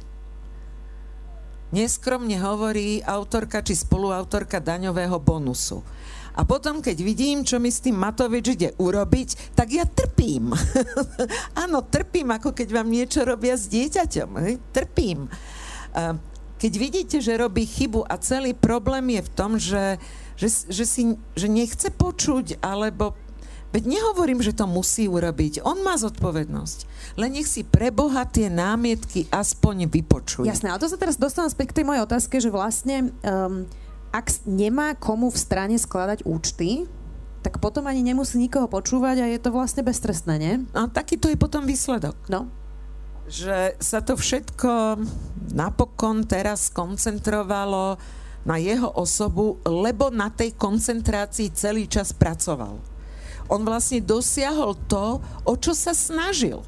Neskromne 1.69 2.41
hovorí 2.41 2.97
autorka 3.05 3.61
či 3.61 3.77
spoluautorka 3.77 4.57
daňového 4.57 5.21
bonusu. 5.21 5.85
A 6.33 6.41
potom, 6.41 6.81
keď 6.81 6.97
vidím, 7.05 7.45
čo 7.45 7.61
mi 7.61 7.69
s 7.69 7.85
tým 7.85 7.99
Matovič 7.99 8.57
ide 8.57 8.69
urobiť, 8.81 9.53
tak 9.53 9.69
ja 9.69 9.85
trpím. 9.85 10.49
Áno, 11.63 11.85
trpím, 11.85 12.33
ako 12.33 12.57
keď 12.57 12.67
vám 12.73 12.89
niečo 12.89 13.21
robia 13.21 13.53
s 13.53 13.69
dieťaťom. 13.69 14.29
Hej? 14.41 14.53
Trpím. 14.73 15.29
Keď 16.57 16.73
vidíte, 16.73 17.17
že 17.21 17.37
robí 17.37 17.69
chybu 17.69 18.07
a 18.07 18.17
celý 18.17 18.57
problém 18.57 19.19
je 19.19 19.21
v 19.21 19.31
tom, 19.35 19.51
že, 19.61 20.01
že, 20.39 20.47
že, 20.71 20.85
si, 20.87 21.03
že 21.37 21.47
nechce 21.51 21.93
počuť 21.93 22.63
alebo 22.63 23.13
Veď 23.69 23.85
nehovorím, 23.85 24.41
že 24.41 24.49
to 24.49 24.65
musí 24.65 25.05
urobiť. 25.05 25.61
On 25.61 25.77
má 25.85 25.93
zodpovednosť. 25.93 26.89
Len 27.21 27.37
nech 27.37 27.45
si 27.45 27.61
pre 27.61 27.93
Boha 27.93 28.25
tie 28.25 28.49
námietky 28.49 29.29
aspoň 29.29 29.85
vypočuje. 29.85 30.49
Jasné, 30.49 30.73
ale 30.73 30.81
to 30.81 30.89
sa 30.89 30.97
teraz 30.97 31.21
dostávam 31.21 31.53
späť 31.53 31.73
k 31.73 31.77
tej 31.81 31.85
mojej 31.85 32.01
otázke, 32.01 32.41
že 32.41 32.49
vlastne 32.49 33.13
um, 33.21 33.69
ak 34.09 34.41
nemá 34.49 34.97
komu 34.97 35.29
v 35.29 35.37
strane 35.37 35.77
skladať 35.77 36.25
účty, 36.25 36.89
tak 37.45 37.61
potom 37.61 37.85
ani 37.85 38.01
nemusí 38.01 38.41
nikoho 38.41 38.65
počúvať 38.65 39.21
a 39.21 39.29
je 39.29 39.39
to 39.39 39.53
vlastne 39.53 39.85
beztrestné, 39.85 40.35
nie? 40.41 40.53
A 40.73 40.89
taký 40.89 41.21
to 41.21 41.29
je 41.29 41.37
potom 41.37 41.63
výsledok. 41.63 42.17
No. 42.25 42.49
Že 43.29 43.77
sa 43.77 44.01
to 44.01 44.17
všetko 44.17 44.97
napokon 45.53 46.25
teraz 46.25 46.73
koncentrovalo 46.73 48.01
na 48.49 48.57
jeho 48.57 48.89
osobu, 48.97 49.61
lebo 49.61 50.09
na 50.09 50.33
tej 50.33 50.57
koncentrácii 50.57 51.53
celý 51.53 51.85
čas 51.85 52.17
pracoval 52.17 52.98
on 53.49 53.65
vlastne 53.65 53.99
dosiahol 53.99 54.77
to, 54.85 55.19
o 55.43 55.53
čo 55.57 55.73
sa 55.73 55.91
snažil. 55.91 56.61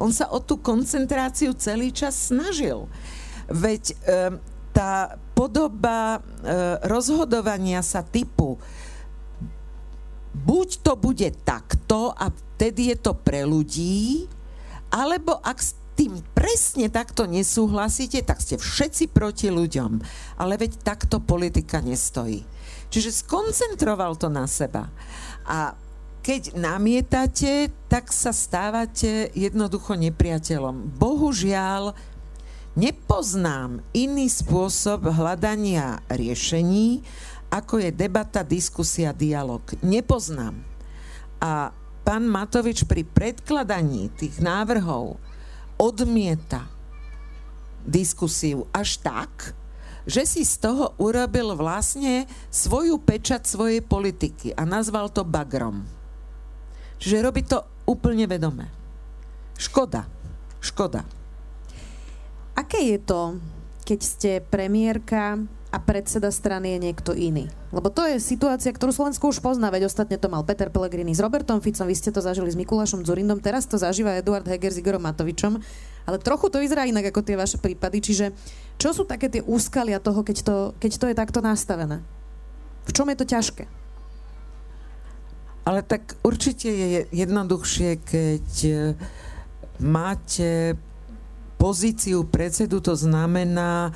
On 0.00 0.08
sa 0.08 0.32
o 0.32 0.40
tú 0.40 0.56
koncentráciu 0.58 1.52
celý 1.54 1.92
čas 1.92 2.32
snažil. 2.32 2.88
Veď 3.46 3.92
e, 3.92 3.94
tá 4.72 5.20
podoba 5.36 6.18
e, 6.18 6.20
rozhodovania 6.88 7.84
sa 7.84 8.00
typu 8.00 8.56
buď 10.32 10.68
to 10.80 10.92
bude 10.96 11.28
takto 11.44 12.10
a 12.16 12.32
vtedy 12.32 12.92
je 12.92 12.96
to 12.98 13.12
pre 13.12 13.44
ľudí, 13.44 14.26
alebo 14.88 15.36
ak 15.44 15.60
tým 15.92 16.24
presne 16.32 16.88
takto 16.88 17.28
nesúhlasíte, 17.28 18.24
tak 18.24 18.40
ste 18.40 18.56
všetci 18.56 19.12
proti 19.12 19.52
ľuďom. 19.52 20.00
Ale 20.40 20.56
veď 20.56 20.80
takto 20.80 21.20
politika 21.20 21.84
nestojí. 21.84 22.48
Čiže 22.88 23.24
skoncentroval 23.24 24.16
to 24.16 24.32
na 24.32 24.48
seba. 24.48 24.88
A 25.46 25.74
keď 26.22 26.54
namietate, 26.54 27.74
tak 27.90 28.14
sa 28.14 28.30
stávate 28.30 29.34
jednoducho 29.34 29.98
nepriateľom. 29.98 30.94
Bohužiaľ, 30.94 31.98
nepoznám 32.78 33.82
iný 33.90 34.30
spôsob 34.30 35.10
hľadania 35.10 36.00
riešení, 36.08 37.02
ako 37.52 37.84
je 37.84 37.90
debata, 37.92 38.40
diskusia, 38.46 39.12
dialog. 39.12 39.60
Nepoznám. 39.84 40.56
A 41.42 41.74
pán 42.06 42.24
Matovič 42.24 42.86
pri 42.88 43.04
predkladaní 43.04 44.08
tých 44.14 44.40
návrhov 44.40 45.18
odmieta 45.76 46.70
diskusiu 47.82 48.70
až 48.70 49.02
tak, 49.02 49.58
že 50.08 50.26
si 50.26 50.42
z 50.42 50.58
toho 50.62 50.94
urobil 50.98 51.54
vlastne 51.54 52.26
svoju 52.50 52.98
pečať 53.02 53.46
svojej 53.46 53.80
politiky 53.82 54.54
a 54.54 54.66
nazval 54.66 55.10
to 55.10 55.22
bagrom. 55.22 55.86
Čiže 57.02 57.24
robí 57.24 57.42
to 57.42 57.62
úplne 57.86 58.30
vedome. 58.30 58.70
Škoda. 59.58 60.06
Škoda. 60.62 61.02
Aké 62.54 62.94
je 62.94 62.98
to, 63.02 63.42
keď 63.82 64.00
ste 64.00 64.30
premiérka 64.44 65.42
a 65.72 65.80
predseda 65.80 66.28
strany 66.28 66.76
je 66.76 66.78
niekto 66.84 67.16
iný. 67.16 67.48
Lebo 67.72 67.88
to 67.88 68.04
je 68.04 68.20
situácia, 68.20 68.68
ktorú 68.68 68.92
Slovensko 68.92 69.32
už 69.32 69.40
pozná, 69.40 69.72
veď 69.72 69.88
ostatne 69.88 70.20
to 70.20 70.28
mal 70.28 70.44
Peter 70.44 70.68
Pellegrini 70.68 71.16
s 71.16 71.24
Robertom 71.24 71.64
Ficom, 71.64 71.88
vy 71.88 71.96
ste 71.96 72.12
to 72.12 72.20
zažili 72.20 72.52
s 72.52 72.60
Mikulášom 72.60 73.08
Zurindom, 73.08 73.40
teraz 73.40 73.64
to 73.64 73.80
zažíva 73.80 74.20
Eduard 74.20 74.44
Heger 74.44 74.68
s 74.68 74.76
Igorom 74.76 75.00
Matovičom, 75.00 75.56
ale 76.04 76.16
trochu 76.20 76.52
to 76.52 76.60
vyzerá 76.60 76.84
inak 76.84 77.08
ako 77.08 77.24
tie 77.24 77.40
vaše 77.40 77.56
prípady, 77.56 78.04
čiže 78.04 78.36
čo 78.82 78.90
sú 78.90 79.06
také 79.06 79.30
tie 79.30 79.46
úskalia 79.46 80.02
toho, 80.02 80.26
keď 80.26 80.36
to, 80.42 80.56
keď 80.82 80.92
to 80.98 81.06
je 81.06 81.14
takto 81.14 81.38
nastavené? 81.38 82.02
V 82.82 82.90
čom 82.90 83.06
je 83.06 83.14
to 83.14 83.30
ťažké? 83.30 83.70
Ale 85.62 85.86
tak 85.86 86.18
určite 86.26 86.66
je 86.66 87.06
jednoduchšie, 87.14 88.02
keď 88.02 88.48
eh, 88.66 88.98
máte 89.78 90.74
pozíciu 91.62 92.26
predsedu, 92.26 92.82
to 92.82 92.98
znamená, 92.98 93.86
e, 93.86 93.92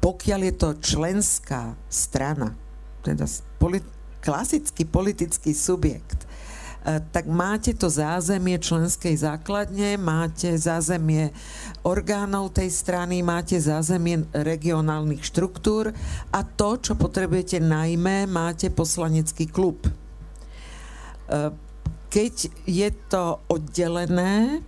pokiaľ 0.00 0.40
je 0.48 0.54
to 0.56 0.68
členská 0.80 1.76
strana, 1.92 2.56
teda 3.04 3.28
polit- 3.60 3.84
klasický 4.24 4.88
politický 4.88 5.52
subjekt, 5.52 6.24
e, 6.24 6.28
tak 7.12 7.28
máte 7.28 7.76
to 7.76 7.92
zázemie 7.92 8.56
členskej 8.56 9.12
základne, 9.20 10.00
máte 10.00 10.56
zázemie 10.56 11.28
orgánov 11.84 12.56
tej 12.56 12.72
strany, 12.72 13.20
máte 13.20 13.60
zázemie 13.60 14.24
regionálnych 14.32 15.20
štruktúr 15.20 15.92
a 16.32 16.40
to, 16.40 16.80
čo 16.80 16.96
potrebujete 16.96 17.60
najmä, 17.60 18.24
máte 18.24 18.72
poslanecký 18.72 19.48
klub. 19.52 19.84
E, 19.84 19.92
keď 22.10 22.34
je 22.66 22.88
to 23.06 23.38
oddelené, 23.46 24.64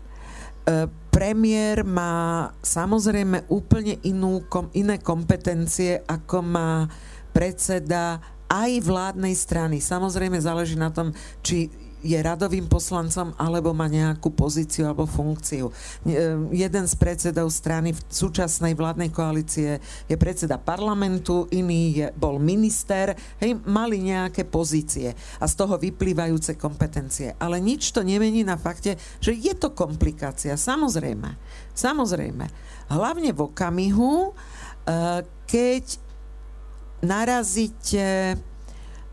premiér 1.11 1.83
má 1.83 2.49
samozrejme 2.63 3.51
úplne 3.51 3.99
inú, 4.07 4.47
iné 4.73 4.97
kompetencie, 5.03 6.01
ako 6.07 6.39
má 6.41 6.87
predseda 7.35 8.23
aj 8.47 8.85
vládnej 8.85 9.35
strany. 9.35 9.81
Samozrejme 9.81 10.39
záleží 10.39 10.77
na 10.77 10.93
tom, 10.93 11.17
či 11.41 11.73
je 12.03 12.19
radovým 12.19 12.67
poslancom 12.67 13.31
alebo 13.39 13.71
má 13.71 13.87
nejakú 13.87 14.35
pozíciu 14.35 14.91
alebo 14.91 15.07
funkciu. 15.07 15.71
E, 15.71 15.73
jeden 16.51 16.85
z 16.85 16.95
predsedov 16.99 17.49
strany 17.55 17.95
v 17.95 18.01
súčasnej 18.11 18.75
vládnej 18.75 19.15
koalície 19.15 19.79
je 20.11 20.17
predseda 20.19 20.59
parlamentu, 20.59 21.47
iný 21.55 22.03
je, 22.03 22.07
bol 22.19 22.43
minister, 22.43 23.15
hej, 23.39 23.55
mali 23.63 24.03
nejaké 24.03 24.43
pozície 24.43 25.15
a 25.39 25.45
z 25.47 25.55
toho 25.55 25.79
vyplývajúce 25.79 26.59
kompetencie. 26.59 27.39
Ale 27.39 27.63
nič 27.63 27.95
to 27.95 28.03
nemení 28.03 28.43
na 28.43 28.59
fakte, 28.59 28.99
že 29.23 29.33
je 29.39 29.55
to 29.55 29.71
komplikácia. 29.71 30.59
Samozrejme. 30.59 31.39
Samozrejme. 31.73 32.45
Hlavne 32.91 33.31
v 33.31 33.41
okamihu, 33.47 34.15
e, 34.29 34.33
keď 35.47 35.85
narazíte 37.03 38.39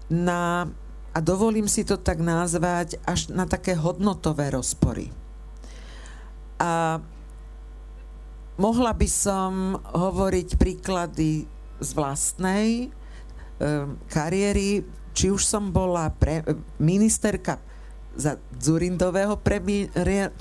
na 0.09 0.69
a 1.09 1.17
dovolím 1.19 1.65
si 1.65 1.81
to 1.81 1.97
tak 1.97 2.21
nazvať 2.21 3.01
až 3.05 3.33
na 3.33 3.49
také 3.49 3.73
hodnotové 3.73 4.53
rozpory. 4.53 5.09
A 6.59 7.01
mohla 8.59 8.91
by 8.93 9.09
som 9.09 9.79
hovoriť 9.79 10.59
príklady 10.59 11.47
z 11.79 11.89
vlastnej 11.95 12.67
e, 12.83 12.87
kariéry, 14.11 14.83
či 15.15 15.31
už 15.31 15.41
som 15.41 15.71
bola 15.71 16.11
pre, 16.13 16.43
ministerka 16.77 17.57
za 18.19 18.35
Zurindového 18.59 19.39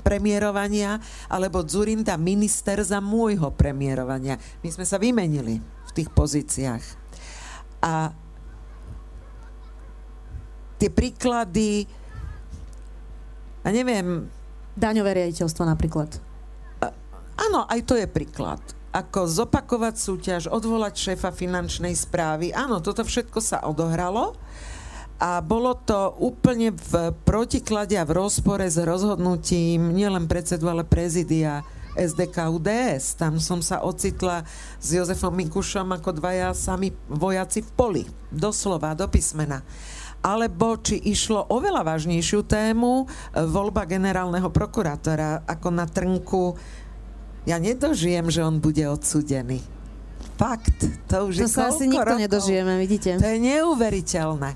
premiérovania, 0.03 0.99
alebo 1.31 1.63
Zurinda 1.63 2.19
minister 2.19 2.83
za 2.83 2.99
môjho 2.99 3.55
premiérovania. 3.55 4.35
My 4.59 4.69
sme 4.69 4.83
sa 4.83 4.99
vymenili 4.99 5.63
v 5.63 5.91
tých 5.95 6.11
pozíciách. 6.11 6.83
A 7.79 8.11
tie 10.79 10.89
príklady, 10.89 11.85
a 13.63 13.67
neviem... 13.69 14.31
Daňové 14.79 15.11
riaditeľstvo 15.19 15.67
napríklad. 15.67 16.09
Áno, 17.39 17.67
aj 17.67 17.79
to 17.83 17.95
je 17.99 18.07
príklad. 18.07 18.59
Ako 18.95 19.27
zopakovať 19.27 19.95
súťaž, 19.99 20.41
odvolať 20.47 21.11
šéfa 21.11 21.35
finančnej 21.35 21.93
správy. 21.93 22.55
Áno, 22.55 22.79
toto 22.79 23.03
všetko 23.03 23.39
sa 23.43 23.61
odohralo 23.67 24.33
a 25.19 25.43
bolo 25.43 25.75
to 25.75 26.15
úplne 26.23 26.71
v 26.71 27.11
protiklade 27.27 27.99
a 27.99 28.07
v 28.07 28.15
rozpore 28.15 28.63
s 28.63 28.79
rozhodnutím 28.79 29.91
nielen 29.91 30.31
predsedu, 30.31 30.71
ale 30.71 30.87
prezidia 30.87 31.61
SDK 31.99 32.49
UDS. 32.55 33.19
Tam 33.19 33.35
som 33.43 33.59
sa 33.59 33.83
ocitla 33.83 34.47
s 34.79 34.95
Jozefom 34.95 35.35
Mikušom 35.35 35.91
ako 35.91 36.15
dvaja 36.15 36.55
sami 36.55 36.95
vojaci 37.11 37.67
v 37.67 37.69
poli. 37.75 38.03
Doslova, 38.31 38.95
do 38.95 39.05
písmena 39.11 39.59
alebo 40.19 40.75
či 40.79 40.99
išlo 40.99 41.47
oveľa 41.47 41.95
vážnejšiu 41.95 42.43
tému, 42.43 43.03
e, 43.03 43.45
voľba 43.47 43.87
generálneho 43.87 44.51
prokurátora 44.51 45.47
ako 45.47 45.67
na 45.71 45.87
trnku. 45.87 46.55
Ja 47.47 47.55
nedožijem, 47.57 48.27
že 48.27 48.43
on 48.43 48.59
bude 48.59 48.83
odsudený. 48.83 49.63
Fakt, 50.35 50.87
to 51.07 51.31
už 51.31 51.35
to 51.35 51.43
je 51.43 51.51
sa 51.51 51.71
asi 51.71 51.87
nikto 51.87 52.15
rokov. 52.15 52.23
nedožijeme, 52.23 52.73
vidíte. 52.79 53.19
To 53.19 53.27
je 53.27 53.39
neuveriteľné. 53.43 54.51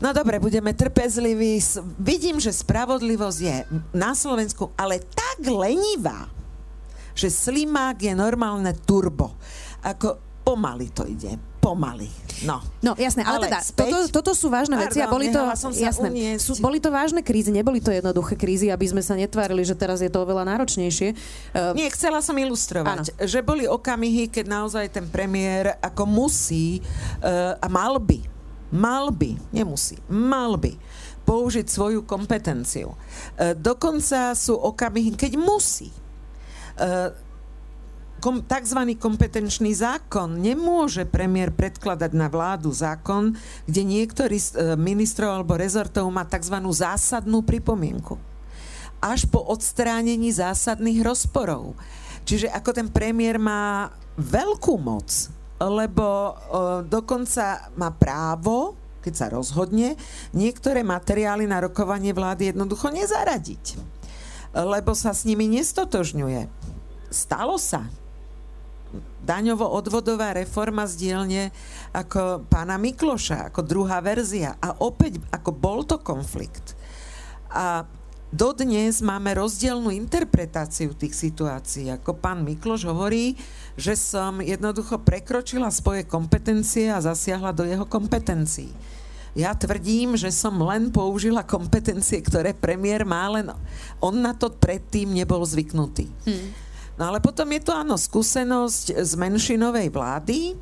No 0.00 0.16
dobre, 0.16 0.40
budeme 0.40 0.72
trpezliví. 0.72 1.60
Vidím, 2.00 2.40
že 2.40 2.56
spravodlivosť 2.56 3.40
je 3.40 3.56
na 3.92 4.16
Slovensku, 4.16 4.72
ale 4.80 5.04
tak 5.04 5.44
lenivá, 5.44 6.32
že 7.12 7.28
slimák 7.28 8.00
je 8.00 8.16
normálne 8.16 8.72
turbo. 8.88 9.36
Ako 9.84 10.40
pomaly 10.40 10.88
to 10.88 11.04
ide 11.04 11.49
pomaly. 11.60 12.08
No, 12.40 12.64
no 12.80 12.96
jasné, 12.96 13.20
ale, 13.20 13.36
ale 13.36 13.46
teda, 13.52 13.60
späť, 13.60 13.92
toto, 13.92 13.98
toto 14.08 14.32
sú 14.32 14.48
vážne 14.48 14.80
veci 14.80 14.96
a 15.04 15.06
boli 15.12 15.28
to, 15.28 15.44
jasné, 15.76 16.40
sú, 16.40 16.56
boli 16.56 16.80
to 16.80 16.88
vážne 16.88 17.20
krízy, 17.20 17.52
neboli 17.52 17.84
to 17.84 17.92
jednoduché 17.92 18.32
krízy, 18.32 18.72
aby 18.72 18.88
sme 18.88 19.04
sa 19.04 19.12
netvárili, 19.12 19.60
že 19.60 19.76
teraz 19.76 20.00
je 20.00 20.08
to 20.08 20.24
oveľa 20.24 20.48
náročnejšie. 20.48 21.12
Uh, 21.52 21.76
Nie, 21.76 21.92
chcela 21.92 22.24
som 22.24 22.32
ilustrovať, 22.32 23.12
áno. 23.12 23.28
že 23.28 23.44
boli 23.44 23.68
okamihy, 23.68 24.32
keď 24.32 24.44
naozaj 24.48 24.88
ten 24.88 25.04
premiér 25.04 25.76
ako 25.84 26.08
musí 26.08 26.80
uh, 27.20 27.60
a 27.60 27.68
mal 27.68 28.00
by, 28.00 28.24
mal 28.72 29.12
by, 29.12 29.36
nemusí, 29.52 30.00
mal 30.08 30.56
by 30.56 30.80
použiť 31.28 31.68
svoju 31.68 32.08
kompetenciu. 32.08 32.96
Uh, 32.96 33.52
dokonca 33.52 34.32
sú 34.32 34.56
okamihy, 34.56 35.12
keď 35.12 35.36
musí. 35.36 35.92
Uh, 36.80 37.12
kom, 38.20 38.44
tzv. 38.44 38.80
kompetenčný 39.00 39.72
zákon. 39.72 40.38
Nemôže 40.38 41.08
premiér 41.08 41.50
predkladať 41.50 42.12
na 42.12 42.28
vládu 42.28 42.70
zákon, 42.70 43.34
kde 43.64 43.82
niektorý 43.82 44.36
z 44.36 44.48
e, 44.54 44.56
ministrov 44.76 45.40
alebo 45.40 45.56
rezortov 45.56 46.06
má 46.12 46.28
tzv. 46.28 46.60
zásadnú 46.70 47.40
pripomienku. 47.42 48.20
Až 49.00 49.24
po 49.26 49.40
odstránení 49.40 50.28
zásadných 50.30 51.00
rozporov. 51.00 51.72
Čiže 52.28 52.52
ako 52.52 52.70
ten 52.76 52.88
premiér 52.92 53.40
má 53.40 53.88
veľkú 54.20 54.76
moc, 54.76 55.08
lebo 55.56 56.06
e, 56.06 56.32
dokonca 56.84 57.72
má 57.80 57.88
právo, 57.90 58.76
keď 59.00 59.14
sa 59.16 59.26
rozhodne, 59.32 59.96
niektoré 60.36 60.84
materiály 60.84 61.48
na 61.48 61.64
rokovanie 61.64 62.12
vlády 62.12 62.52
jednoducho 62.52 62.92
nezaradiť. 62.92 63.80
Lebo 64.52 64.92
sa 64.92 65.16
s 65.16 65.24
nimi 65.24 65.48
nestotožňuje. 65.48 66.44
Stalo 67.08 67.56
sa 67.56 67.88
daňovo-odvodová 69.24 70.34
reforma 70.34 70.88
z 70.88 70.94
dielne 71.06 71.42
ako 71.94 72.46
pána 72.50 72.80
Mikloša, 72.80 73.52
ako 73.52 73.60
druhá 73.62 74.02
verzia. 74.02 74.56
A 74.58 74.74
opäť, 74.82 75.22
ako 75.30 75.50
bol 75.54 75.86
to 75.86 76.00
konflikt. 76.02 76.74
A 77.50 77.84
dodnes 78.30 79.02
máme 79.02 79.34
rozdielnú 79.34 79.90
interpretáciu 79.90 80.94
tých 80.94 81.14
situácií. 81.14 81.90
Ako 81.90 82.18
pán 82.18 82.46
Mikloš 82.46 82.86
hovorí, 82.86 83.34
že 83.74 83.98
som 83.98 84.38
jednoducho 84.38 85.02
prekročila 85.02 85.70
svoje 85.74 86.06
kompetencie 86.06 86.90
a 86.90 87.02
zasiahla 87.02 87.50
do 87.50 87.66
jeho 87.66 87.86
kompetencií. 87.86 88.70
Ja 89.30 89.54
tvrdím, 89.54 90.18
že 90.18 90.34
som 90.34 90.58
len 90.58 90.90
použila 90.90 91.46
kompetencie, 91.46 92.18
ktoré 92.18 92.50
premiér 92.50 93.06
má, 93.06 93.30
len 93.30 93.46
on 94.02 94.18
na 94.18 94.34
to 94.34 94.50
predtým 94.50 95.14
nebol 95.14 95.46
zvyknutý. 95.46 96.10
Hmm. 96.26 96.50
No 97.00 97.08
ale 97.08 97.24
potom 97.24 97.48
je 97.48 97.64
to 97.64 97.72
áno, 97.72 97.96
skúsenosť 97.96 99.00
z 99.00 99.12
menšinovej 99.16 99.88
vlády, 99.88 100.52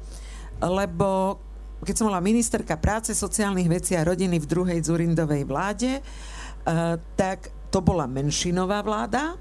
lebo 0.62 1.42
keď 1.82 1.94
som 1.98 2.06
bola 2.06 2.22
ministerka 2.22 2.78
práce, 2.78 3.10
sociálnych 3.10 3.66
vecí 3.66 3.98
a 3.98 4.06
rodiny 4.06 4.38
v 4.38 4.46
druhej 4.46 4.78
Zurindovej 4.86 5.42
vláde, 5.42 5.98
uh, 5.98 6.94
tak 7.18 7.50
to 7.74 7.82
bola 7.82 8.06
menšinová 8.06 8.86
vláda 8.86 9.34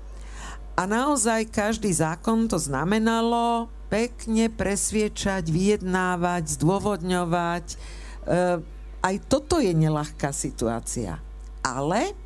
a 0.73 0.81
naozaj 0.89 1.53
každý 1.53 1.93
zákon 1.93 2.49
to 2.49 2.57
znamenalo 2.57 3.69
pekne 3.93 4.49
presviečať, 4.49 5.53
vyjednávať, 5.53 6.43
zdôvodňovať, 6.57 7.65
uh, 7.77 8.57
aj 9.05 9.15
toto 9.29 9.61
je 9.61 9.69
nelahká 9.69 10.33
situácia. 10.33 11.21
Ale, 11.61 12.17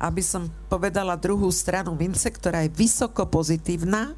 aby 0.00 0.24
som 0.24 0.48
povedala 0.72 1.20
druhú 1.20 1.52
stranu 1.52 1.92
mince, 1.92 2.32
ktorá 2.32 2.64
je 2.64 2.72
vysoko 2.72 3.28
pozitívna, 3.28 4.16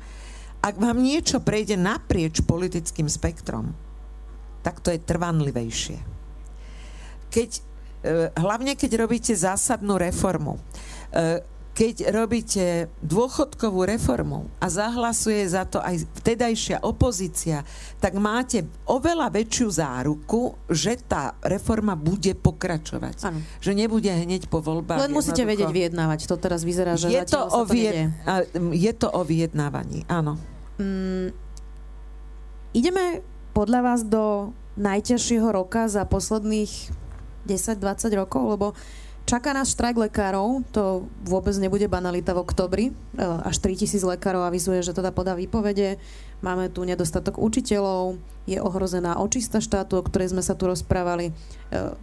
ak 0.62 0.78
vám 0.78 1.02
niečo 1.02 1.42
prejde 1.42 1.74
naprieč 1.74 2.38
politickým 2.46 3.10
spektrom, 3.10 3.74
tak 4.62 4.78
to 4.78 4.94
je 4.94 5.02
trvanlivejšie. 5.02 5.98
Keď, 7.34 7.50
e, 8.06 8.30
hlavne 8.38 8.78
keď 8.78 8.90
robíte 9.02 9.34
zásadnú 9.34 9.98
reformu, 9.98 10.62
e, 11.10 11.42
keď 11.72 12.12
robíte 12.12 12.92
dôchodkovú 13.00 13.88
reformu 13.88 14.44
a 14.60 14.68
zahlasuje 14.68 15.40
za 15.48 15.64
to 15.64 15.80
aj 15.80 16.04
vtedajšia 16.20 16.84
opozícia, 16.84 17.64
tak 17.96 18.12
máte 18.20 18.68
oveľa 18.84 19.32
väčšiu 19.32 19.68
záruku, 19.72 20.52
že 20.68 21.00
tá 21.00 21.32
reforma 21.40 21.96
bude 21.96 22.36
pokračovať. 22.36 23.16
Ano. 23.24 23.40
Že 23.64 23.72
nebude 23.72 24.12
hneď 24.12 24.52
po 24.52 24.60
voľbách. 24.60 25.00
Len 25.00 25.16
musíte 25.16 25.48
vedieť 25.48 25.72
vyjednávať. 25.72 26.28
To 26.28 26.36
teraz 26.36 26.60
vyzerá, 26.60 27.00
že 27.00 27.08
je 27.08 27.24
to, 27.24 27.40
o 27.40 27.64
vyjed... 27.64 28.12
je 28.76 28.92
to 28.92 29.08
o 29.08 29.24
vyjednávaní, 29.24 30.04
áno. 30.12 30.36
Mm, 30.76 31.32
ideme 32.76 33.24
podľa 33.56 33.80
vás 33.80 34.00
do 34.04 34.52
najťažšieho 34.76 35.48
roka 35.52 35.88
za 35.88 36.04
posledných 36.04 36.92
10-20 37.48 38.20
rokov, 38.20 38.42
lebo 38.44 38.66
Čaká 39.22 39.54
nás 39.54 39.70
štrajk 39.70 40.10
lekárov, 40.10 40.66
to 40.74 41.06
vôbec 41.22 41.54
nebude 41.54 41.86
banalita 41.86 42.34
v 42.34 42.42
oktobri. 42.42 42.84
E, 42.90 42.92
až 43.22 43.62
3000 43.62 44.02
lekárov 44.18 44.42
avizuje, 44.42 44.82
že 44.82 44.90
teda 44.90 45.14
podá 45.14 45.38
výpovede. 45.38 46.02
Máme 46.42 46.66
tu 46.74 46.82
nedostatok 46.82 47.38
učiteľov, 47.38 48.18
je 48.50 48.58
ohrozená 48.58 49.22
očista 49.22 49.62
štátu, 49.62 50.02
o 50.02 50.02
ktorej 50.02 50.34
sme 50.34 50.42
sa 50.42 50.58
tu 50.58 50.66
rozprávali. 50.66 51.30
E, 51.30 51.32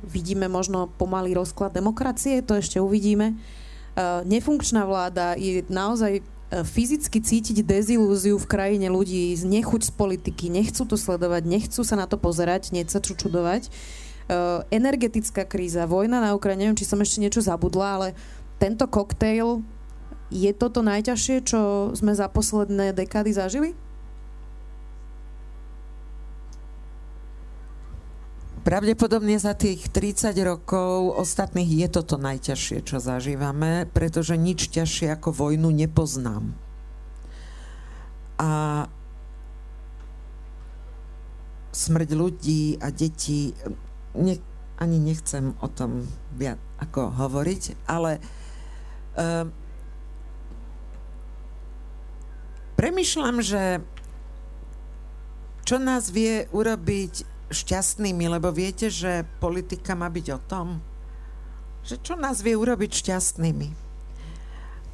vidíme 0.07 0.47
možno 0.47 0.87
pomalý 0.95 1.35
rozklad 1.35 1.75
demokracie, 1.75 2.39
to 2.39 2.55
ešte 2.55 2.79
uvidíme. 2.79 3.35
E, 3.35 3.35
nefunkčná 4.23 4.87
vláda 4.87 5.35
je 5.35 5.67
naozaj 5.67 6.23
fyzicky 6.49 7.21
cítiť 7.21 7.61
dezilúziu 7.61 8.41
v 8.41 8.49
krajine 8.49 8.89
ľudí, 8.89 9.37
nechuť 9.37 9.81
z 9.85 9.91
politiky, 9.93 10.49
nechcú 10.49 10.81
to 10.81 10.97
sledovať, 10.97 11.45
nechcú 11.45 11.85
sa 11.85 11.93
na 11.93 12.09
to 12.09 12.17
pozerať, 12.17 12.73
nie 12.73 12.81
sa 12.89 12.97
čudovať. 12.97 13.69
Eh, 14.29 14.61
energetická 14.69 15.41
kríza, 15.41 15.89
vojna 15.89 16.21
na 16.21 16.37
Ukrajine, 16.37 16.69
neviem, 16.69 16.77
či 16.77 16.85
som 16.85 17.01
ešte 17.01 17.17
niečo 17.17 17.41
zabudla, 17.41 17.87
ale 17.97 18.07
tento 18.61 18.85
koktejl 18.85 19.65
je 20.29 20.51
toto 20.53 20.85
najťažšie, 20.85 21.41
čo 21.41 21.89
sme 21.97 22.13
za 22.13 22.29
posledné 22.29 22.93
dekády 22.93 23.33
zažili? 23.33 23.73
Pravdepodobne 28.61 29.41
za 29.41 29.57
tých 29.57 29.89
30 29.89 30.37
rokov 30.45 31.17
ostatných 31.17 31.81
je 31.81 31.87
toto 31.89 32.21
najťažšie, 32.21 32.85
čo 32.85 33.01
zažívame, 33.01 33.89
pretože 33.89 34.37
nič 34.37 34.69
ťažšie 34.69 35.09
ako 35.17 35.33
vojnu 35.33 35.73
nepoznám. 35.73 36.53
A 38.37 38.85
smrť 41.73 42.09
ľudí 42.13 42.77
a 42.77 42.93
detí, 42.93 43.57
ne, 44.15 44.39
ani 44.79 44.97
nechcem 44.97 45.53
o 45.59 45.67
tom 45.67 46.07
viac 46.33 46.57
ako 46.79 47.11
hovoriť, 47.11 47.83
ale 47.85 48.23
uh, 49.19 49.45
premyšľam, 52.79 53.43
že 53.43 53.83
čo 55.67 55.77
nás 55.77 56.09
vie 56.09 56.47
urobiť 56.55 57.27
šťastnými, 57.51 58.25
lebo 58.31 58.49
viete, 58.55 58.87
že 58.87 59.27
politika 59.43 59.93
má 59.93 60.07
byť 60.07 60.27
o 60.33 60.39
tom, 60.47 60.67
že 61.83 61.99
čo 61.99 62.15
nás 62.15 62.39
vie 62.39 62.55
urobiť 62.55 62.91
šťastnými. 63.03 63.67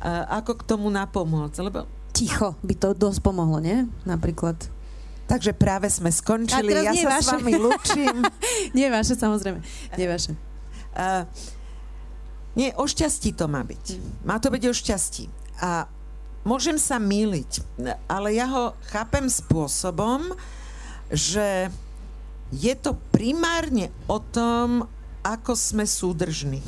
Uh, 0.01 0.25
ako 0.41 0.59
k 0.59 0.67
tomu 0.67 0.89
napomôcť, 0.89 1.57
lebo... 1.63 1.85
Ticho 2.15 2.55
by 2.63 2.73
to 2.79 2.95
dosť 2.95 3.19
pomohlo, 3.21 3.59
nie? 3.59 3.91
Napríklad. 4.07 4.55
Takže 5.25 5.57
práve 5.57 5.89
sme 5.89 6.13
skončili. 6.13 6.69
Ja 6.85 6.93
sa 6.93 7.17
vaše. 7.17 7.25
s 7.25 7.33
vami 7.33 7.53
lúčim. 7.57 8.21
nie 8.77 8.87
vaše, 8.93 9.17
samozrejme. 9.17 9.59
Nie 9.97 10.07
vaše. 10.07 10.37
Uh, 10.93 11.25
nie, 12.55 12.71
o 12.77 12.85
šťastí 12.85 13.33
to 13.33 13.49
má 13.49 13.65
byť. 13.65 13.85
Má 14.23 14.37
to 14.37 14.53
byť 14.53 14.63
o 14.69 14.73
šťastí. 14.73 15.25
A 15.65 15.89
môžem 16.45 16.77
sa 16.77 17.01
míliť, 17.01 17.65
ale 18.05 18.37
ja 18.37 18.45
ho 18.47 18.77
chápem 18.93 19.25
spôsobom, 19.25 20.31
že 21.09 21.73
je 22.53 22.73
to 22.77 22.93
primárne 23.09 23.89
o 24.05 24.21
tom, 24.21 24.85
ako 25.25 25.57
sme 25.57 25.89
súdržní. 25.89 26.61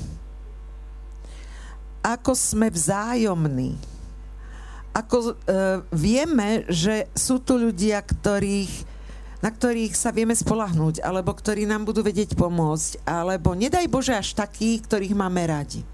Ako 2.02 2.34
sme 2.34 2.74
vzájomní 2.74 3.78
ako 4.98 5.18
uh, 5.22 5.34
vieme, 5.94 6.66
že 6.66 7.06
sú 7.14 7.38
tu 7.38 7.62
ľudia, 7.62 8.02
ktorých 8.02 8.98
na 9.38 9.54
ktorých 9.54 9.94
sa 9.94 10.10
vieme 10.10 10.34
spolahnúť, 10.34 11.06
alebo 11.06 11.30
ktorí 11.30 11.70
nám 11.70 11.86
budú 11.86 12.02
vedieť 12.02 12.34
pomôcť, 12.34 13.06
alebo 13.06 13.54
nedaj 13.54 13.86
Bože 13.86 14.18
až 14.18 14.34
takí, 14.34 14.82
ktorých 14.82 15.14
máme 15.14 15.46
radi. 15.46 15.86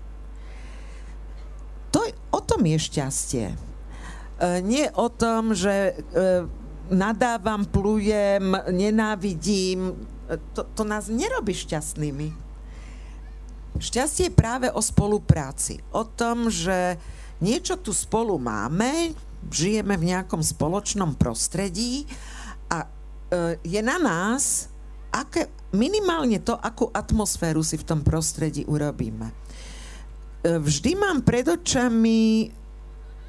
To, 1.91 1.99
o 2.31 2.39
tom 2.39 2.63
je 2.63 2.79
šťastie. 2.79 3.47
E, 3.51 3.55
nie 4.63 4.87
o 4.95 5.11
tom, 5.11 5.51
že 5.51 5.91
e, 5.91 5.93
nadávam, 6.89 7.67
plujem, 7.67 8.55
nenávidím. 8.71 9.93
E, 10.31 10.39
to, 10.55 10.65
to 10.73 10.83
nás 10.87 11.11
nerobí 11.11 11.53
šťastnými. 11.53 12.33
Šťastie 13.77 14.31
je 14.31 14.37
práve 14.37 14.71
o 14.71 14.81
spolupráci. 14.81 15.83
O 15.91 16.07
tom, 16.07 16.47
že 16.47 16.97
niečo 17.43 17.75
tu 17.75 17.91
spolu 17.91 18.39
máme, 18.39 19.11
žijeme 19.51 19.99
v 19.99 20.15
nejakom 20.15 20.39
spoločnom 20.39 21.19
prostredí 21.19 22.07
a 22.71 22.87
e, 22.87 23.59
je 23.67 23.81
na 23.83 23.99
nás, 23.99 24.71
aké, 25.11 25.51
minimálne 25.75 26.39
to, 26.39 26.55
akú 26.55 26.87
atmosféru 26.95 27.59
si 27.59 27.75
v 27.75 27.83
tom 27.83 27.99
prostredí 28.01 28.63
urobíme. 28.63 29.27
E, 29.29 29.35
vždy 30.63 30.91
mám 30.95 31.19
pred 31.27 31.43
očami 31.43 32.47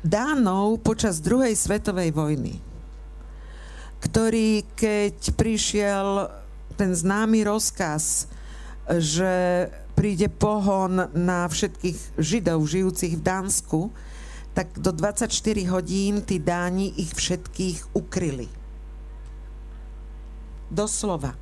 Dánov 0.04 0.84
počas 0.84 1.18
druhej 1.24 1.56
svetovej 1.56 2.12
vojny, 2.12 2.60
ktorý, 4.04 4.68
keď 4.76 5.16
prišiel 5.32 6.28
ten 6.76 6.92
známy 6.92 7.40
rozkaz, 7.48 8.28
že 9.00 9.32
príde 9.95 10.26
pohon 10.28 11.09
na 11.14 11.47
všetkých 11.47 12.18
Židov 12.18 12.66
žijúcich 12.66 13.14
v 13.18 13.22
Dánsku, 13.22 13.80
tak 14.55 14.70
do 14.78 14.95
24 14.95 15.30
hodín 15.70 16.22
tí 16.22 16.38
Dáni 16.38 16.95
ich 16.95 17.11
všetkých 17.14 17.95
ukryli. 17.95 18.47
Doslova. 20.70 21.34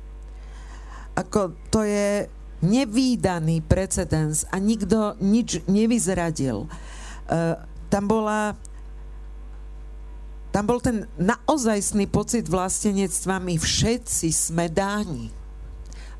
Ako 1.13 1.53
to 1.69 1.85
je 1.85 2.25
nevýdaný 2.65 3.61
precedens 3.61 4.47
a 4.49 4.57
nikto 4.57 5.19
nič 5.21 5.61
nevyzradil. 5.69 6.65
Uh, 6.65 7.59
tam 7.91 8.09
bola 8.09 8.57
tam 10.53 10.69
bol 10.69 10.77
ten 10.77 11.09
naozajstný 11.17 12.05
pocit 12.13 12.45
vlastenectva, 12.45 13.41
my 13.41 13.57
všetci 13.57 14.29
sme 14.29 14.69
dáni 14.69 15.42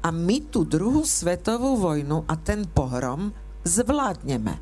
a 0.03 0.11
my 0.11 0.37
tú 0.51 0.67
druhú 0.67 1.07
svetovú 1.07 1.79
vojnu 1.79 2.27
a 2.27 2.35
ten 2.35 2.67
pohrom 2.67 3.31
zvládneme. 3.63 4.59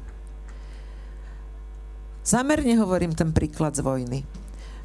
Zamerne 2.21 2.77
hovorím 2.77 3.17
ten 3.17 3.33
príklad 3.33 3.73
z 3.73 3.81
vojny. 3.81 4.19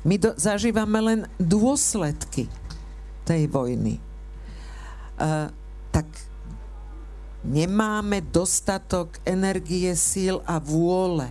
My 0.09 0.17
do, 0.17 0.33
zažívame 0.41 0.99
len 1.05 1.21
dôsledky 1.37 2.49
tej 3.29 3.45
vojny. 3.53 4.01
Uh, 5.21 5.53
tak 5.93 6.09
nemáme 7.45 8.25
dostatok 8.25 9.21
energie, 9.29 9.93
síl 9.93 10.41
a 10.49 10.57
vôle 10.57 11.29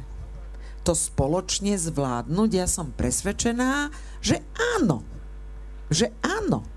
to 0.86 0.94
spoločne 0.94 1.74
zvládnuť? 1.74 2.50
Ja 2.54 2.70
som 2.70 2.94
presvedčená, 2.94 3.90
že 4.22 4.46
áno. 4.78 5.02
Že 5.90 6.14
áno. 6.22 6.75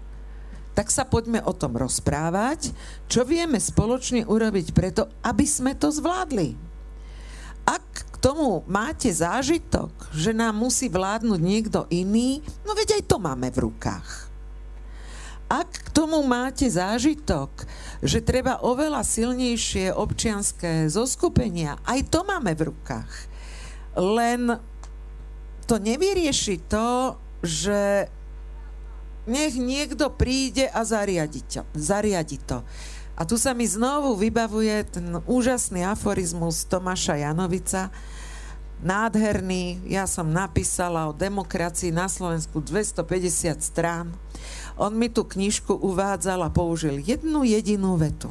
Tak 0.78 0.94
sa 0.94 1.02
poďme 1.02 1.42
o 1.42 1.50
tom 1.50 1.74
rozprávať, 1.74 2.70
čo 3.10 3.26
vieme 3.26 3.58
spoločne 3.58 4.22
urobiť 4.22 4.70
preto, 4.70 5.10
aby 5.26 5.42
sme 5.42 5.74
to 5.74 5.90
zvládli. 5.90 6.54
Ak 7.66 7.82
k 8.14 8.16
tomu 8.22 8.62
máte 8.70 9.10
zážitok, 9.10 9.90
že 10.14 10.30
nám 10.30 10.54
musí 10.54 10.86
vládnuť 10.86 11.40
niekto 11.42 11.90
iný, 11.90 12.38
no 12.62 12.78
veď 12.78 13.02
aj 13.02 13.10
to 13.10 13.18
máme 13.18 13.50
v 13.50 13.58
rukách. 13.66 14.30
Ak 15.50 15.66
k 15.66 15.88
tomu 15.90 16.22
máte 16.22 16.70
zážitok, 16.70 17.50
že 17.98 18.22
treba 18.22 18.62
oveľa 18.62 19.02
silnejšie 19.02 19.90
občianské 19.90 20.86
zoskupenia, 20.86 21.82
aj 21.82 22.06
to 22.06 22.22
máme 22.22 22.54
v 22.54 22.70
rukách 22.70 23.12
len 23.98 24.54
to 25.66 25.76
nevyrieši 25.76 26.64
to, 26.70 27.18
že 27.42 28.08
nech 29.28 29.54
niekto 29.54 30.08
príde 30.10 30.66
a 30.72 30.82
zariadi 30.82 31.44
to. 31.44 31.62
Zariadi 31.76 32.40
to. 32.40 32.64
A 33.18 33.26
tu 33.26 33.34
sa 33.36 33.52
mi 33.52 33.66
znovu 33.66 34.14
vybavuje 34.14 34.88
ten 34.88 35.06
úžasný 35.26 35.82
aforizmus 35.84 36.64
Tomáša 36.70 37.18
Janovica, 37.18 37.90
nádherný. 38.78 39.82
Ja 39.90 40.06
som 40.06 40.30
napísala 40.30 41.10
o 41.10 41.16
demokracii 41.16 41.90
na 41.90 42.06
Slovensku 42.06 42.62
250 42.62 43.58
strán. 43.58 44.14
On 44.78 44.94
mi 44.94 45.10
tú 45.10 45.26
knižku 45.26 45.74
uvádzal 45.74 46.46
a 46.46 46.54
použil 46.54 47.02
jednu 47.02 47.42
jedinú 47.42 47.98
vetu. 47.98 48.30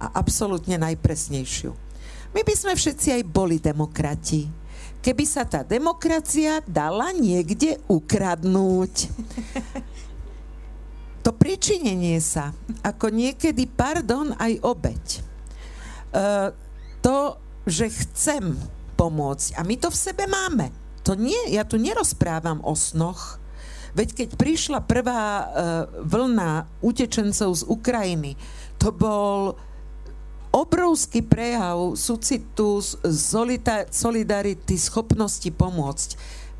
A 0.00 0.16
absolútne 0.16 0.80
najpresnejšiu. 0.80 1.76
My 2.32 2.40
by 2.42 2.54
sme 2.56 2.72
všetci 2.74 3.20
aj 3.20 3.22
boli 3.30 3.60
demokrati, 3.60 4.48
keby 5.04 5.24
sa 5.28 5.44
tá 5.44 5.60
demokracia 5.60 6.64
dala 6.64 7.12
niekde 7.12 7.76
ukradnúť. 7.84 9.12
To 11.24 11.32
pričinenie 11.32 12.20
sa, 12.20 12.52
ako 12.84 13.08
niekedy, 13.08 13.64
pardon, 13.64 14.36
aj 14.36 14.60
obeď. 14.60 15.04
E, 15.16 15.20
to, 17.00 17.40
že 17.64 17.88
chcem 17.88 18.52
pomôcť, 18.92 19.56
a 19.56 19.64
my 19.64 19.72
to 19.80 19.88
v 19.88 20.02
sebe 20.04 20.28
máme. 20.28 20.68
To 21.08 21.16
nie, 21.16 21.52
ja 21.52 21.64
tu 21.64 21.80
nerozprávam 21.80 22.60
o 22.60 22.76
snoch, 22.76 23.40
Veď 23.94 24.08
keď 24.10 24.28
prišla 24.34 24.82
prvá 24.82 25.22
uh, 25.22 25.46
vlna 26.02 26.66
utečencov 26.82 27.54
z 27.54 27.62
Ukrajiny, 27.62 28.34
to 28.74 28.90
bol 28.90 29.54
obrovský 30.54 31.26
prejav 31.26 31.98
súcitu, 31.98 32.78
solidarity, 33.90 34.78
schopnosti 34.78 35.50
pomôcť. 35.50 36.10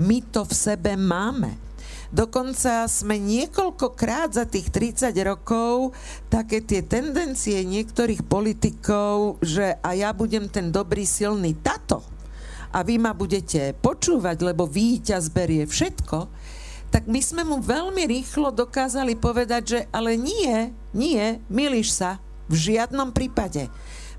My 0.03 0.19
to 0.35 0.43
v 0.43 0.55
sebe 0.55 0.99
máme. 0.99 1.55
Dokonca 2.11 2.87
sme 2.91 3.19
niekoľkokrát 3.19 4.35
za 4.35 4.47
tých 4.47 4.71
30 4.71 5.15
rokov 5.27 5.95
také 6.31 6.63
tie 6.63 6.83
tendencie 6.83 7.63
niektorých 7.63 8.23
politikov, 8.27 9.43
že 9.43 9.79
a 9.83 9.95
ja 9.95 10.11
budem 10.15 10.47
ten 10.51 10.71
dobrý, 10.71 11.07
silný 11.07 11.59
tato 11.59 12.03
a 12.75 12.83
vy 12.83 12.99
ma 12.99 13.15
budete 13.15 13.75
počúvať, 13.79 14.47
lebo 14.47 14.67
víťaz 14.67 15.31
berie 15.31 15.67
všetko, 15.67 16.27
tak 16.91 17.11
my 17.11 17.19
sme 17.19 17.43
mu 17.43 17.59
veľmi 17.59 18.07
rýchlo 18.07 18.55
dokázali 18.55 19.19
povedať, 19.19 19.63
že 19.67 19.81
ale 19.91 20.15
nie, 20.15 20.71
nie, 20.95 21.43
milíš 21.51 21.99
sa, 21.99 22.23
v 22.49 22.55
žiadnom 22.55 23.11
prípade. 23.11 23.73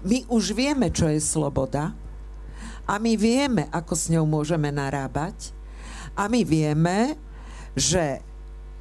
My 0.05 0.21
už 0.29 0.53
vieme, 0.53 0.93
čo 0.93 1.09
je 1.09 1.17
sloboda 1.17 1.97
a 2.85 3.01
my 3.01 3.17
vieme, 3.17 3.65
ako 3.73 3.93
s 3.97 4.13
ňou 4.13 4.29
môžeme 4.29 4.69
narábať 4.69 5.49
a 6.13 6.29
my 6.29 6.45
vieme, 6.45 7.17
že 7.73 8.21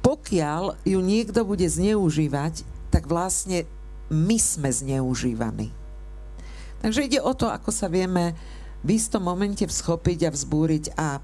pokiaľ 0.05 0.85
ju 0.85 1.01
niekto 1.01 1.41
bude 1.41 1.65
zneužívať, 1.65 2.61
tak 2.93 3.09
vlastne 3.09 3.65
my 4.13 4.37
sme 4.37 4.69
zneužívaní. 4.69 5.73
Takže 6.85 7.09
ide 7.09 7.17
o 7.17 7.33
to, 7.33 7.49
ako 7.49 7.73
sa 7.73 7.89
vieme 7.89 8.37
v 8.85 8.93
istom 8.93 9.25
momente 9.25 9.65
vzchopiť 9.65 10.29
a 10.29 10.33
vzbúriť 10.37 10.85
a, 10.93 11.17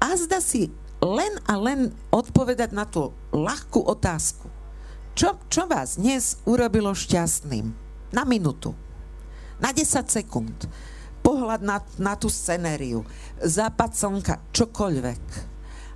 a 0.00 0.08
zda 0.16 0.40
si 0.40 0.72
len 1.04 1.36
a 1.44 1.60
len 1.60 1.92
odpovedať 2.08 2.72
na 2.72 2.88
tú 2.88 3.12
ľahkú 3.36 3.84
otázku. 3.84 4.48
Čo, 5.12 5.36
čo 5.52 5.68
vás 5.68 6.00
dnes 6.00 6.40
urobilo 6.48 6.96
šťastným? 6.96 7.89
Na 8.10 8.26
minútu. 8.26 8.74
Na 9.62 9.70
10 9.70 10.06
sekúnd. 10.10 10.66
Pohľad 11.20 11.60
na, 11.62 11.84
na 12.00 12.14
tú 12.16 12.32
scenériu. 12.32 13.06
Západ 13.38 13.92
slnka. 13.94 14.34
Čokoľvek. 14.50 15.24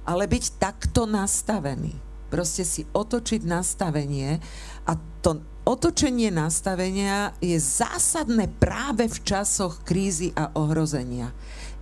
Ale 0.05 0.25
byť 0.29 0.45
takto 0.61 1.09
nastavený. 1.09 1.97
Proste 2.29 2.67
si 2.67 2.83
otočiť 2.83 3.47
nastavenie 3.47 4.43
a 4.85 4.93
to 5.23 5.41
otočenie 5.65 6.29
nastavenia 6.29 7.33
je 7.41 7.57
zásadné 7.57 8.51
práve 8.61 9.09
v 9.09 9.19
časoch 9.25 9.81
krízy 9.87 10.35
a 10.37 10.53
ohrozenia. 10.53 11.33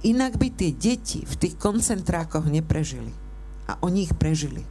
Inak 0.07 0.39
by 0.39 0.49
tie 0.55 0.71
deti 0.75 1.23
v 1.23 1.35
tých 1.39 1.55
koncentrákoch 1.59 2.47
neprežili. 2.47 3.11
A 3.67 3.79
oni 3.83 4.07
ich 4.11 4.15
prežili. 4.15 4.67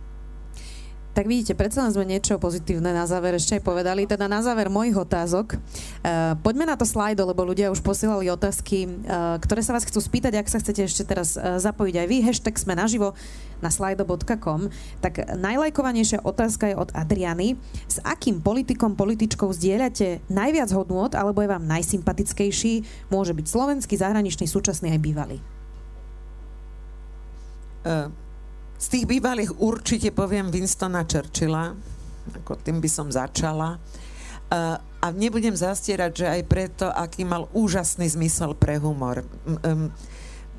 Tak 1.11 1.27
vidíte, 1.27 1.59
predsa 1.59 1.83
len 1.83 1.91
sme 1.91 2.07
niečo 2.07 2.39
pozitívne 2.39 2.95
na 2.95 3.03
záver 3.03 3.35
ešte 3.35 3.59
aj 3.59 3.67
povedali. 3.67 4.07
Teda 4.07 4.31
na 4.31 4.39
záver 4.39 4.71
mojich 4.71 4.95
otázok. 4.95 5.59
Uh, 5.59 6.39
poďme 6.39 6.63
na 6.63 6.79
to 6.79 6.87
slajdo, 6.87 7.27
lebo 7.27 7.43
ľudia 7.43 7.67
už 7.67 7.83
posielali 7.83 8.31
otázky, 8.31 8.87
uh, 8.87 9.35
ktoré 9.43 9.59
sa 9.59 9.75
vás 9.75 9.83
chcú 9.83 9.99
spýtať. 9.99 10.39
Ak 10.39 10.47
sa 10.47 10.63
chcete 10.63 10.87
ešte 10.87 11.03
teraz 11.03 11.35
uh, 11.35 11.59
zapojiť 11.59 11.95
aj 11.99 12.07
vy, 12.07 12.17
hashtag 12.23 12.55
sme 12.55 12.79
naživo 12.79 13.11
na 13.59 13.67
slajdo.com. 13.67 14.71
Tak 15.03 15.35
najlajkovanejšia 15.35 16.23
otázka 16.23 16.71
je 16.71 16.79
od 16.79 16.95
Adriany. 16.95 17.59
S 17.91 17.99
akým 18.07 18.39
politikom, 18.39 18.95
političkou 18.95 19.51
zdieľate 19.51 20.23
najviac 20.31 20.71
hodnôt, 20.71 21.11
alebo 21.11 21.43
je 21.43 21.51
vám 21.51 21.67
najsympatickejší? 21.67 22.87
Môže 23.11 23.35
byť 23.35 23.45
slovenský, 23.51 23.99
zahraničný, 23.99 24.47
súčasný 24.47 24.95
aj 24.95 24.99
bývalý. 25.03 25.37
Uh 27.83 28.20
z 28.81 28.85
tých 28.89 29.05
bývalých 29.05 29.61
určite 29.61 30.09
poviem 30.09 30.49
Winstona 30.49 31.05
Churchilla, 31.05 31.77
ako 32.33 32.57
tým 32.65 32.81
by 32.81 32.89
som 32.89 33.13
začala. 33.13 33.77
A 35.01 35.07
nebudem 35.13 35.53
zastierať, 35.53 36.11
že 36.11 36.25
aj 36.27 36.41
preto, 36.49 36.85
aký 36.89 37.21
mal 37.23 37.45
úžasný 37.53 38.09
zmysel 38.09 38.57
pre 38.57 38.81
humor. 38.81 39.21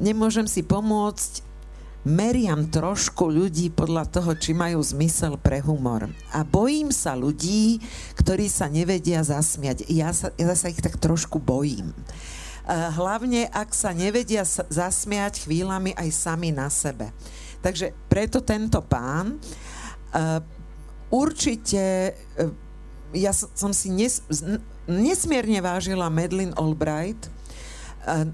Nemôžem 0.01 0.47
si 0.47 0.63
pomôcť, 0.63 1.45
meriam 2.03 2.67
trošku 2.67 3.31
ľudí 3.31 3.71
podľa 3.71 4.11
toho, 4.11 4.35
či 4.35 4.57
majú 4.57 4.83
zmysel 4.83 5.39
pre 5.39 5.63
humor. 5.63 6.11
A 6.35 6.43
bojím 6.43 6.91
sa 6.91 7.15
ľudí, 7.15 7.79
ktorí 8.19 8.51
sa 8.51 8.67
nevedia 8.67 9.23
zasmiať. 9.23 9.87
Ja 9.87 10.11
sa, 10.11 10.35
ja 10.35 10.57
sa 10.59 10.73
ich 10.73 10.83
tak 10.83 10.99
trošku 10.99 11.39
bojím. 11.39 11.95
Hlavne, 12.67 13.51
ak 13.51 13.75
sa 13.75 13.95
nevedia 13.95 14.43
zasmiať 14.47 15.47
chvíľami 15.47 15.95
aj 15.99 16.09
sami 16.11 16.51
na 16.55 16.71
sebe. 16.73 17.11
Takže 17.63 17.95
preto 18.11 18.43
tento 18.43 18.83
pán 18.83 19.39
uh, 19.39 20.43
určite 21.09 22.13
uh, 22.43 22.51
ja 23.15 23.31
som 23.33 23.71
si 23.71 23.93
nes, 23.93 24.25
nesmierne 24.91 25.61
vážila 25.63 26.11
Madeleine 26.11 26.57
Albright 26.59 27.29
uh, 28.09 28.27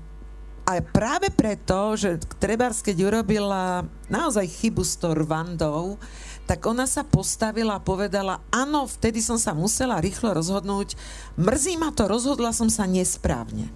a 0.68 0.84
práve 0.84 1.32
preto, 1.32 1.96
že 1.96 2.20
Trebárs, 2.36 2.84
keď 2.84 2.96
urobila 3.08 3.88
naozaj 4.12 4.44
chybu 4.44 4.84
s 4.84 5.00
tou 5.00 5.16
Rwandou, 5.16 5.96
tak 6.44 6.60
ona 6.68 6.84
sa 6.84 7.08
postavila 7.08 7.80
a 7.80 7.84
povedala, 7.84 8.44
áno, 8.52 8.84
vtedy 8.84 9.24
som 9.24 9.40
sa 9.40 9.56
musela 9.56 9.96
rýchlo 9.96 10.36
rozhodnúť, 10.36 10.92
mrzí 11.40 11.80
ma 11.80 11.88
to, 11.88 12.04
rozhodla 12.04 12.52
som 12.52 12.68
sa 12.68 12.84
nesprávne. 12.84 13.72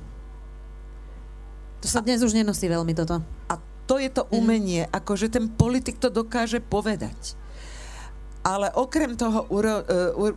To 1.80 1.88
sa 1.88 2.05
dnes 2.05 2.20
už 2.20 2.36
nenosí 2.36 2.68
veľmi 2.68 2.92
toto. 2.92 3.24
A 3.48 3.57
to 3.87 3.99
je 3.99 4.11
to 4.11 4.22
mhm. 4.26 4.33
umenie, 4.33 4.83
mm. 4.87 4.93
akože 4.93 5.26
ten 5.33 5.47
politik 5.51 5.99
to 5.99 6.09
dokáže 6.09 6.62
povedať. 6.62 7.37
Ale 8.43 8.74
okrem 8.74 9.14
toho 9.14 9.47
uro, 9.55 9.87
uh, 9.87 10.18
uh, 10.18 10.35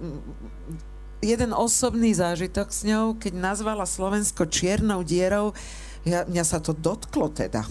jeden 1.26 1.58
osobný 1.58 2.14
zážitok 2.14 2.70
s 2.70 2.86
ňou, 2.86 3.18
keď 3.18 3.34
nazvala 3.34 3.89
Slovensko 3.89 4.46
čiernou 4.46 5.02
dierou, 5.02 5.58
ja, 6.06 6.22
mňa 6.30 6.43
sa 6.46 6.62
to 6.62 6.78
dotklo 6.78 7.34
teda. 7.34 7.66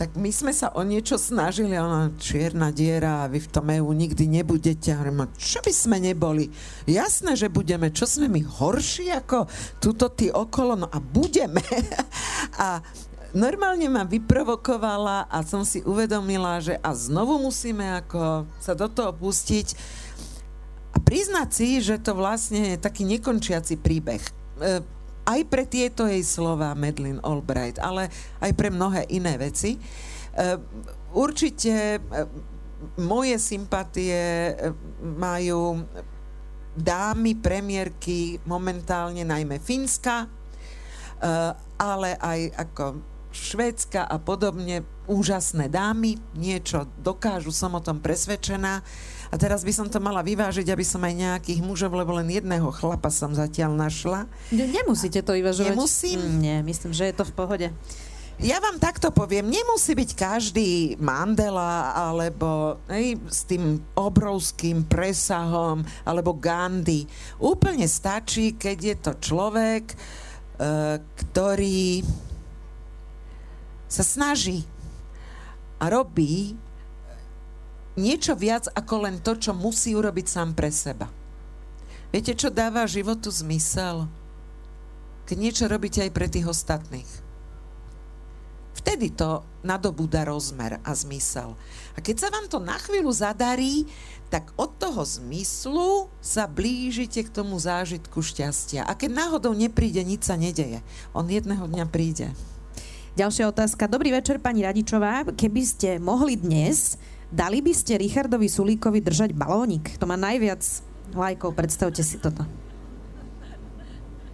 tak 0.00 0.16
my 0.16 0.32
sme 0.32 0.50
sa 0.50 0.72
o 0.74 0.82
niečo 0.82 1.20
snažili, 1.20 1.76
ona 1.76 2.10
čierna 2.16 2.72
diera 2.72 3.22
a 3.22 3.30
vy 3.30 3.36
v 3.36 3.52
tom 3.52 3.68
EU 3.68 3.92
nikdy 3.92 4.26
nebudete. 4.26 4.96
A 4.96 5.04
čo 5.36 5.60
by 5.60 5.68
sme 5.68 6.00
neboli? 6.00 6.48
Jasné, 6.88 7.36
že 7.36 7.52
budeme. 7.52 7.92
Čo 7.92 8.08
sme 8.08 8.32
my 8.32 8.40
horší 8.40 9.12
ako 9.12 9.44
tuto 9.76 10.08
tí 10.10 10.32
okolo? 10.32 10.72
No 10.74 10.88
a 10.88 10.98
budeme. 10.98 11.60
a 12.64 12.80
normálne 13.32 13.86
ma 13.86 14.02
vyprovokovala 14.02 15.30
a 15.30 15.38
som 15.46 15.62
si 15.62 15.82
uvedomila, 15.86 16.58
že 16.58 16.78
a 16.82 16.90
znovu 16.94 17.38
musíme 17.38 18.00
ako 18.02 18.46
sa 18.58 18.74
do 18.74 18.90
toho 18.90 19.14
pustiť. 19.14 19.68
A 20.90 20.98
priznať 20.98 21.48
si, 21.54 21.68
že 21.78 22.02
to 22.02 22.18
vlastne 22.18 22.74
je 22.74 22.82
taký 22.82 23.06
nekončiaci 23.06 23.78
príbeh. 23.78 24.22
E, 24.22 24.30
aj 25.26 25.40
pre 25.46 25.62
tieto 25.66 26.10
jej 26.10 26.22
slova 26.26 26.74
Medlin 26.74 27.22
Albright, 27.22 27.78
ale 27.78 28.10
aj 28.42 28.50
pre 28.58 28.74
mnohé 28.74 29.06
iné 29.14 29.38
veci. 29.38 29.78
E, 29.78 29.80
určite 31.14 31.98
e, 31.98 32.00
moje 32.98 33.36
sympatie 33.38 34.56
majú 35.02 35.84
dámy 36.74 37.36
premiérky 37.38 38.40
momentálne 38.48 39.20
najmä 39.20 39.60
Fínska, 39.60 40.24
ale 41.76 42.16
aj 42.16 42.40
ako 42.56 43.09
Švédska 43.30 44.02
a 44.02 44.18
podobne 44.18 44.82
úžasné 45.06 45.70
dámy, 45.70 46.18
niečo 46.34 46.86
dokážu, 47.02 47.54
som 47.54 47.74
o 47.74 47.82
tom 47.82 48.02
presvedčená. 48.02 48.82
A 49.30 49.34
teraz 49.38 49.62
by 49.62 49.70
som 49.70 49.86
to 49.86 50.02
mala 50.02 50.26
vyvážiť, 50.26 50.66
aby 50.70 50.82
som 50.82 51.02
aj 51.06 51.14
nejakých 51.14 51.62
mužov, 51.62 51.94
lebo 51.94 52.18
len 52.18 52.26
jedného 52.30 52.66
chlapa 52.74 53.10
som 53.14 53.30
zatiaľ 53.30 53.78
našla. 53.78 54.26
Nemusíte 54.50 55.22
to 55.22 55.38
vyvažovať. 55.38 55.74
Nemusím? 55.74 56.18
Mm, 56.18 56.38
nie, 56.42 56.56
myslím, 56.66 56.90
že 56.90 57.10
je 57.10 57.14
to 57.14 57.24
v 57.26 57.34
pohode. 57.38 57.68
Ja 58.40 58.56
vám 58.56 58.80
takto 58.80 59.12
poviem, 59.12 59.52
nemusí 59.52 59.92
byť 59.92 60.10
každý 60.16 60.96
Mandela 60.96 61.92
alebo 61.92 62.80
hej, 62.88 63.20
s 63.28 63.44
tým 63.44 63.76
obrovským 63.92 64.88
presahom 64.88 65.84
alebo 66.08 66.40
Gandhi. 66.40 67.04
Úplne 67.36 67.84
stačí, 67.84 68.56
keď 68.56 68.78
je 68.80 68.96
to 68.96 69.12
človek, 69.20 69.92
uh, 69.92 70.96
ktorý 71.20 72.00
sa 73.90 74.06
snaží 74.06 74.62
a 75.82 75.90
robí 75.90 76.54
niečo 77.98 78.38
viac 78.38 78.70
ako 78.70 79.10
len 79.10 79.18
to, 79.18 79.34
čo 79.34 79.50
musí 79.50 79.98
urobiť 79.98 80.26
sám 80.30 80.54
pre 80.54 80.70
seba. 80.70 81.10
Viete, 82.14 82.38
čo 82.38 82.54
dáva 82.54 82.86
životu 82.86 83.34
zmysel? 83.34 84.06
Keď 85.26 85.36
niečo 85.38 85.64
robíte 85.66 86.02
aj 86.02 86.10
pre 86.14 86.26
tých 86.30 86.46
ostatných. 86.46 87.10
Vtedy 88.80 89.12
to 89.12 89.44
nadobúda 89.60 90.24
rozmer 90.24 90.80
a 90.80 90.90
zmysel. 90.96 91.52
A 91.94 91.98
keď 92.00 92.16
sa 92.26 92.28
vám 92.32 92.48
to 92.48 92.58
na 92.58 92.80
chvíľu 92.80 93.12
zadarí, 93.12 93.84
tak 94.32 94.54
od 94.56 94.72
toho 94.80 95.04
zmyslu 95.04 96.08
sa 96.22 96.48
blížite 96.48 97.26
k 97.26 97.34
tomu 97.34 97.60
zážitku 97.60 98.24
šťastia. 98.24 98.86
A 98.86 98.96
keď 98.96 99.10
náhodou 99.26 99.52
nepríde, 99.52 100.00
nič 100.00 100.26
sa 100.26 100.38
nedeje. 100.38 100.80
On 101.12 101.26
jedného 101.26 101.66
dňa 101.66 101.86
príde. 101.90 102.32
Ďalšia 103.18 103.50
otázka. 103.50 103.90
Dobrý 103.90 104.14
večer, 104.14 104.38
pani 104.38 104.62
Radičová. 104.62 105.26
Keby 105.34 105.62
ste 105.66 105.98
mohli 105.98 106.38
dnes, 106.38 106.94
dali 107.26 107.58
by 107.58 107.74
ste 107.74 107.98
Richardovi 107.98 108.46
Sulíkovi 108.46 109.02
držať 109.02 109.34
balónik? 109.34 109.98
To 109.98 110.06
má 110.06 110.14
najviac 110.14 110.62
lajkov, 111.18 111.58
predstavte 111.58 112.06
si 112.06 112.22
toto. 112.22 112.46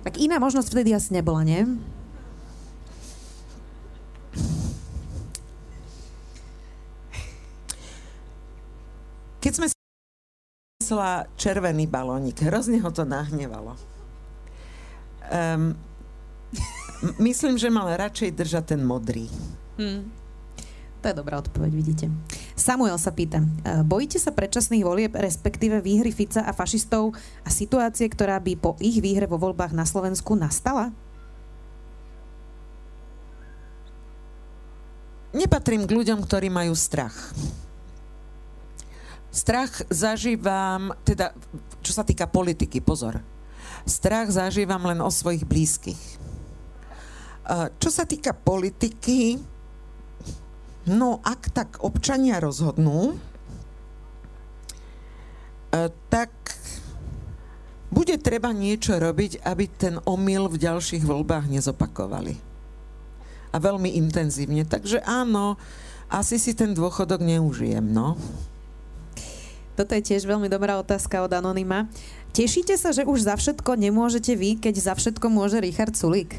Tak 0.05 0.20
iná 0.20 0.37
možnosť 0.37 0.68
vtedy 0.68 0.93
asi 0.93 1.16
nebola, 1.16 1.41
nie? 1.41 1.64
Keď 9.41 9.53
sme 9.57 9.66
myslela 10.85 11.24
červený 11.41 11.89
balónik, 11.89 12.45
hrozne 12.45 12.85
ho 12.85 12.93
to 12.93 13.09
nahnevalo. 13.09 13.72
Um, 15.33 15.72
myslím, 17.20 17.61
že 17.61 17.72
mal 17.72 17.88
radšej 17.92 18.30
držať 18.36 18.64
ten 18.76 18.80
modrý. 18.84 19.28
Hmm. 19.76 20.09
To 21.05 21.14
je 21.14 21.22
dobrá 21.22 21.38
odpoveď, 21.38 21.70
vidíte. 21.70 22.07
Samuel 22.57 22.97
sa 22.99 23.12
pýta, 23.12 23.38
e, 23.38 23.47
bojíte 23.84 24.18
sa 24.18 24.32
predčasných 24.32 24.82
volieb, 24.82 25.12
respektíve 25.14 25.78
výhry 25.84 26.11
Fica 26.11 26.42
a 26.42 26.51
fašistov 26.57 27.14
a 27.44 27.49
situácie, 27.53 28.09
ktorá 28.11 28.40
by 28.40 28.59
po 28.59 28.74
ich 28.82 28.99
výhre 28.99 29.28
vo 29.28 29.38
voľbách 29.38 29.76
na 29.76 29.84
Slovensku 29.86 30.34
nastala? 30.34 30.90
Nepatrím 35.36 35.84
k 35.84 35.94
ľuďom, 35.94 36.24
ktorí 36.24 36.49
majú 36.49 36.72
strach. 36.72 37.14
Strach 39.28 39.84
zažívam, 39.92 40.97
teda 41.05 41.36
čo 41.84 41.92
sa 41.92 42.03
týka 42.03 42.24
politiky, 42.24 42.80
pozor. 42.80 43.20
Strach 43.84 44.32
zažívam 44.32 44.80
len 44.88 44.99
o 45.05 45.12
svojich 45.12 45.44
blízkych 45.44 46.26
čo 47.78 47.90
sa 47.94 48.03
týka 48.03 48.34
politiky, 48.34 49.38
no 50.90 51.22
ak 51.22 51.55
tak 51.55 51.70
občania 51.78 52.42
rozhodnú, 52.42 53.14
e, 53.14 53.16
tak 56.11 56.30
bude 57.94 58.18
treba 58.18 58.51
niečo 58.51 58.99
robiť, 58.99 59.47
aby 59.47 59.64
ten 59.70 59.94
omyl 60.05 60.51
v 60.51 60.59
ďalších 60.59 61.07
voľbách 61.07 61.47
nezopakovali. 61.47 62.34
A 63.55 63.57
veľmi 63.57 63.94
intenzívne. 63.94 64.66
Takže 64.66 65.01
áno, 65.07 65.55
asi 66.11 66.36
si 66.36 66.53
ten 66.53 66.74
dôchodok 66.74 67.22
neužijem, 67.22 67.86
no. 67.86 68.18
Toto 69.78 69.92
je 69.94 70.03
tiež 70.03 70.26
veľmi 70.26 70.51
dobrá 70.51 70.80
otázka 70.82 71.22
od 71.22 71.30
Anonyma. 71.30 71.86
Tešíte 72.36 72.74
sa, 72.76 72.92
že 72.92 73.07
už 73.07 73.28
za 73.28 73.38
všetko 73.38 73.80
nemôžete 73.80 74.34
vy, 74.34 74.61
keď 74.61 74.74
za 74.92 74.94
všetko 74.99 75.28
môže 75.30 75.61
Richard 75.62 75.97
Sulík? 75.97 76.36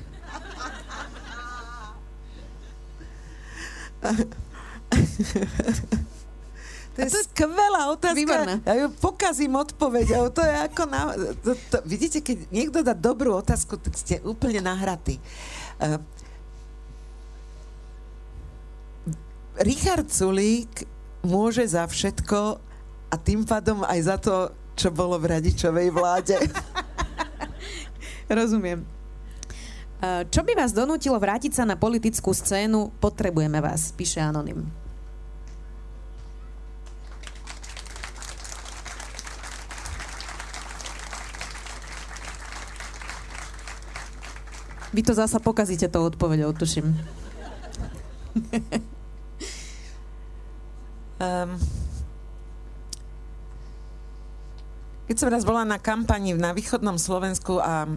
To 6.98 7.06
je 7.06 7.14
to 7.14 7.22
skvelá 7.30 7.94
otázka. 7.94 8.18
Výborná. 8.18 8.58
Ja 8.66 8.74
ju 8.74 8.90
pokazím 8.98 9.54
odpoveď. 9.54 10.34
To 10.34 10.42
je 10.42 10.56
ako 10.66 10.82
na... 10.90 11.14
To, 11.46 11.54
to, 11.54 11.78
vidíte, 11.86 12.26
keď 12.26 12.50
niekto 12.50 12.82
dá 12.82 12.98
dobrú 12.98 13.38
otázku, 13.38 13.78
tak 13.78 13.94
ste 13.94 14.18
úplne 14.26 14.66
nahratí. 14.66 15.22
Uh, 15.78 16.02
Richard 19.62 20.10
Sulík 20.10 20.90
môže 21.22 21.70
za 21.70 21.86
všetko 21.86 22.58
a 23.14 23.16
tým 23.22 23.46
pádom 23.46 23.86
aj 23.86 24.00
za 24.02 24.18
to, 24.18 24.36
čo 24.74 24.90
bolo 24.90 25.22
v 25.22 25.38
radičovej 25.38 25.94
vláde. 25.94 26.38
Rozumiem. 28.26 28.97
Eh, 29.98 30.30
čo 30.30 30.46
by 30.46 30.54
vás 30.54 30.78
donútilo 30.78 31.18
vrátiť 31.18 31.58
sa 31.58 31.66
na 31.66 31.74
politickú 31.74 32.30
scénu? 32.30 32.94
Potrebujeme 33.02 33.58
vás, 33.58 33.90
píše 33.98 34.22
Anonym. 34.22 34.62
Vy 44.94 45.02
to 45.02 45.18
zasa 45.18 45.42
pokazíte 45.42 45.90
tou 45.90 46.06
odpovedou, 46.06 46.54
tuším. 46.54 46.94
um, 51.18 51.50
keď 55.10 55.16
som 55.18 55.30
raz 55.34 55.42
bola 55.42 55.66
na 55.66 55.82
kampani 55.82 56.38
na 56.38 56.54
východnom 56.54 57.02
Slovensku 57.02 57.58
a 57.58 57.90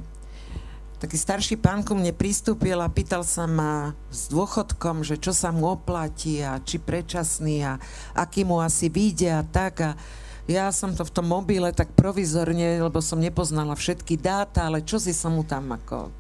taký 1.01 1.17
starší 1.17 1.57
pán 1.57 1.81
ku 1.81 1.97
mne 1.97 2.13
pristúpil 2.13 2.77
a 2.77 2.93
pýtal 2.93 3.25
sa 3.25 3.49
ma 3.49 3.97
s 4.13 4.29
dôchodkom, 4.29 5.01
že 5.01 5.17
čo 5.17 5.33
sa 5.33 5.49
mu 5.49 5.73
oplatí 5.73 6.45
a 6.45 6.61
či 6.61 6.77
predčasný 6.77 7.65
a 7.65 7.81
aký 8.13 8.45
mu 8.45 8.61
asi 8.61 8.93
vyjde 8.93 9.33
a 9.33 9.43
tak. 9.43 9.75
A 9.81 9.91
ja 10.45 10.69
som 10.69 10.93
to 10.93 11.01
v 11.09 11.15
tom 11.17 11.25
mobile 11.25 11.73
tak 11.73 11.97
provizorne, 11.97 12.85
lebo 12.85 13.01
som 13.01 13.17
nepoznala 13.17 13.73
všetky 13.73 14.21
dáta, 14.21 14.69
ale 14.69 14.85
čo 14.85 15.01
si 15.01 15.17
som 15.17 15.41
mu 15.41 15.43
tam 15.49 15.73
ako 15.73 16.13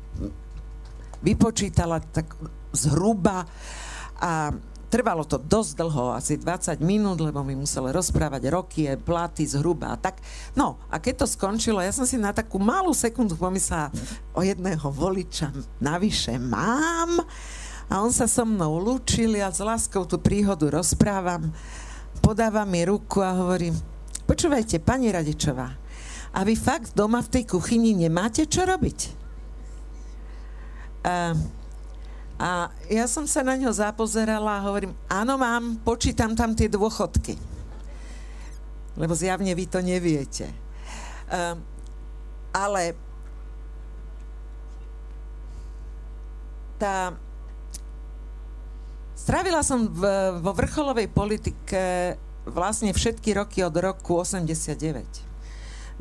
vypočítala 1.20 2.00
tak 2.00 2.32
zhruba. 2.72 3.44
A 4.16 4.52
Trvalo 4.90 5.22
to 5.22 5.38
dosť 5.38 5.78
dlho, 5.78 6.10
asi 6.18 6.34
20 6.34 6.82
minút, 6.82 7.22
lebo 7.22 7.46
mi 7.46 7.54
musel 7.54 7.94
rozprávať 7.94 8.42
roky, 8.50 8.90
platy 8.98 9.46
zhruba 9.46 9.94
a 9.94 9.96
tak. 9.96 10.18
No 10.58 10.82
a 10.90 10.98
keď 10.98 11.22
to 11.22 11.26
skončilo, 11.30 11.78
ja 11.78 11.94
som 11.94 12.02
si 12.02 12.18
na 12.18 12.34
takú 12.34 12.58
malú 12.58 12.90
sekundu 12.90 13.38
pomyslela, 13.38 13.94
o 14.34 14.42
jedného 14.42 14.90
voliča 14.90 15.54
navyše 15.78 16.42
mám 16.42 17.22
a 17.86 18.02
on 18.02 18.10
sa 18.10 18.26
so 18.26 18.42
mnou 18.42 18.82
lúčil, 18.82 19.38
ja 19.38 19.50
s 19.50 19.62
láskou 19.62 20.06
tú 20.06 20.18
príhodu 20.18 20.66
rozprávam, 20.70 21.54
podáva 22.18 22.66
mi 22.66 22.82
ruku 22.82 23.22
a 23.22 23.30
hovorím, 23.34 23.78
počúvajte, 24.26 24.82
pani 24.82 25.10
Radičová, 25.14 25.70
a 26.30 26.40
vy 26.46 26.54
fakt 26.54 26.94
doma 26.94 27.18
v 27.22 27.30
tej 27.38 27.44
kuchyni 27.46 27.94
nemáte 27.94 28.46
čo 28.46 28.62
robiť? 28.62 28.98
Uh, 31.02 31.34
a 32.40 32.72
ja 32.88 33.04
som 33.04 33.28
sa 33.28 33.44
na 33.44 33.52
ňo 33.52 33.68
zapozerala 33.68 34.56
a 34.56 34.64
hovorím, 34.64 34.96
áno 35.12 35.36
mám, 35.36 35.76
počítam 35.84 36.32
tam 36.32 36.56
tie 36.56 36.72
dôchodky. 36.72 37.36
Lebo 38.96 39.12
zjavne 39.12 39.52
vy 39.52 39.68
to 39.68 39.84
neviete. 39.84 40.48
Um, 41.28 41.60
ale 42.56 42.96
tá... 46.80 47.12
Strávila 49.12 49.60
som 49.60 49.84
v, 49.84 50.00
vo 50.40 50.56
vrcholovej 50.56 51.12
politike 51.12 52.16
vlastne 52.48 52.88
všetky 52.96 53.36
roky 53.36 53.60
od 53.60 53.76
roku 53.76 54.16
89. 54.16 55.29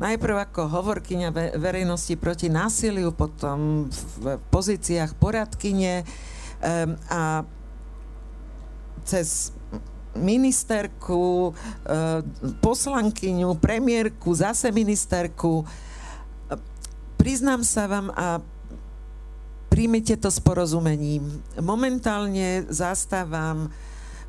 najprv 0.00 0.48
ako 0.48 0.66
hovorkyňa 0.66 1.28
verejnosti 1.60 2.16
proti 2.16 2.48
násiliu, 2.48 3.12
potom 3.12 3.86
v 3.92 4.40
pozíciách 4.48 5.12
poradkyne 5.20 6.08
a 7.12 7.44
cez 9.04 9.52
ministerku, 10.16 11.54
poslankyňu, 12.58 13.54
premiérku, 13.60 14.34
zase 14.34 14.74
ministerku. 14.74 15.62
Priznám 17.14 17.62
sa 17.62 17.86
vám 17.86 18.10
a 18.16 18.40
príjmite 19.70 20.18
to 20.18 20.32
s 20.32 20.42
porozumením. 20.42 21.44
Momentálne 21.62 22.66
zastávam 22.72 23.70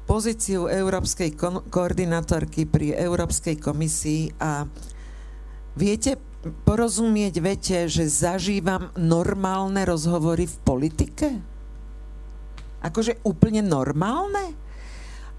pozíciu 0.06 0.68
európskej 0.68 1.34
ko- 1.34 1.64
koordinátorky 1.72 2.68
pri 2.68 2.94
Európskej 2.94 3.58
komisii 3.58 4.36
a 4.38 4.68
viete 5.76 6.20
porozumieť 6.42 7.36
vete, 7.38 7.78
že 7.86 8.10
zažívam 8.10 8.90
normálne 8.98 9.86
rozhovory 9.86 10.50
v 10.50 10.58
politike? 10.66 11.28
Akože 12.82 13.22
úplne 13.22 13.62
normálne? 13.62 14.58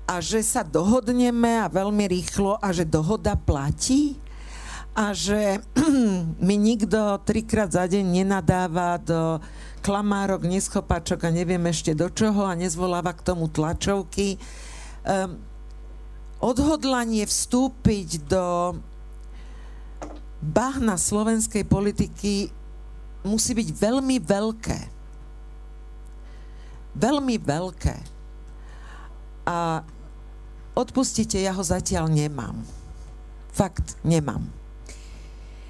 A 0.06 0.22
že 0.22 0.42
sa 0.46 0.62
dohodneme 0.62 1.62
a 1.62 1.70
veľmi 1.70 2.06
rýchlo 2.06 2.58
a 2.62 2.70
že 2.70 2.86
dohoda 2.86 3.34
platí? 3.34 4.14
A 4.94 5.10
že 5.10 5.58
mi 6.46 6.54
nikto 6.54 7.18
trikrát 7.26 7.74
za 7.74 7.90
deň 7.90 8.22
nenadáva 8.22 9.02
do 9.02 9.42
klamárok, 9.82 10.46
neschopáčok 10.46 11.26
a 11.26 11.34
neviem 11.34 11.62
ešte 11.66 11.98
do 11.98 12.06
čoho 12.06 12.46
a 12.46 12.54
nezvoláva 12.54 13.10
k 13.18 13.26
tomu 13.26 13.50
tlačovky. 13.50 14.38
Um, 15.02 15.42
odhodlanie 16.38 17.26
vstúpiť 17.26 18.30
do 18.30 18.76
bahna 20.42 20.98
slovenskej 20.98 21.62
politiky 21.62 22.50
musí 23.22 23.54
byť 23.54 23.68
veľmi 23.70 24.16
veľké. 24.18 24.80
Veľmi 26.98 27.36
veľké. 27.38 27.96
A 29.46 29.86
odpustite, 30.74 31.38
ja 31.38 31.54
ho 31.54 31.62
zatiaľ 31.62 32.10
nemám. 32.10 32.58
Fakt, 33.54 33.96
nemám. 34.02 34.42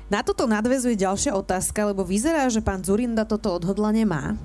Na 0.08 0.20
toto 0.20 0.44
nadvezuje 0.44 0.96
ďalšia 0.96 1.32
otázka, 1.36 1.88
lebo 1.88 2.04
vyzerá, 2.04 2.48
že 2.48 2.64
pán 2.64 2.84
Zurinda 2.84 3.24
toto 3.24 3.52
odhodlanie 3.52 4.04
má. 4.04 4.36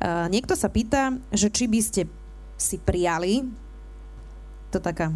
Uh, 0.00 0.26
niekto 0.32 0.58
sa 0.58 0.66
pýta, 0.66 1.14
že 1.30 1.52
či 1.52 1.70
by 1.70 1.80
ste 1.82 2.02
si 2.58 2.76
prijali, 2.80 3.46
to 4.74 4.82
taká, 4.82 5.14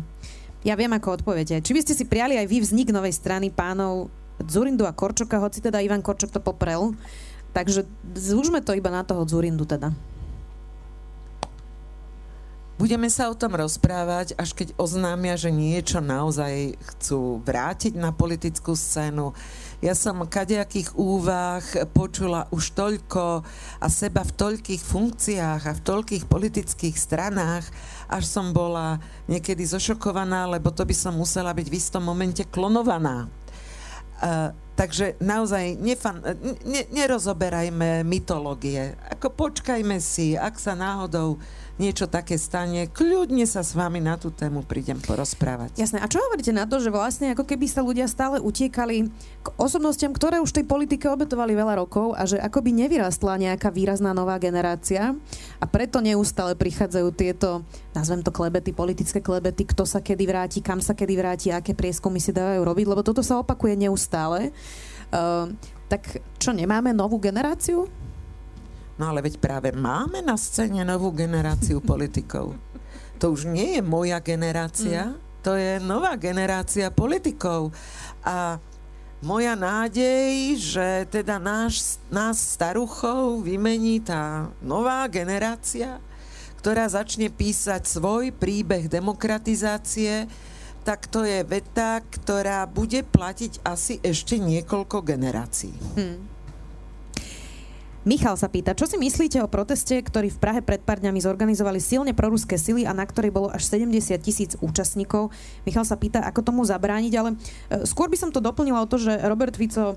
ja 0.65 0.74
viem 0.74 0.91
ako 0.97 1.20
odpoviete, 1.20 1.61
či 1.61 1.77
by 1.77 1.81
ste 1.85 1.93
si 1.93 2.09
prijali 2.09 2.41
aj 2.41 2.49
vy 2.49 2.65
vznik 2.65 2.89
novej 2.89 3.12
strany 3.12 3.53
pánov 3.53 4.09
Zurindu 4.49 4.89
a 4.89 4.97
Korčoka, 4.97 5.39
hoci 5.39 5.61
teda 5.61 5.85
Ivan 5.85 6.01
Korčok 6.01 6.32
to 6.32 6.41
poprel, 6.41 6.97
takže 7.53 7.86
zúžme 8.16 8.65
to 8.65 8.73
iba 8.74 8.89
na 8.89 9.05
toho 9.05 9.23
Zurindu 9.28 9.69
teda. 9.69 9.93
Budeme 12.74 13.06
sa 13.06 13.30
o 13.30 13.38
tom 13.38 13.55
rozprávať, 13.55 14.34
až 14.34 14.51
keď 14.51 14.74
oznámia, 14.74 15.38
že 15.38 15.55
niečo 15.55 16.02
naozaj 16.02 16.74
chcú 16.74 17.38
vrátiť 17.46 17.94
na 17.94 18.10
politickú 18.10 18.74
scénu. 18.74 19.30
Ja 19.78 19.94
som 19.94 20.26
kadejakých 20.26 20.98
úvah 20.98 21.62
počula 21.94 22.51
už 22.51 22.74
toľko 22.74 23.46
a 23.78 23.86
seba 23.86 24.26
v 24.26 24.34
toľkých 24.34 24.82
funkciách 24.82 25.62
a 25.70 25.76
v 25.78 25.84
toľkých 25.86 26.26
politických 26.26 26.98
stranách, 26.98 27.62
až 28.10 28.26
som 28.26 28.51
bola 28.51 28.98
niekedy 29.30 29.62
zošokovaná, 29.62 30.51
lebo 30.51 30.74
to 30.74 30.82
by 30.82 30.98
som 30.98 31.14
musela 31.14 31.55
byť 31.55 31.66
v 31.70 31.78
istom 31.78 32.02
momente 32.02 32.42
klonovaná. 32.51 33.30
Uh, 34.18 34.51
takže 34.74 35.14
naozaj 35.22 35.78
nefan, 35.78 36.22
ne, 36.66 36.82
nerozoberajme 36.90 38.02
mytológie. 38.02 38.98
Ako 39.14 39.30
počkajme 39.30 40.02
si, 40.02 40.34
ak 40.34 40.59
sa 40.59 40.74
náhodou 40.74 41.38
niečo 41.74 42.06
také 42.06 42.38
stane, 42.38 42.86
kľudne 42.86 43.42
sa 43.51 43.66
s 43.66 43.74
vami 43.74 43.98
na 43.98 44.14
tú 44.14 44.30
tému 44.30 44.62
prídem 44.62 44.98
porozprávať. 45.02 45.74
Jasné. 45.74 45.98
A 45.98 46.06
čo 46.06 46.22
hovoríte 46.22 46.55
na 46.55 46.70
to, 46.70 46.78
že 46.78 46.94
vlastne 46.94 47.34
ako 47.34 47.42
keby 47.42 47.66
sa 47.66 47.82
ľudia 47.82 48.06
stále 48.06 48.38
utiekali 48.38 49.10
k 49.42 49.46
osobnostiam, 49.59 50.14
ktoré 50.14 50.38
už 50.38 50.55
tej 50.55 50.66
politike 50.70 51.10
obetovali 51.10 51.59
veľa 51.59 51.74
rokov 51.82 52.14
a 52.14 52.22
že 52.30 52.38
ako 52.38 52.62
by 52.62 52.70
nevyrastla 52.86 53.34
nejaká 53.42 53.74
výrazná 53.74 54.14
nová 54.14 54.38
generácia 54.38 55.18
a 55.59 55.64
preto 55.66 55.98
neustále 55.98 56.55
prichádzajú 56.55 57.09
tieto, 57.10 57.66
nazvem 57.90 58.22
to 58.22 58.30
klebety, 58.30 58.70
politické 58.70 59.18
klebety, 59.18 59.66
kto 59.66 59.82
sa 59.82 59.98
kedy 59.98 60.24
vráti, 60.30 60.59
kam 60.62 60.78
sa 60.78 60.94
kedy 60.94 61.14
vráti, 61.18 61.48
aké 61.51 61.74
prieskumy 61.74 62.22
si 62.22 62.30
dávajú 62.30 62.62
robiť, 62.62 62.86
lebo 62.86 63.02
toto 63.02 63.26
sa 63.26 63.42
opakuje 63.42 63.74
neustále. 63.74 64.55
Uh, 65.10 65.51
tak 65.90 66.22
čo, 66.38 66.55
nemáme 66.55 66.94
novú 66.94 67.18
generáciu? 67.18 67.90
No 68.94 69.10
ale 69.10 69.26
veď 69.26 69.42
práve 69.42 69.74
máme 69.74 70.22
na 70.22 70.38
scéne 70.38 70.86
novú 70.86 71.10
generáciu 71.10 71.82
politikov. 71.82 72.54
To 73.18 73.34
už 73.34 73.50
nie 73.50 73.78
je 73.78 73.82
moja 73.82 74.22
generácia, 74.22 75.10
mm. 75.10 75.42
to 75.42 75.58
je 75.58 75.82
nová 75.82 76.14
generácia 76.14 76.94
politikov. 76.94 77.74
A 78.22 78.62
moja 79.24 79.56
nádej, 79.56 80.60
že 80.60 81.08
teda 81.08 81.40
náš, 81.40 81.98
nás 82.12 82.36
staruchov 82.36 83.42
vymení 83.42 83.98
tá 84.04 84.52
nová 84.60 85.08
generácia, 85.08 85.98
ktorá 86.60 86.86
začne 86.86 87.32
písať 87.32 87.88
svoj 87.88 88.30
príbeh 88.36 88.86
demokratizácie, 88.86 90.28
tak 90.84 91.08
to 91.08 91.24
je 91.24 91.40
veta, 91.42 92.04
ktorá 92.04 92.68
bude 92.68 93.00
platiť 93.00 93.64
asi 93.64 93.96
ešte 94.04 94.36
niekoľko 94.36 95.00
generácií. 95.00 95.72
Hmm. 95.96 96.34
Michal 98.05 98.36
sa 98.36 98.52
pýta, 98.52 98.76
čo 98.76 98.85
si 98.85 99.01
myslíte 99.01 99.40
o 99.40 99.48
proteste, 99.48 99.97
ktorý 99.97 100.28
v 100.28 100.36
Prahe 100.36 100.60
pred 100.60 100.85
pár 100.85 101.01
dňami 101.01 101.24
zorganizovali 101.24 101.81
silne 101.81 102.12
proruské 102.12 102.60
sily 102.60 102.85
a 102.85 102.93
na 102.93 103.09
ktorej 103.09 103.32
bolo 103.32 103.48
až 103.48 103.64
70 103.64 104.20
tisíc 104.20 104.60
účastníkov. 104.60 105.32
Michal 105.64 105.89
sa 105.89 105.97
pýta, 105.97 106.20
ako 106.20 106.44
tomu 106.44 106.60
zabrániť, 106.68 107.12
ale 107.16 107.32
e, 107.32 107.36
skôr 107.89 108.12
by 108.12 108.20
som 108.20 108.28
to 108.28 108.44
doplnila 108.44 108.85
o 108.85 108.90
to, 108.93 109.01
že 109.01 109.24
Robert 109.24 109.56
Fico 109.56 109.97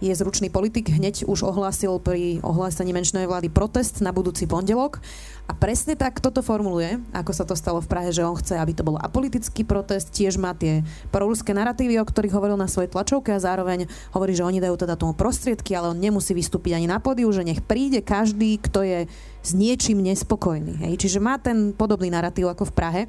je 0.00 0.12
zručný 0.16 0.48
politik, 0.48 0.88
hneď 0.88 1.28
už 1.28 1.44
ohlásil 1.44 2.00
pri 2.00 2.40
ohlásení 2.40 2.96
menšinovej 2.96 3.28
vlády 3.28 3.48
protest 3.52 4.00
na 4.00 4.16
budúci 4.16 4.48
pondelok 4.48 4.98
a 5.44 5.52
presne 5.52 5.92
tak 5.92 6.24
toto 6.24 6.40
formuluje, 6.40 6.96
ako 7.12 7.32
sa 7.36 7.44
to 7.44 7.52
stalo 7.52 7.84
v 7.84 7.90
Prahe, 7.90 8.08
že 8.08 8.24
on 8.24 8.32
chce, 8.32 8.56
aby 8.56 8.72
to 8.72 8.80
bol 8.80 8.96
apolitický 8.96 9.68
protest, 9.68 10.08
tiež 10.16 10.40
má 10.40 10.56
tie 10.56 10.80
proruské 11.12 11.52
narratívy, 11.52 12.00
o 12.00 12.08
ktorých 12.08 12.32
hovoril 12.32 12.56
na 12.56 12.64
svojej 12.64 12.88
tlačovke 12.88 13.36
a 13.36 13.44
zároveň 13.44 13.84
hovorí, 14.16 14.32
že 14.32 14.46
oni 14.46 14.58
dajú 14.64 14.80
teda 14.80 14.96
tomu 14.96 15.12
prostriedky, 15.12 15.76
ale 15.76 15.92
on 15.92 16.00
nemusí 16.00 16.32
vystúpiť 16.32 16.80
ani 16.80 16.88
na 16.88 16.96
pódiu, 16.96 17.28
že 17.28 17.44
nech 17.44 17.60
príde 17.60 18.00
každý, 18.00 18.56
kto 18.56 18.80
je 18.80 18.98
s 19.44 19.50
niečím 19.52 20.00
nespokojný. 20.00 20.80
Hej? 20.80 20.96
Čiže 20.96 21.18
má 21.20 21.36
ten 21.36 21.76
podobný 21.76 22.08
narratív 22.08 22.48
ako 22.48 22.72
v 22.72 22.76
Prahe. 22.76 23.00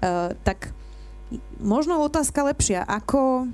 Uh, 0.00 0.32
tak 0.40 0.72
možno 1.60 2.00
otázka 2.02 2.42
lepšia, 2.42 2.82
ako 2.86 3.50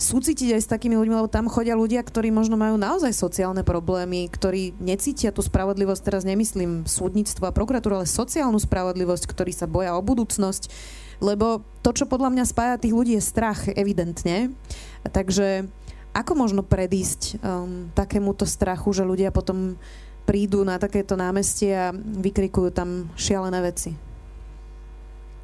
súcitiť 0.00 0.56
aj 0.56 0.62
s 0.64 0.72
takými 0.72 0.96
ľuďmi, 0.96 1.14
lebo 1.20 1.28
tam 1.28 1.52
chodia 1.52 1.76
ľudia, 1.76 2.00
ktorí 2.00 2.32
možno 2.32 2.56
majú 2.56 2.80
naozaj 2.80 3.12
sociálne 3.12 3.60
problémy, 3.60 4.32
ktorí 4.32 4.72
necítia 4.80 5.28
tú 5.28 5.44
spravodlivosť, 5.44 6.00
teraz 6.00 6.24
nemyslím 6.24 6.88
súdnictvo 6.88 7.44
a 7.44 7.52
prokuratúru, 7.52 8.00
ale 8.00 8.08
sociálnu 8.08 8.56
spravodlivosť, 8.56 9.28
ktorí 9.28 9.52
sa 9.52 9.68
boja 9.68 9.92
o 9.92 10.00
budúcnosť, 10.00 10.72
lebo 11.20 11.60
to, 11.84 11.92
čo 11.92 12.08
podľa 12.08 12.32
mňa 12.32 12.44
spája 12.48 12.80
tých 12.80 12.96
ľudí, 12.96 13.12
je 13.20 13.28
strach, 13.28 13.68
evidentne. 13.68 14.56
Takže 15.04 15.68
ako 16.16 16.32
možno 16.32 16.64
predísť 16.64 17.36
um, 17.38 17.92
takémuto 17.92 18.48
strachu, 18.48 18.96
že 18.96 19.04
ľudia 19.04 19.28
potom 19.28 19.76
prídu 20.24 20.64
na 20.64 20.80
takéto 20.80 21.14
námestie 21.14 21.76
a 21.76 21.92
vykrikujú 21.94 22.72
tam 22.72 23.12
šialené 23.20 23.60
veci? 23.60 24.09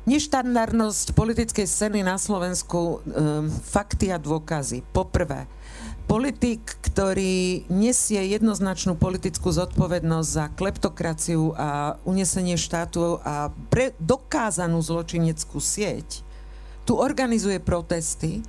Neštandardnosť 0.06 1.18
politickej 1.18 1.66
scény 1.66 2.06
na 2.06 2.14
Slovensku, 2.14 3.02
um, 3.02 3.50
fakty 3.50 4.14
a 4.14 4.22
dôkazy. 4.22 4.86
Poprvé, 4.94 5.50
politik, 6.06 6.62
ktorý 6.78 7.66
nesie 7.66 8.22
jednoznačnú 8.30 8.94
politickú 8.94 9.50
zodpovednosť 9.50 10.28
za 10.30 10.46
kleptokraciu 10.54 11.50
a 11.58 11.98
unesenie 12.06 12.54
štátu 12.54 13.18
a 13.18 13.50
pre 13.66 13.98
dokázanú 13.98 14.78
zločineckú 14.78 15.58
sieť, 15.58 16.22
tu 16.86 16.94
organizuje 16.94 17.58
protesty 17.58 18.46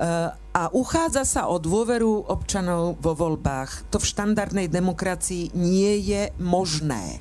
uh, 0.00 0.32
a 0.32 0.62
uchádza 0.72 1.28
sa 1.28 1.42
o 1.52 1.60
dôveru 1.60 2.24
občanov 2.24 2.96
vo 3.04 3.12
voľbách. 3.12 3.92
To 3.92 4.00
v 4.00 4.08
štandardnej 4.16 4.72
demokracii 4.72 5.52
nie 5.52 6.08
je 6.08 6.32
možné 6.40 7.20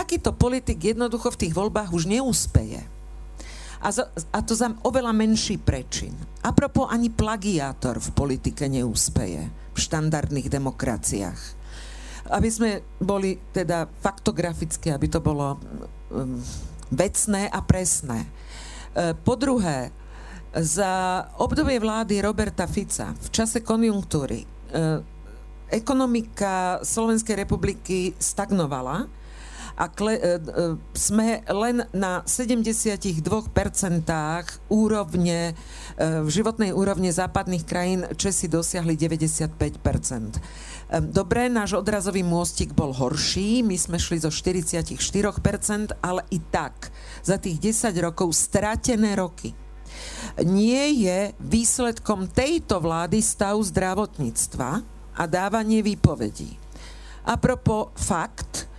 takýto 0.00 0.32
politik 0.32 0.80
jednoducho 0.80 1.28
v 1.36 1.40
tých 1.46 1.52
voľbách 1.52 1.92
už 1.92 2.08
neúspeje. 2.08 2.80
A, 3.80 3.88
za, 3.92 4.08
a 4.32 4.38
to 4.40 4.52
za 4.56 4.72
oveľa 4.84 5.12
menší 5.12 5.60
prečin. 5.60 6.16
A 6.44 6.52
propo 6.52 6.88
ani 6.88 7.12
plagiátor 7.12 8.00
v 8.00 8.12
politike 8.16 8.68
neúspeje 8.68 9.48
v 9.48 9.78
štandardných 9.78 10.48
demokraciách. 10.48 11.40
Aby 12.32 12.48
sme 12.48 12.70
boli 13.00 13.40
teda 13.52 13.88
faktograficky, 14.00 14.92
aby 14.92 15.08
to 15.08 15.20
bolo 15.24 15.56
um, 15.56 16.36
vecné 16.92 17.48
a 17.48 17.60
presné. 17.64 18.24
E, 18.24 19.16
po 19.16 19.36
druhé, 19.36 19.92
Za 20.50 21.22
obdobie 21.38 21.78
vlády 21.78 22.18
Roberta 22.18 22.66
Fica 22.66 23.14
v 23.14 23.28
čase 23.30 23.62
konjunktúry 23.62 24.42
e, 24.42 24.46
ekonomika 25.70 26.82
Slovenskej 26.82 27.46
republiky 27.46 28.18
stagnovala 28.18 29.06
a 29.76 29.86
kle, 29.90 30.14
e, 30.16 30.20
e, 30.20 30.30
sme 30.94 31.42
len 31.46 31.84
na 31.94 32.22
72% 32.24 33.22
úrovne, 34.70 35.54
v 36.00 36.28
životnej 36.32 36.72
úrovne 36.72 37.12
západných 37.12 37.64
krajín 37.68 38.08
Česi 38.16 38.48
dosiahli 38.48 38.96
95%. 38.96 40.40
Dobre, 41.12 41.52
náš 41.52 41.76
odrazový 41.76 42.24
môstik 42.24 42.72
bol 42.72 42.96
horší, 42.96 43.60
my 43.62 43.76
sme 43.76 44.00
šli 44.00 44.24
zo 44.24 44.32
44%, 44.32 44.96
ale 46.00 46.24
i 46.32 46.40
tak 46.40 46.88
za 47.20 47.36
tých 47.36 47.60
10 47.60 47.94
rokov 48.00 48.32
stratené 48.32 49.14
roky 49.14 49.52
nie 50.40 51.04
je 51.04 51.34
výsledkom 51.40 52.30
tejto 52.30 52.80
vlády 52.80 53.20
stav 53.20 53.58
zdravotníctva 53.60 54.70
a 55.16 55.22
dávanie 55.26 55.82
výpovedí. 55.84 56.56
A 57.28 57.36
propo 57.36 57.92
fakt, 57.98 58.64
e, 58.64 58.69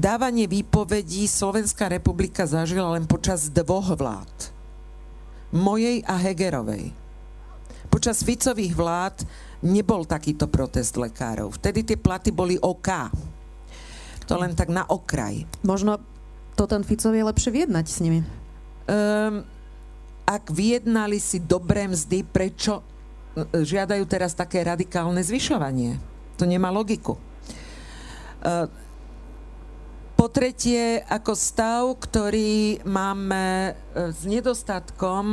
dávanie 0.00 0.48
výpovedí 0.48 1.28
Slovenská 1.28 1.92
republika 1.92 2.48
zažila 2.48 2.96
len 2.96 3.04
počas 3.04 3.52
dvoch 3.52 3.92
vlád. 3.92 4.32
Mojej 5.50 6.00
a 6.06 6.14
Hegerovej. 6.16 6.94
Počas 7.90 8.22
Ficových 8.22 8.72
vlád 8.72 9.26
nebol 9.66 10.06
takýto 10.06 10.46
protest 10.46 10.94
lekárov. 10.94 11.58
Vtedy 11.58 11.82
tie 11.82 11.98
platy 11.98 12.30
boli 12.30 12.56
OK. 12.62 12.88
To 14.30 14.38
len 14.38 14.54
tak 14.54 14.70
na 14.70 14.86
okraj. 14.86 15.42
Možno 15.66 15.98
to 16.54 16.70
ten 16.70 16.86
Ficov 16.86 17.12
je 17.12 17.26
lepšie 17.26 17.50
vyjednať 17.50 17.86
s 17.90 17.98
nimi. 17.98 18.20
Um, 18.86 19.42
ak 20.22 20.54
vyjednali 20.54 21.18
si 21.18 21.42
dobré 21.42 21.90
mzdy, 21.90 22.22
prečo 22.22 22.78
e, 23.34 23.66
žiadajú 23.66 24.06
teraz 24.06 24.38
také 24.38 24.62
radikálne 24.62 25.18
zvyšovanie? 25.26 25.98
To 26.38 26.46
nemá 26.46 26.70
logiku. 26.70 27.18
E, 27.18 28.70
po 30.20 30.28
tretie, 30.28 31.00
ako 31.08 31.32
stav, 31.32 31.96
ktorý 31.96 32.84
máme 32.84 33.72
e, 33.72 34.12
s 34.12 34.28
nedostatkom 34.28 35.32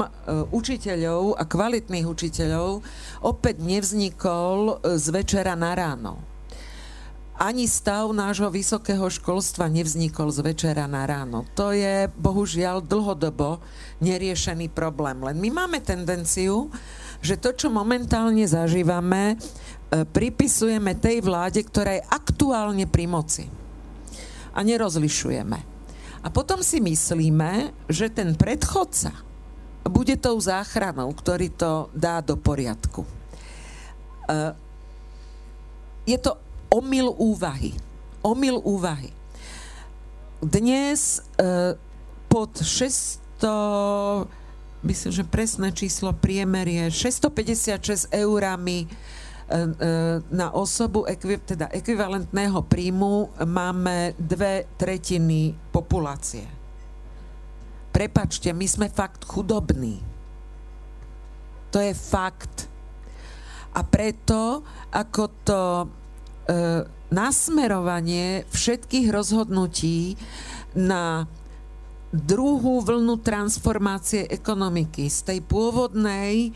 učiteľov 0.55 1.35
a 1.35 1.43
kvalitných 1.43 2.07
učiteľov, 2.07 2.87
opäť 3.19 3.67
nevznikol 3.67 4.79
z 4.95 5.05
večera 5.11 5.59
na 5.59 5.75
ráno 5.75 6.23
ani 7.37 7.69
stav 7.69 8.09
nášho 8.17 8.49
vysokého 8.49 9.05
školstva 9.13 9.69
nevznikol 9.69 10.33
z 10.33 10.41
večera 10.41 10.89
na 10.89 11.05
ráno. 11.05 11.45
To 11.53 11.69
je 11.69 12.09
bohužiaľ 12.17 12.81
dlhodobo 12.81 13.61
neriešený 14.01 14.73
problém. 14.73 15.21
Len 15.21 15.37
my 15.37 15.49
máme 15.53 15.77
tendenciu, 15.85 16.73
že 17.21 17.37
to, 17.37 17.53
čo 17.53 17.69
momentálne 17.69 18.41
zažívame, 18.41 19.35
e, 19.35 20.01
pripisujeme 20.01 20.97
tej 20.97 21.21
vláde, 21.21 21.61
ktorá 21.61 22.01
je 22.01 22.07
aktuálne 22.09 22.89
pri 22.89 23.05
moci. 23.05 23.66
A 24.57 24.65
nerozlišujeme. 24.65 25.59
A 26.25 26.27
potom 26.33 26.65
si 26.65 26.81
myslíme, 26.81 27.71
že 27.85 28.09
ten 28.09 28.33
predchodca 28.33 29.13
bude 29.87 30.19
tou 30.19 30.35
záchranou, 30.41 31.13
ktorý 31.15 31.53
to 31.53 31.87
dá 31.95 32.19
do 32.19 32.35
poriadku. 32.35 33.05
E, 33.05 33.09
je 36.03 36.17
to 36.19 36.35
omyl 36.67 37.15
úvahy. 37.15 37.71
Omyl 38.25 38.59
úvahy. 38.65 39.13
Dnes 40.43 41.23
e, 41.39 41.79
pod 42.27 42.51
600, 42.59 44.27
myslím, 44.83 45.11
že 45.15 45.23
presné 45.23 45.71
číslo 45.71 46.11
priemer 46.11 46.67
je 46.67 46.85
656 46.91 48.11
eurami 48.11 48.91
na 50.27 50.47
osobu 50.51 51.07
teda 51.47 51.71
ekvivalentného 51.71 52.59
príjmu 52.67 53.31
máme 53.47 54.11
dve 54.19 54.67
tretiny 54.75 55.55
populácie. 55.71 56.43
Prepačte, 57.95 58.51
my 58.51 58.67
sme 58.67 58.87
fakt 58.91 59.23
chudobní. 59.23 60.03
To 61.71 61.79
je 61.79 61.95
fakt. 61.95 62.67
A 63.71 63.81
preto, 63.87 64.67
ako 64.91 65.23
to 65.47 65.61
E, 66.47 66.87
nasmerovanie 67.07 68.43
všetkých 68.51 69.07
rozhodnutí 69.15 70.19
na 70.75 71.23
druhú 72.11 72.83
vlnu 72.83 73.19
transformácie 73.23 74.27
ekonomiky 74.27 75.07
z 75.07 75.19
tej 75.23 75.39
pôvodnej, 75.43 76.51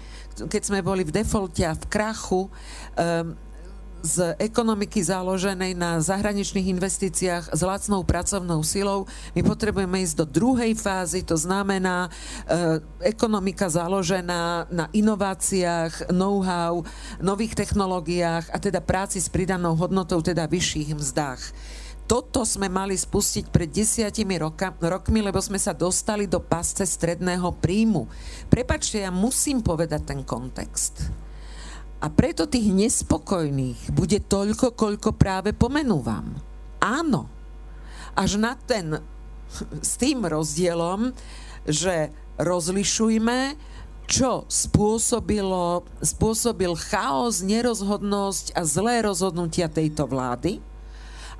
keď 0.47 0.61
sme 0.61 0.79
boli 0.81 1.03
v 1.03 1.11
defalte 1.11 1.63
a 1.65 1.73
v 1.75 1.83
krachu, 1.87 2.47
um, 2.47 3.35
z 4.01 4.33
ekonomiky 4.41 4.97
založenej 4.97 5.77
na 5.77 6.01
zahraničných 6.01 6.73
investíciách 6.73 7.53
s 7.53 7.61
lacnou 7.61 8.01
pracovnou 8.01 8.65
silou. 8.65 9.05
My 9.37 9.45
potrebujeme 9.45 10.01
ísť 10.01 10.25
do 10.25 10.41
druhej 10.41 10.73
fázy, 10.73 11.21
to 11.21 11.37
znamená 11.37 12.09
e, 12.09 12.81
ekonomika 13.05 13.69
založená 13.69 14.65
na 14.73 14.89
inováciách, 14.89 16.09
know-how, 16.09 16.81
nových 17.21 17.53
technológiách 17.53 18.49
a 18.49 18.57
teda 18.57 18.81
práci 18.81 19.21
s 19.21 19.29
pridanou 19.29 19.77
hodnotou, 19.77 20.17
teda 20.25 20.49
vyšších 20.49 20.97
mzdách 20.97 21.41
toto 22.11 22.43
sme 22.43 22.67
mali 22.67 22.99
spustiť 22.99 23.47
pred 23.55 23.71
desiatimi 23.71 24.35
roka, 24.35 24.75
rokmi, 24.83 25.23
lebo 25.23 25.39
sme 25.39 25.55
sa 25.55 25.71
dostali 25.71 26.27
do 26.27 26.43
pasce 26.43 26.83
stredného 26.83 27.55
príjmu. 27.55 28.03
Prepačte, 28.51 28.99
ja 28.99 29.15
musím 29.15 29.63
povedať 29.63 30.11
ten 30.11 30.19
kontext. 30.27 31.07
A 32.03 32.11
preto 32.11 32.51
tých 32.51 32.67
nespokojných 32.67 33.95
bude 33.95 34.19
toľko, 34.27 34.75
koľko 34.75 35.15
práve 35.15 35.55
pomenúvam. 35.55 36.35
Áno. 36.83 37.31
Až 38.11 38.35
na 38.35 38.59
ten, 38.59 38.99
s 39.79 39.95
tým 39.95 40.27
rozdielom, 40.27 41.15
že 41.63 42.11
rozlišujme, 42.35 43.55
čo 44.11 44.43
spôsobilo, 44.51 45.88
spôsobil 46.03 46.75
chaos, 46.75 47.39
nerozhodnosť 47.39 48.51
a 48.51 48.67
zlé 48.67 48.99
rozhodnutia 48.99 49.71
tejto 49.71 50.11
vlády 50.11 50.59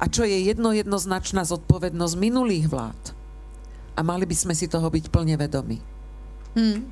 a 0.02 0.10
čo 0.10 0.26
je 0.26 0.34
jedno 0.49 0.73
jednoznačná 0.73 1.45
zodpovednosť 1.45 2.15
minulých 2.18 2.65
vlád. 2.65 3.14
A 3.94 4.02
mali 4.02 4.26
by 4.26 4.34
sme 4.34 4.53
si 4.57 4.65
toho 4.65 4.90
byť 4.90 5.14
plne 5.14 5.38
vedomi. 5.38 5.78
Hmm. 6.57 6.90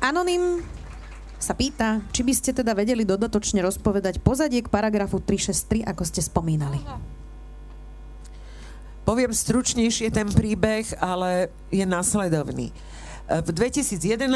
Anonym 0.00 0.64
sa 1.36 1.52
pýta, 1.52 2.00
či 2.10 2.24
by 2.24 2.32
ste 2.32 2.50
teda 2.56 2.72
vedeli 2.72 3.04
dodatočne 3.04 3.60
rozpovedať 3.60 4.24
pozadie 4.24 4.64
k 4.64 4.72
paragrafu 4.72 5.20
363, 5.20 5.84
ako 5.84 6.02
ste 6.08 6.20
spomínali. 6.24 6.80
Poviem 9.02 9.34
stručnejšie 9.34 10.14
ten 10.14 10.30
príbeh, 10.30 10.86
ale 11.02 11.50
je 11.74 11.82
následovný. 11.82 12.70
V 13.32 13.48
2011 13.48 14.28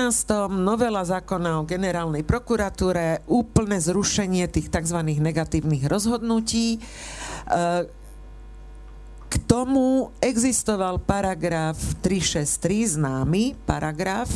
novela 0.56 1.04
zákona 1.04 1.60
o 1.60 1.68
generálnej 1.68 2.24
prokuratúre, 2.24 3.20
úplné 3.28 3.76
zrušenie 3.76 4.48
tých 4.48 4.72
tzv. 4.72 4.96
negatívnych 5.20 5.84
rozhodnutí. 5.84 6.80
K 9.28 9.34
tomu 9.44 10.16
existoval 10.16 10.96
paragraf 11.04 11.76
363, 12.00 12.96
známy 12.96 13.52
paragraf, 13.68 14.32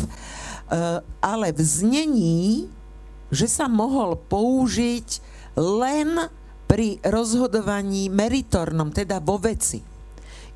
ale 1.24 1.56
v 1.56 1.60
znení, 1.64 2.68
že 3.32 3.48
sa 3.48 3.64
mohol 3.64 4.20
použiť 4.28 5.08
len 5.56 6.28
pri 6.68 7.00
rozhodovaní 7.00 8.12
meritornom, 8.12 8.92
teda 8.92 9.24
vo 9.24 9.40
veci. 9.40 9.80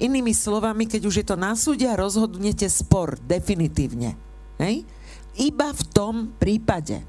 Inými 0.02 0.34
slovami, 0.34 0.90
keď 0.90 1.02
už 1.06 1.14
je 1.22 1.26
to 1.26 1.36
na 1.38 1.54
súde 1.54 1.86
a 1.86 1.98
rozhodnete 1.98 2.66
spor 2.66 3.18
definitívne. 3.22 4.18
Hej? 4.58 4.86
Iba 5.38 5.74
v 5.74 5.82
tom 5.90 6.14
prípade. 6.38 7.02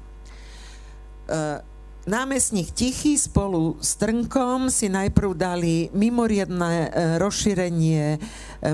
Uh, 1.26 1.58
Námestník 2.06 2.70
Tichý 2.70 3.18
spolu 3.18 3.82
s 3.82 3.98
Trnkom 3.98 4.70
si 4.70 4.86
najprv 4.86 5.34
dali 5.34 5.90
mimoriadne 5.90 6.86
e, 6.86 6.88
rozšírenie 7.18 8.14
e, 8.14 8.18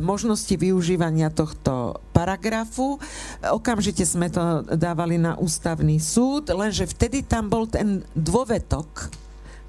možnosti 0.05 0.53
využívania 0.53 1.33
tohto 1.33 1.97
paragrafu. 2.13 3.01
Okamžite 3.41 4.05
sme 4.05 4.29
to 4.29 4.61
dávali 4.77 5.17
na 5.17 5.41
ústavný 5.41 5.97
súd, 5.97 6.53
lenže 6.53 6.85
vtedy 6.85 7.25
tam 7.25 7.49
bol 7.49 7.65
ten 7.65 8.05
dôvetok 8.13 9.09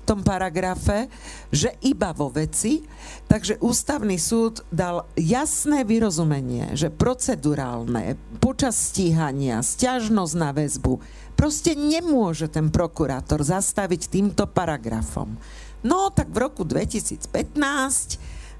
tom 0.04 0.20
paragrafe, 0.22 1.08
že 1.50 1.74
iba 1.84 2.12
vo 2.12 2.28
veci, 2.30 2.84
takže 3.26 3.60
ústavný 3.64 4.20
súd 4.20 4.68
dal 4.70 5.08
jasné 5.16 5.88
vyrozumenie, 5.88 6.76
že 6.76 6.92
procedurálne, 6.92 8.20
počas 8.44 8.76
stíhania, 8.92 9.64
stiažnosť 9.64 10.36
na 10.36 10.52
väzbu, 10.52 10.94
proste 11.34 11.74
nemôže 11.74 12.52
ten 12.52 12.70
prokurátor 12.70 13.44
zastaviť 13.44 14.02
týmto 14.12 14.48
paragrafom. 14.48 15.36
No 15.84 16.12
tak 16.12 16.32
v 16.32 16.48
roku 16.48 16.64
2015 16.64 17.28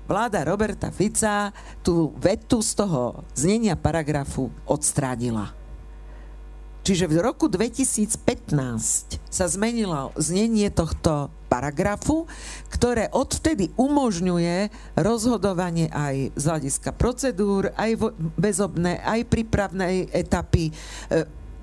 vláda 0.04 0.44
Roberta 0.44 0.92
Fica 0.92 1.56
tú 1.80 2.12
vetu 2.20 2.60
z 2.60 2.84
toho 2.84 3.24
znenia 3.32 3.80
paragrafu 3.80 4.52
odstránila. 4.68 5.63
Čiže 6.84 7.08
v 7.08 7.24
roku 7.24 7.48
2015 7.48 9.24
sa 9.32 9.46
zmenilo 9.48 10.12
znenie 10.20 10.68
tohto 10.68 11.32
paragrafu, 11.48 12.28
ktoré 12.68 13.08
odvtedy 13.08 13.72
umožňuje 13.80 14.68
rozhodovanie 15.00 15.88
aj 15.96 16.36
z 16.36 16.44
hľadiska 16.44 16.92
procedúr, 16.92 17.72
aj 17.80 18.12
bezobné, 18.36 19.00
aj 19.00 19.32
prípravnej 19.32 20.12
etapy 20.12 20.70
e, 20.70 20.74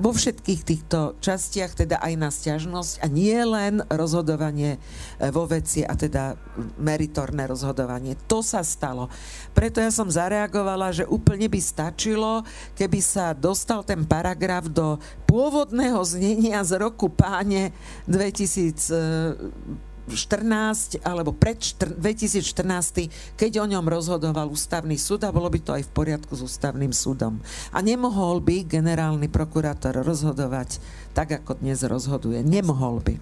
vo 0.00 0.16
všetkých 0.16 0.60
týchto 0.64 1.20
častiach, 1.20 1.76
teda 1.76 2.00
aj 2.00 2.14
na 2.16 2.32
stiažnosť 2.32 3.04
a 3.04 3.06
nie 3.12 3.36
len 3.36 3.84
rozhodovanie 3.92 4.80
e, 4.80 5.28
vo 5.28 5.44
veci 5.44 5.84
a 5.84 5.92
teda 5.92 6.40
meritorné 6.80 7.44
rozhodovanie. 7.44 8.16
To 8.32 8.40
sa 8.40 8.64
stalo. 8.64 9.12
Preto 9.52 9.84
ja 9.84 9.92
som 9.92 10.08
zareagovala, 10.08 10.96
že 10.96 11.04
úplne 11.04 11.52
by 11.52 11.60
stačilo, 11.60 12.40
keby 12.80 12.98
sa 13.04 13.36
dostal 13.36 13.84
ten 13.84 14.08
paragraf 14.08 14.72
do 14.72 14.96
pôvodného 15.28 16.00
znenia 16.00 16.64
z 16.64 16.80
roku 16.80 17.12
páne 17.12 17.76
2000 18.08 19.89
14 20.16 21.02
alebo 21.02 21.34
pred 21.34 21.58
2014, 21.60 23.36
keď 23.36 23.52
o 23.62 23.66
ňom 23.66 23.84
rozhodoval 23.86 24.50
ústavný 24.50 24.96
súd 24.96 25.26
a 25.26 25.34
bolo 25.34 25.50
by 25.50 25.60
to 25.60 25.70
aj 25.76 25.86
v 25.86 25.94
poriadku 25.94 26.32
s 26.34 26.42
ústavným 26.46 26.90
súdom. 26.94 27.38
A 27.70 27.78
nemohol 27.84 28.42
by 28.42 28.66
generálny 28.66 29.30
prokurátor 29.30 30.00
rozhodovať 30.00 30.80
tak, 31.12 31.42
ako 31.42 31.58
dnes 31.58 31.82
rozhoduje. 31.82 32.42
Nemohol 32.42 33.02
by. 33.02 33.14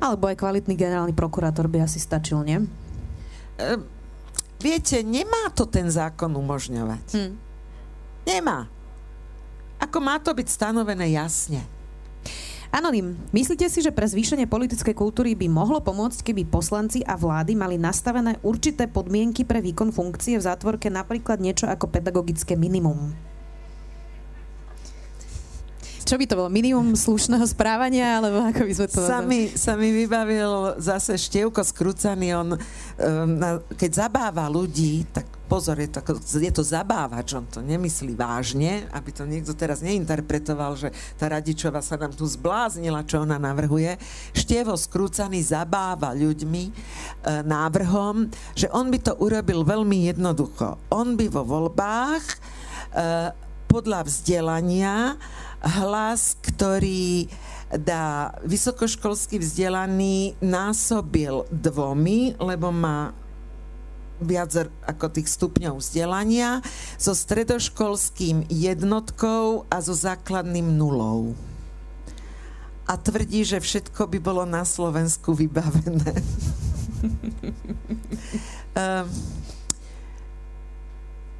Alebo 0.00 0.28
aj 0.28 0.36
kvalitný 0.36 0.76
generálny 0.76 1.16
prokurátor 1.16 1.68
by 1.72 1.88
asi 1.88 1.96
stačil, 1.96 2.44
nie? 2.44 2.60
E, 3.56 3.80
viete, 4.60 5.00
nemá 5.00 5.48
to 5.56 5.64
ten 5.64 5.88
zákon 5.88 6.28
umožňovať. 6.36 7.06
Hm. 7.16 7.32
Nemá. 8.28 8.68
Ako 9.80 9.98
má 10.00 10.20
to 10.20 10.32
byť 10.32 10.48
stanovené 10.48 11.12
jasne. 11.16 11.75
Anonym, 12.76 13.16
myslíte 13.32 13.72
si, 13.72 13.80
že 13.80 13.88
pre 13.88 14.04
zvýšenie 14.04 14.44
politickej 14.52 14.92
kultúry 14.92 15.32
by 15.32 15.48
mohlo 15.48 15.80
pomôcť, 15.80 16.20
keby 16.28 16.44
poslanci 16.44 17.00
a 17.08 17.16
vlády 17.16 17.56
mali 17.56 17.80
nastavené 17.80 18.36
určité 18.44 18.84
podmienky 18.84 19.48
pre 19.48 19.64
výkon 19.64 19.96
funkcie 19.96 20.36
v 20.36 20.44
zátvorke, 20.44 20.92
napríklad 20.92 21.40
niečo 21.40 21.72
ako 21.72 21.88
pedagogické 21.88 22.52
minimum? 22.52 23.16
Čo 26.06 26.22
by 26.22 26.24
to 26.30 26.38
bolo? 26.38 26.46
Minimum 26.46 26.94
slušného 26.94 27.42
správania? 27.50 28.22
Alebo 28.22 28.38
ako 28.38 28.62
by 28.62 28.72
sme 28.78 28.86
to... 28.86 29.00
Sa 29.02 29.18
mi, 29.26 29.50
sa 29.50 29.74
mi 29.74 29.90
vybavil 29.90 30.78
zase 30.78 31.18
Števko 31.18 31.66
skrúcaný. 31.66 32.30
On, 32.30 32.54
um, 32.54 32.60
na, 33.34 33.58
keď 33.74 34.06
zabáva 34.06 34.46
ľudí, 34.46 35.02
tak 35.10 35.26
pozor, 35.50 35.82
je 35.82 35.90
to, 35.90 35.98
je 36.38 36.52
to 36.54 36.62
zabávač, 36.62 37.34
on 37.34 37.46
to 37.46 37.58
nemyslí 37.58 38.14
vážne, 38.18 38.86
aby 38.90 39.10
to 39.14 39.26
niekto 39.26 39.54
teraz 39.54 39.82
neinterpretoval, 39.82 40.78
že 40.78 40.94
tá 41.18 41.26
Radičova 41.30 41.82
sa 41.82 41.98
nám 41.98 42.14
tu 42.14 42.22
zbláznila, 42.26 43.06
čo 43.06 43.26
ona 43.26 43.38
navrhuje. 43.38 43.98
Štievo 44.30 44.78
skrúcaný 44.78 45.42
zabáva 45.42 46.14
ľuďmi 46.14 46.64
e, 46.66 46.72
návrhom, 47.46 48.30
že 48.54 48.70
on 48.70 48.94
by 48.94 48.98
to 49.02 49.18
urobil 49.18 49.66
veľmi 49.66 50.10
jednoducho. 50.10 50.78
On 50.90 51.18
by 51.18 51.26
vo 51.30 51.42
voľbách 51.42 52.24
e, 52.26 52.36
podľa 53.68 54.06
vzdelania 54.06 55.20
hlas, 55.60 56.38
ktorý 56.40 57.26
dá 57.74 58.30
vysokoškolsky 58.46 59.42
vzdelaný 59.42 60.38
násobil 60.38 61.42
dvomi, 61.50 62.38
lebo 62.38 62.70
má 62.70 63.10
viac 64.22 64.48
ako 64.86 65.12
tých 65.12 65.28
stupňov 65.28 65.76
vzdelania, 65.82 66.64
so 66.96 67.12
stredoškolským 67.12 68.48
jednotkou 68.48 69.68
a 69.68 69.76
so 69.84 69.92
základným 69.92 70.72
nulou. 70.72 71.36
A 72.86 72.94
tvrdí, 72.96 73.42
že 73.42 73.58
všetko 73.58 74.06
by 74.14 74.18
bolo 74.22 74.46
na 74.46 74.62
Slovensku 74.62 75.34
vybavené. 75.34 76.22
uh, 78.78 79.04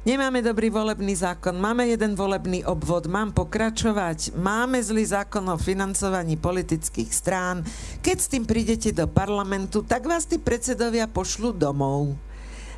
Nemáme 0.07 0.39
dobrý 0.39 0.71
volebný 0.71 1.19
zákon, 1.19 1.59
máme 1.59 1.91
jeden 1.91 2.15
volebný 2.15 2.63
obvod, 2.63 3.11
mám 3.11 3.35
pokračovať, 3.35 4.39
máme 4.39 4.79
zlý 4.79 5.03
zákon 5.03 5.43
o 5.51 5.59
financovaní 5.59 6.39
politických 6.39 7.11
strán. 7.11 7.67
Keď 7.99 8.15
s 8.15 8.31
tým 8.31 8.47
prídete 8.47 8.95
do 8.95 9.03
parlamentu, 9.11 9.83
tak 9.83 10.07
vás 10.07 10.23
tí 10.23 10.39
predsedovia 10.39 11.11
pošlu 11.11 11.51
domov 11.51 12.15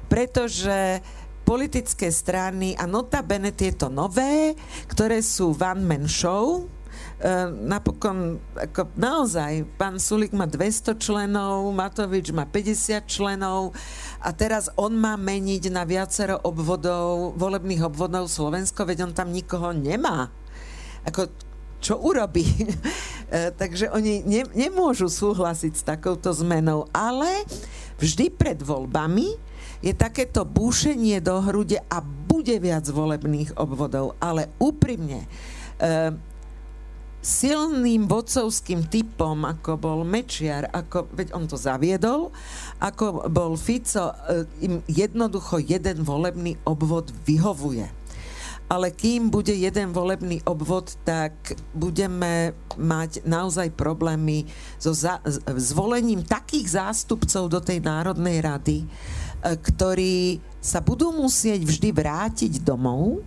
pretože 0.10 1.06
politické 1.46 2.10
strany 2.10 2.74
a 2.74 2.90
notabene 2.90 3.54
tieto 3.54 3.94
nové, 3.94 4.58
ktoré 4.90 5.22
sú 5.22 5.54
one-man 5.54 6.10
show, 6.10 6.66
Uh, 6.66 6.79
napokon, 7.68 8.40
ako 8.56 8.96
naozaj, 8.96 9.68
pán 9.76 10.00
Sulik 10.00 10.32
má 10.32 10.48
200 10.48 10.96
členov, 10.96 11.68
Matovič 11.76 12.32
má 12.32 12.48
50 12.48 13.04
členov 13.12 13.76
a 14.24 14.32
teraz 14.32 14.72
on 14.80 14.96
má 14.96 15.20
meniť 15.20 15.68
na 15.68 15.84
viacero 15.84 16.40
obvodov, 16.48 17.36
volebných 17.36 17.84
obvodov 17.84 18.32
Slovensko, 18.32 18.88
veď 18.88 19.12
on 19.12 19.14
tam 19.16 19.36
nikoho 19.36 19.76
nemá. 19.76 20.32
Ako, 21.04 21.28
čo 21.84 22.00
urobí? 22.00 22.48
Uh, 23.28 23.52
takže 23.60 23.92
oni 23.92 24.24
ne, 24.24 24.48
nemôžu 24.56 25.12
súhlasiť 25.12 25.74
s 25.76 25.84
takouto 25.84 26.32
zmenou, 26.32 26.88
ale 26.96 27.44
vždy 28.00 28.32
pred 28.32 28.64
voľbami 28.64 29.50
je 29.80 29.92
takéto 29.96 30.44
búšenie 30.44 31.20
do 31.24 31.40
hrude 31.40 31.80
a 31.88 32.00
bude 32.04 32.56
viac 32.60 32.88
volebných 32.88 33.56
obvodov, 33.56 34.16
ale 34.20 34.52
úprimne, 34.60 35.24
e, 35.80 36.12
silným 37.20 38.08
vodcovským 38.08 38.88
typom, 38.88 39.44
ako 39.44 39.76
bol 39.76 40.00
Mečiar, 40.08 40.72
ako, 40.72 41.12
veď 41.12 41.36
on 41.36 41.46
to 41.46 41.60
zaviedol, 41.60 42.32
ako 42.80 43.28
bol 43.28 43.60
Fico, 43.60 44.12
e, 44.12 44.16
im 44.64 44.74
jednoducho 44.88 45.60
jeden 45.60 46.04
volebný 46.04 46.56
obvod 46.64 47.12
vyhovuje. 47.28 47.88
Ale 48.70 48.94
kým 48.94 49.34
bude 49.34 49.50
jeden 49.50 49.90
volebný 49.90 50.46
obvod, 50.46 50.94
tak 51.02 51.58
budeme 51.74 52.54
mať 52.78 53.26
naozaj 53.26 53.74
problémy 53.74 54.46
so 54.78 54.94
za- 54.94 55.26
zvolením 55.58 56.22
takých 56.22 56.78
zástupcov 56.78 57.50
do 57.50 57.60
tej 57.60 57.82
Národnej 57.82 58.38
rady, 58.46 58.86
E, 59.40 59.56
ktorí 59.56 60.44
sa 60.60 60.84
budú 60.84 61.16
musieť 61.16 61.64
vždy 61.64 61.90
vrátiť 61.96 62.54
domov 62.60 63.24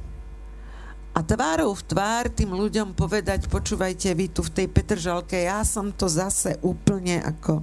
a 1.13 1.21
tvárou 1.21 1.77
v 1.77 1.85
tvár 1.85 2.33
tým 2.33 2.57
ľuďom 2.57 2.97
povedať, 2.97 3.45
počúvajte, 3.53 4.17
vy 4.17 4.33
tu 4.33 4.41
v 4.41 4.53
tej 4.53 4.67
Petržalke, 4.73 5.45
ja 5.45 5.61
som 5.61 5.93
to 5.93 6.09
zase 6.09 6.57
úplne 6.65 7.21
ako... 7.21 7.61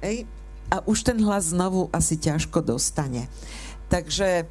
Ej, 0.00 0.24
a 0.72 0.80
už 0.88 1.04
ten 1.04 1.20
hlas 1.20 1.52
znovu 1.52 1.92
asi 1.92 2.16
ťažko 2.16 2.64
dostane. 2.64 3.28
Takže 3.92 4.28
e, 4.42 4.44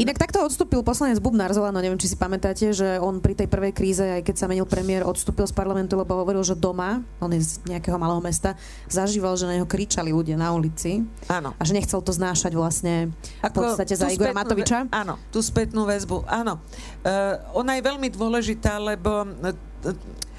Inak 0.00 0.16
takto 0.16 0.40
odstúpil 0.40 0.80
poslanec 0.80 1.20
Bubnár 1.20 1.52
z 1.52 1.60
Olano, 1.60 1.80
neviem, 1.80 2.00
či 2.00 2.08
si 2.08 2.16
pamätáte, 2.16 2.72
že 2.72 2.96
on 2.96 3.20
pri 3.20 3.36
tej 3.36 3.48
prvej 3.48 3.72
kríze, 3.76 4.04
aj 4.04 4.24
keď 4.24 4.34
sa 4.36 4.46
menil 4.48 4.64
premiér, 4.64 5.04
odstúpil 5.04 5.44
z 5.44 5.52
parlamentu, 5.52 6.00
lebo 6.00 6.16
hovoril, 6.16 6.40
že 6.40 6.56
doma, 6.56 7.04
on 7.20 7.30
je 7.32 7.44
z 7.44 7.52
nejakého 7.68 8.00
malého 8.00 8.20
mesta, 8.24 8.56
zažíval, 8.88 9.36
že 9.36 9.44
na 9.44 9.60
neho 9.60 9.68
kričali 9.68 10.12
ľudia 10.12 10.40
na 10.40 10.52
ulici. 10.56 11.04
Áno. 11.28 11.52
A 11.56 11.62
že 11.64 11.76
nechcel 11.76 12.00
to 12.00 12.12
znášať 12.12 12.56
vlastne 12.56 13.12
v 13.44 13.52
podstate 13.52 13.92
za 13.92 14.08
Igora 14.08 14.32
Matoviča. 14.32 14.88
Áno, 14.88 15.20
tú 15.28 15.44
spätnú 15.44 15.84
väzbu, 15.84 16.24
áno. 16.24 16.56
Uh, 17.04 17.36
ona 17.52 17.76
je 17.76 17.82
veľmi 17.84 18.08
dôležitá, 18.08 18.80
lebo 18.80 19.28
uh, 19.28 19.54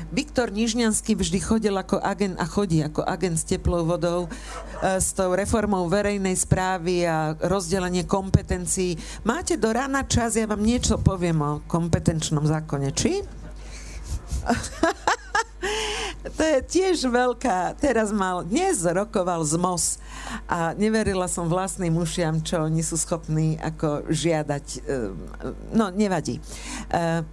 Viktor 0.07 0.55
Nižňanský 0.55 1.19
vždy 1.19 1.39
chodil 1.43 1.75
ako 1.75 1.99
agent 1.99 2.39
a 2.39 2.47
chodí 2.47 2.79
ako 2.79 3.03
agent 3.03 3.35
s 3.35 3.43
teplou 3.43 3.83
vodou 3.83 4.31
e, 4.79 4.99
s 5.03 5.11
tou 5.11 5.35
reformou 5.35 5.83
verejnej 5.91 6.31
správy 6.31 7.03
a 7.03 7.35
rozdelenie 7.35 8.07
kompetencií. 8.07 8.95
Máte 9.27 9.59
do 9.59 9.67
rána 9.67 10.07
čas, 10.07 10.39
ja 10.39 10.47
vám 10.47 10.63
niečo 10.63 10.95
poviem 10.95 11.43
o 11.43 11.59
kompetenčnom 11.67 12.47
zákone, 12.47 12.95
či? 12.95 13.19
to 16.39 16.43
je 16.55 16.59
tiež 16.63 17.03
veľká, 17.11 17.75
teraz 17.75 18.15
mal, 18.15 18.47
dnes 18.47 18.87
rokoval 18.87 19.43
z 19.43 19.59
MOS 19.59 19.99
a 20.47 20.71
neverila 20.79 21.27
som 21.27 21.51
vlastným 21.51 21.99
ušiam, 21.99 22.39
čo 22.39 22.63
oni 22.63 22.79
sú 22.79 22.95
schopní 22.95 23.59
ako 23.59 24.07
žiadať. 24.07 24.65
E, 24.87 25.11
no, 25.75 25.91
nevadí. 25.91 26.39
E, 26.39 27.27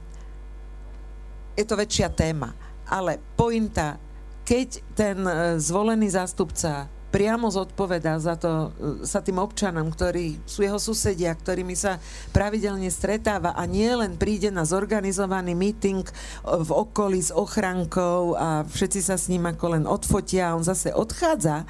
je 1.55 1.63
to 1.63 1.79
väčšia 1.79 2.11
téma. 2.11 2.64
Ale 2.89 3.21
pointa, 3.39 3.97
keď 4.45 4.69
ten 4.93 5.19
e, 5.25 5.57
zvolený 5.57 6.13
zástupca 6.13 6.89
priamo 7.15 7.47
zodpovedá 7.47 8.19
za 8.19 8.35
to, 8.35 8.75
e, 8.75 9.07
sa 9.07 9.23
tým 9.23 9.39
občanom, 9.39 9.87
ktorí 9.87 10.43
sú 10.43 10.67
jeho 10.67 10.83
susedia, 10.83 11.31
ktorými 11.31 11.79
sa 11.79 12.03
pravidelne 12.35 12.91
stretáva 12.91 13.55
a 13.55 13.63
nie 13.71 13.87
len 13.87 14.19
príde 14.19 14.51
na 14.51 14.67
zorganizovaný 14.67 15.55
meeting 15.55 16.03
e, 16.03 16.13
v 16.59 16.71
okolí 16.75 17.23
s 17.23 17.31
ochrankou 17.31 18.35
a 18.35 18.67
všetci 18.67 19.01
sa 19.01 19.15
s 19.15 19.31
ním 19.31 19.47
ako 19.47 19.79
len 19.79 19.85
odfotia 19.87 20.51
a 20.51 20.57
on 20.59 20.67
zase 20.67 20.91
odchádza, 20.91 21.63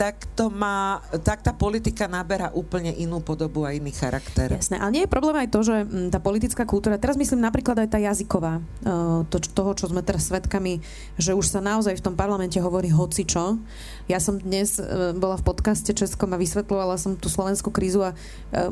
tak, 0.00 0.24
to 0.32 0.48
má, 0.48 1.04
tak 1.20 1.44
tá 1.44 1.52
politika 1.52 2.08
naberá 2.08 2.48
úplne 2.56 2.88
inú 2.96 3.20
podobu 3.20 3.68
a 3.68 3.76
iný 3.76 3.92
charakter. 3.92 4.56
Jasné, 4.56 4.80
ale 4.80 4.94
nie 4.96 5.02
je 5.04 5.12
problém 5.12 5.36
aj 5.36 5.48
to, 5.52 5.60
že 5.60 5.76
mm, 5.84 6.08
tá 6.08 6.18
politická 6.18 6.64
kultúra, 6.64 6.96
teraz 6.96 7.20
myslím 7.20 7.44
napríklad 7.44 7.76
aj 7.84 7.88
tá 7.92 7.98
jazyková, 8.00 8.64
e, 8.64 8.88
to, 9.28 9.36
toho, 9.52 9.76
čo 9.76 9.92
sme 9.92 10.00
teraz 10.00 10.32
svedkami, 10.32 10.80
že 11.20 11.36
už 11.36 11.52
sa 11.52 11.60
naozaj 11.60 12.00
v 12.00 12.04
tom 12.04 12.16
parlamente 12.16 12.56
hovorí 12.56 12.88
hocičo. 12.88 13.60
Ja 14.08 14.16
som 14.24 14.40
dnes 14.40 14.80
e, 14.80 15.12
bola 15.12 15.36
v 15.36 15.44
podcaste 15.44 15.92
Českom 15.92 16.32
a 16.32 16.40
vysvetľovala 16.40 16.96
som 16.96 17.12
tú 17.12 17.28
slovenskú 17.28 17.68
krízu 17.68 18.00
a 18.00 18.16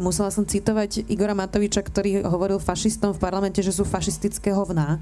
musela 0.01 0.33
som 0.33 0.49
citovať 0.49 1.05
Igora 1.13 1.37
Matoviča, 1.37 1.85
ktorý 1.85 2.25
hovoril 2.25 2.57
fašistom 2.57 3.13
v 3.13 3.21
parlamente, 3.21 3.61
že 3.61 3.75
sú 3.75 3.85
fašistické 3.85 4.55
hovná. 4.55 4.97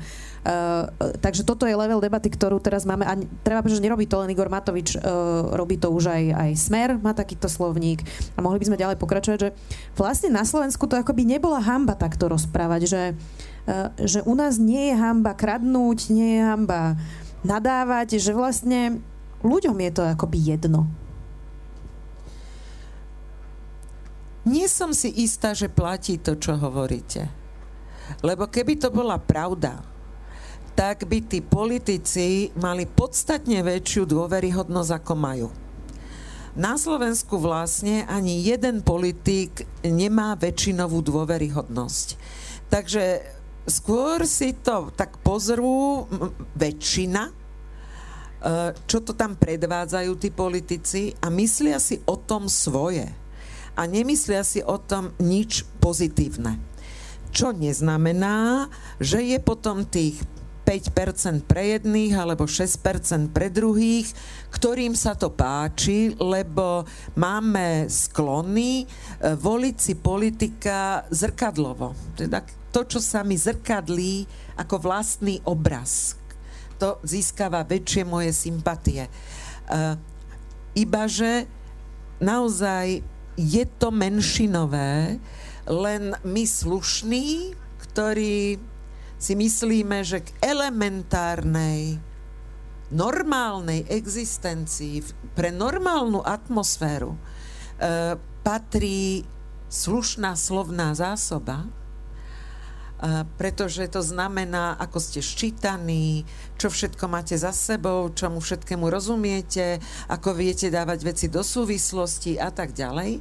Takže 1.23 1.47
toto 1.47 1.65
je 1.65 1.73
level 1.73 2.03
debaty, 2.03 2.29
ktorú 2.29 2.61
teraz 2.61 2.85
máme 2.85 3.07
a 3.07 3.15
treba, 3.47 3.65
že 3.65 3.81
nerobí 3.81 4.05
to 4.05 4.21
len 4.21 4.33
Igor 4.33 4.51
Matovič, 4.51 4.99
robí 5.55 5.81
to 5.85 5.93
už 5.93 6.09
aj, 6.09 6.25
aj 6.33 6.51
Smer, 6.57 6.97
má 6.97 7.13
takýto 7.13 7.45
slovník 7.45 8.01
a 8.33 8.41
mohli 8.41 8.57
by 8.57 8.73
sme 8.73 8.81
ďalej 8.81 8.97
pokračovať, 8.97 9.37
že 9.37 9.51
vlastne 9.93 10.33
na 10.33 10.49
Slovensku 10.49 10.89
to 10.89 10.97
akoby 10.97 11.29
nebola 11.29 11.61
hamba 11.61 11.93
takto 11.93 12.33
rozprávať, 12.33 12.89
že, 12.89 13.03
e, 13.69 13.75
že 14.01 14.25
u 14.25 14.33
nás 14.33 14.57
nie 14.57 14.89
je 14.89 14.95
hamba 14.97 15.37
kradnúť, 15.37 16.09
nie 16.09 16.41
je 16.41 16.43
hamba 16.49 16.97
nadávať, 17.45 18.17
že 18.17 18.33
vlastne 18.33 19.05
ľuďom 19.45 19.77
je 19.77 19.91
to 19.93 20.03
akoby 20.09 20.57
jedno. 20.57 20.89
Nie 24.49 24.65
som 24.73 24.97
si 24.97 25.13
istá, 25.21 25.53
že 25.53 25.69
platí 25.69 26.17
to, 26.17 26.37
čo 26.41 26.57
hovoríte. 26.57 27.29
Lebo 28.25 28.49
keby 28.49 28.81
to 28.81 28.89
bola 28.89 29.17
pravda, 29.17 29.85
tak 30.77 31.09
by 31.09 31.25
tí 31.25 31.41
politici 31.41 32.53
mali 32.57 32.85
podstatne 32.85 33.61
väčšiu 33.65 34.05
dôveryhodnosť, 34.05 34.91
ako 35.01 35.13
majú. 35.17 35.49
Na 36.55 36.79
Slovensku 36.79 37.35
vlastne 37.43 38.07
ani 38.07 38.39
jeden 38.39 38.87
politik 38.87 39.67
nemá 39.83 40.39
väčšinovú 40.39 41.03
dôveryhodnosť. 41.03 42.15
Takže 42.71 43.27
skôr 43.67 44.23
si 44.23 44.55
to 44.63 44.95
tak 44.95 45.19
pozrú 45.27 46.07
väčšina, 46.55 47.23
e, 47.27 47.33
čo 48.87 49.03
to 49.03 49.19
tam 49.19 49.35
predvádzajú 49.35 50.13
tí 50.15 50.31
politici 50.31 51.11
a 51.19 51.27
myslia 51.35 51.83
si 51.83 51.99
o 52.07 52.15
tom 52.15 52.47
svoje. 52.47 53.11
A 53.75 53.91
nemyslia 53.91 54.47
si 54.47 54.63
o 54.63 54.79
tom 54.79 55.11
nič 55.19 55.67
pozitívne. 55.83 56.63
Čo 57.35 57.51
neznamená, 57.51 58.71
že 59.03 59.27
je 59.27 59.43
potom 59.43 59.83
tých 59.83 60.23
5% 60.65 61.45
pre 61.45 61.77
jedných 61.77 62.17
alebo 62.17 62.49
6% 62.49 63.31
pre 63.31 63.53
druhých, 63.53 64.09
ktorým 64.49 64.97
sa 64.97 65.13
to 65.13 65.29
páči, 65.29 66.17
lebo 66.17 66.89
máme 67.21 67.87
sklony 67.93 68.83
e, 68.83 68.85
voliť 69.37 69.77
si 69.77 69.95
politika 70.01 71.05
zrkadlovo. 71.13 71.93
Teda 72.17 72.41
to, 72.73 72.83
čo 72.89 72.99
sa 72.99 73.23
mi 73.23 73.37
zrkadlí 73.37 74.27
ako 74.59 74.81
vlastný 74.81 75.39
obraz, 75.45 76.17
to 76.81 76.99
získava 77.07 77.63
väčšie 77.63 78.03
moje 78.03 78.35
sympatie. 78.35 79.07
Uh, 79.65 79.95
ibaže 80.75 81.47
naozaj 82.19 82.99
je 83.39 83.65
to 83.79 83.89
menšinové, 83.95 85.23
len 85.65 86.03
my 86.27 86.45
slušní, 86.45 87.55
ktorí 87.89 88.59
si 89.19 89.33
myslíme, 89.39 90.05
že 90.05 90.21
k 90.21 90.29
elementárnej, 90.43 91.99
normálnej 92.93 93.89
existencii, 93.89 95.03
pre 95.35 95.51
normálnu 95.51 96.23
atmosféru 96.23 97.17
e, 97.17 97.19
patrí 98.45 99.27
slušná 99.73 100.39
slovná 100.39 100.95
zásoba, 100.95 101.65
e, 101.65 101.69
pretože 103.41 103.89
to 103.91 104.05
znamená, 104.05 104.79
ako 104.79 104.99
ste 105.01 105.25
ščítaní, 105.25 106.23
čo 106.61 106.71
všetko 106.71 107.05
máte 107.11 107.35
za 107.35 107.51
sebou, 107.51 108.13
čomu 108.15 108.39
všetkému 108.39 108.87
rozumiete, 108.87 109.83
ako 110.07 110.37
viete 110.37 110.71
dávať 110.71 111.01
veci 111.03 111.27
do 111.27 111.43
súvislosti 111.43 112.39
a 112.39 112.53
tak 112.55 112.77
ďalej. 112.77 113.19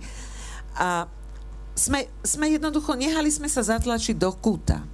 A 0.78 1.08
sme, 1.74 2.06
sme 2.22 2.54
jednoducho, 2.54 2.94
nehali 2.94 3.34
sme 3.34 3.50
sa 3.50 3.66
zatlačiť 3.66 4.14
do 4.14 4.30
kúta 4.38 4.93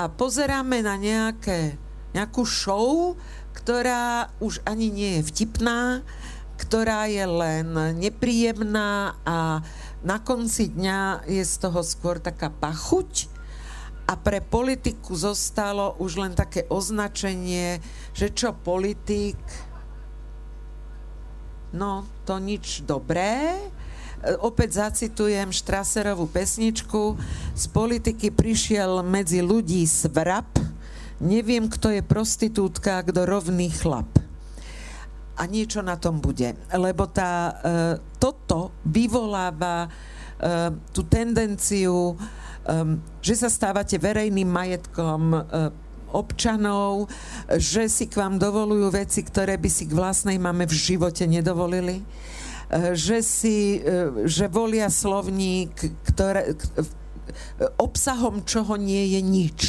a 0.00 0.08
pozeráme 0.08 0.80
na 0.80 0.96
nejaké, 0.96 1.76
nejakú 2.16 2.48
show, 2.48 3.20
ktorá 3.52 4.32
už 4.40 4.64
ani 4.64 4.88
nie 4.88 5.20
je 5.20 5.28
vtipná, 5.28 6.00
ktorá 6.56 7.04
je 7.04 7.20
len 7.28 7.68
nepríjemná 8.00 9.20
a 9.28 9.60
na 10.00 10.16
konci 10.24 10.72
dňa 10.72 11.28
je 11.28 11.44
z 11.44 11.54
toho 11.60 11.84
skôr 11.84 12.16
taká 12.16 12.48
pachuť 12.48 13.28
a 14.08 14.16
pre 14.16 14.40
politiku 14.40 15.12
zostalo 15.12 16.00
už 16.00 16.16
len 16.16 16.32
také 16.32 16.64
označenie, 16.72 17.84
že 18.16 18.32
čo 18.32 18.56
politik, 18.56 19.36
no 21.76 22.08
to 22.24 22.40
nič 22.40 22.88
dobré, 22.88 23.52
opäť 24.40 24.84
zacitujem 24.84 25.48
Štraserovú 25.48 26.28
pesničku. 26.28 27.16
Z 27.56 27.64
politiky 27.72 28.28
prišiel 28.28 29.00
medzi 29.00 29.40
ľudí 29.40 29.84
svrap. 29.88 30.48
Neviem, 31.20 31.68
kto 31.68 31.92
je 31.92 32.02
prostitútka, 32.04 33.04
kto 33.04 33.28
rovný 33.28 33.72
chlap. 33.72 34.08
A 35.40 35.48
niečo 35.48 35.80
na 35.80 35.96
tom 35.96 36.20
bude. 36.20 36.52
Lebo 36.68 37.08
tá, 37.08 37.32
e, 37.32 37.52
toto 38.20 38.76
vyvoláva 38.84 39.88
e, 39.88 39.88
tú 40.92 41.04
tendenciu, 41.08 42.12
e, 42.12 42.16
že 43.24 43.34
sa 43.40 43.48
stávate 43.48 43.96
verejným 43.96 44.48
majetkom 44.48 45.22
e, 45.32 45.40
občanov, 46.12 47.08
že 47.56 47.88
si 47.88 48.04
k 48.04 48.20
vám 48.20 48.36
dovolujú 48.36 48.92
veci, 48.92 49.24
ktoré 49.24 49.56
by 49.56 49.70
si 49.72 49.88
k 49.88 49.96
vlastnej 49.96 50.36
mame 50.36 50.68
v 50.68 50.74
živote 50.76 51.24
nedovolili 51.24 52.04
že 52.94 53.18
si, 53.26 53.82
e, 53.82 54.26
že 54.30 54.46
volia 54.46 54.86
slovník, 54.86 55.74
ktoré, 56.06 56.54
obsahom 57.82 58.46
čoho 58.46 58.78
nie 58.78 59.18
je 59.18 59.20
nič. 59.20 59.60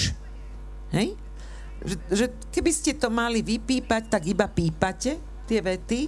Hej? 0.93 1.17
Že, 1.81 1.95
že 2.13 2.25
keby 2.53 2.71
ste 2.71 2.91
to 2.93 3.09
mali 3.09 3.41
vypípať, 3.41 4.03
tak 4.05 4.23
iba 4.29 4.45
pípate 4.45 5.17
tie 5.49 5.59
vety. 5.59 6.01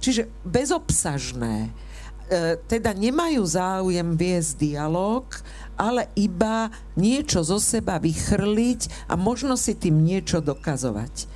Čiže 0.00 0.32
bezobsažné. 0.48 1.68
E, 1.68 2.56
teda 2.64 2.96
nemajú 2.96 3.44
záujem 3.44 4.16
viesť 4.16 4.64
dialog, 4.64 5.28
ale 5.76 6.08
iba 6.16 6.72
niečo 6.96 7.44
zo 7.44 7.60
seba 7.60 8.00
vychrliť 8.00 9.12
a 9.12 9.18
možno 9.20 9.60
si 9.60 9.76
tým 9.76 10.00
niečo 10.00 10.40
dokazovať. 10.40 11.14
E, 11.20 11.26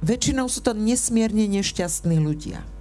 väčšinou 0.00 0.48
sú 0.48 0.64
to 0.64 0.72
nesmierne 0.72 1.44
nešťastní 1.52 2.16
ľudia. 2.16 2.75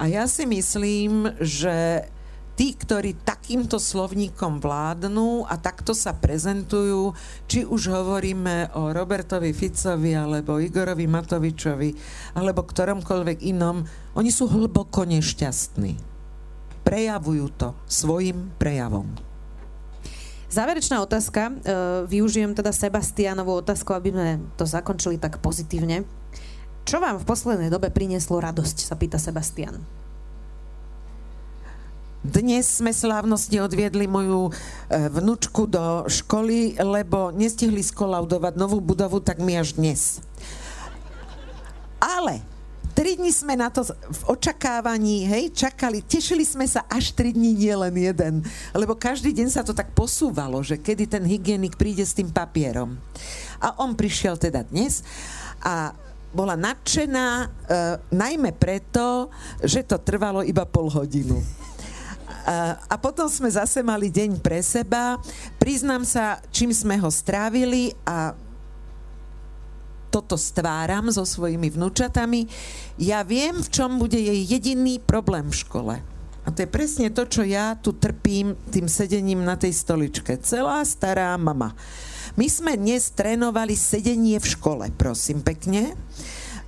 A 0.00 0.08
ja 0.08 0.24
si 0.24 0.48
myslím, 0.48 1.28
že 1.44 2.08
tí, 2.56 2.72
ktorí 2.72 3.20
takýmto 3.20 3.76
slovníkom 3.76 4.56
vládnu 4.56 5.44
a 5.44 5.60
takto 5.60 5.92
sa 5.92 6.16
prezentujú, 6.16 7.12
či 7.44 7.68
už 7.68 7.92
hovoríme 7.92 8.72
o 8.80 8.96
Robertovi 8.96 9.52
Ficovi, 9.52 10.16
alebo 10.16 10.56
Igorovi 10.56 11.04
Matovičovi, 11.04 11.90
alebo 12.32 12.64
ktoromkoľvek 12.64 13.44
inom, 13.52 13.84
oni 14.16 14.32
sú 14.32 14.48
hlboko 14.48 15.04
nešťastní. 15.04 16.00
Prejavujú 16.80 17.46
to 17.60 17.76
svojim 17.84 18.56
prejavom. 18.56 19.04
Záverečná 20.48 21.04
otázka. 21.04 21.48
E, 21.48 21.52
využijem 22.08 22.56
teda 22.56 22.72
Sebastianovú 22.72 23.60
otázku, 23.60 23.92
aby 23.92 24.16
sme 24.16 24.28
to 24.56 24.64
zakončili 24.64 25.20
tak 25.20 25.44
pozitívne. 25.44 26.08
Čo 26.84 26.98
vám 26.98 27.20
v 27.20 27.28
poslednej 27.28 27.70
dobe 27.70 27.92
prinieslo 27.92 28.40
radosť, 28.40 28.76
sa 28.88 28.94
pýta 28.96 29.20
Sebastian. 29.20 29.80
Dnes 32.20 32.84
sme 32.84 32.92
slávnostne 32.92 33.64
odviedli 33.64 34.04
moju 34.04 34.52
e, 34.52 35.08
vnúčku 35.08 35.64
do 35.64 36.04
školy, 36.04 36.76
lebo 36.76 37.32
nestihli 37.32 37.80
skolaudovať 37.80 38.60
novú 38.60 38.76
budovu, 38.76 39.24
tak 39.24 39.40
my 39.40 39.56
až 39.56 39.80
dnes. 39.80 40.20
Ale 41.96 42.44
tri 42.92 43.16
dni 43.16 43.32
sme 43.32 43.56
na 43.56 43.72
to 43.72 43.88
v 43.88 44.22
očakávaní, 44.36 45.24
hej, 45.24 45.48
čakali, 45.56 46.04
tešili 46.04 46.44
sme 46.44 46.68
sa 46.68 46.84
až 46.92 47.16
tri 47.16 47.32
dni, 47.32 47.56
nie 47.56 47.72
len 47.72 47.94
jeden. 47.96 48.34
Lebo 48.76 48.92
každý 48.92 49.32
deň 49.32 49.48
sa 49.48 49.64
to 49.64 49.72
tak 49.72 49.96
posúvalo, 49.96 50.60
že 50.60 50.76
kedy 50.76 51.08
ten 51.08 51.24
hygienik 51.24 51.80
príde 51.80 52.04
s 52.04 52.12
tým 52.12 52.28
papierom. 52.28 53.00
A 53.64 53.80
on 53.80 53.96
prišiel 53.96 54.36
teda 54.36 54.68
dnes 54.68 55.00
a 55.64 55.96
bola 56.30 56.54
nadšená 56.54 57.26
e, 57.42 57.46
najmä 58.14 58.54
preto, 58.54 59.30
že 59.62 59.82
to 59.82 59.98
trvalo 59.98 60.46
iba 60.46 60.62
pol 60.66 60.86
hodinu. 60.90 61.42
A, 62.46 62.78
a 62.88 62.94
potom 62.96 63.28
sme 63.28 63.50
zase 63.52 63.84
mali 63.84 64.08
deň 64.08 64.40
pre 64.40 64.64
seba. 64.64 65.20
Priznám 65.60 66.06
sa, 66.06 66.40
čím 66.50 66.72
sme 66.72 66.96
ho 66.98 67.10
strávili 67.12 67.92
a 68.06 68.32
toto 70.10 70.34
stváram 70.34 71.06
so 71.14 71.22
svojimi 71.22 71.70
vnúčatami. 71.70 72.50
Ja 72.98 73.22
viem, 73.22 73.62
v 73.62 73.68
čom 73.70 74.02
bude 74.02 74.18
jej 74.18 74.42
jediný 74.42 74.98
problém 74.98 75.46
v 75.54 75.60
škole. 75.62 75.94
A 76.42 76.48
to 76.50 76.66
je 76.66 76.68
presne 76.72 77.12
to, 77.14 77.28
čo 77.30 77.46
ja 77.46 77.78
tu 77.78 77.94
trpím 77.94 78.58
tým 78.74 78.90
sedením 78.90 79.46
na 79.46 79.54
tej 79.54 79.70
stoličke. 79.70 80.34
Celá 80.42 80.82
stará 80.82 81.38
mama. 81.38 81.78
My 82.38 82.46
sme 82.46 82.78
dnes 82.78 83.10
trénovali 83.10 83.74
sedenie 83.74 84.38
v 84.38 84.46
škole, 84.46 84.86
prosím 84.94 85.42
pekne, 85.42 85.98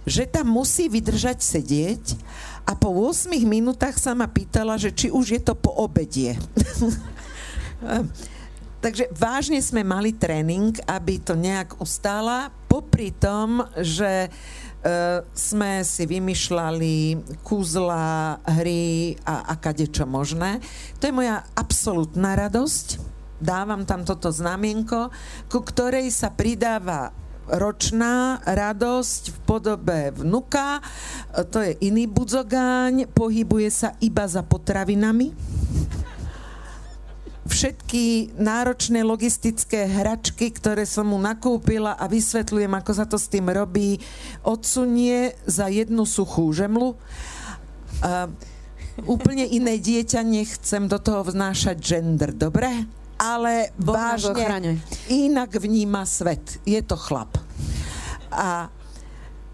že 0.03 0.27
tam 0.27 0.51
musí 0.51 0.91
vydržať 0.91 1.39
sedieť 1.39 2.19
a 2.67 2.75
po 2.75 2.91
8 2.91 3.31
minútach 3.47 3.95
sa 3.95 4.15
ma 4.15 4.27
pýtala, 4.27 4.75
že 4.75 4.91
či 4.91 5.15
už 5.15 5.39
je 5.39 5.41
to 5.43 5.55
po 5.55 5.71
obedie. 5.71 6.35
Takže 8.83 9.15
vážne 9.15 9.63
sme 9.63 9.87
mali 9.87 10.11
tréning, 10.11 10.75
aby 10.91 11.23
to 11.23 11.39
nejak 11.39 11.79
ustála, 11.79 12.51
popri 12.67 13.15
tom, 13.15 13.63
že 13.79 14.27
uh, 14.27 15.23
sme 15.31 15.87
si 15.87 16.03
vymýšľali 16.03 16.95
kúzla, 17.47 18.43
hry 18.59 19.15
a, 19.23 19.47
a 19.47 19.55
kadečo 19.55 20.03
možné. 20.03 20.59
To 20.99 21.07
je 21.07 21.15
moja 21.15 21.47
absolútna 21.55 22.35
radosť. 22.35 23.12
Dávam 23.43 23.83
tam 23.83 24.07
toto 24.07 24.31
znamienko, 24.31 25.11
ku 25.51 25.67
ktorej 25.67 26.15
sa 26.15 26.31
pridáva 26.31 27.11
ročná 27.51 28.39
radosť 28.47 29.35
v 29.35 29.39
podobe 29.43 30.01
vnuka, 30.15 30.79
to 31.51 31.59
je 31.59 31.75
iný 31.83 32.07
budzogáň, 32.07 33.11
pohybuje 33.11 33.67
sa 33.67 33.99
iba 33.99 34.31
za 34.31 34.47
potravinami. 34.47 35.35
Všetky 37.43 38.39
náročné 38.39 39.03
logistické 39.03 39.91
hračky, 39.91 40.55
ktoré 40.55 40.87
som 40.87 41.11
mu 41.11 41.19
nakúpila 41.19 41.99
a 41.99 42.07
vysvetľujem, 42.07 42.71
ako 42.71 42.93
sa 42.95 43.05
to 43.11 43.19
s 43.19 43.27
tým 43.27 43.51
robí, 43.51 43.99
odsunie 44.47 45.35
za 45.43 45.67
jednu 45.67 46.07
suchú 46.07 46.47
žemlu. 46.55 46.95
Uh, 47.99 48.31
úplne 49.03 49.51
iné 49.51 49.83
dieťa, 49.83 50.23
nechcem 50.23 50.87
do 50.87 51.03
toho 51.03 51.27
vznášať 51.27 51.77
gender, 51.83 52.31
dobre? 52.31 53.02
Ale 53.23 53.71
Boh 53.79 53.95
vážne 53.95 54.83
inak 55.07 55.55
vníma 55.55 56.03
svet. 56.03 56.59
Je 56.67 56.83
to 56.83 56.99
chlap. 56.99 57.39
A 58.35 58.67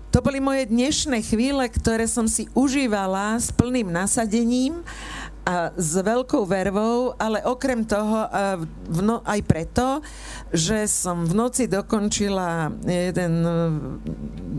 to 0.08 0.24
boli 0.24 0.40
moje 0.40 0.72
dnešné 0.72 1.20
chvíle, 1.20 1.68
ktoré 1.68 2.08
som 2.08 2.24
si 2.24 2.48
užívala 2.56 3.36
s 3.36 3.52
plným 3.52 3.92
nasadením 3.92 4.80
a 5.44 5.68
s 5.76 6.00
veľkou 6.00 6.48
vervou, 6.48 7.12
ale 7.20 7.44
okrem 7.44 7.84
toho 7.84 8.24
no, 9.04 9.20
aj 9.24 9.40
preto, 9.44 10.00
že 10.48 10.88
som 10.88 11.28
v 11.28 11.36
noci 11.36 11.68
dokončila 11.68 12.72
jeden, 12.84 13.32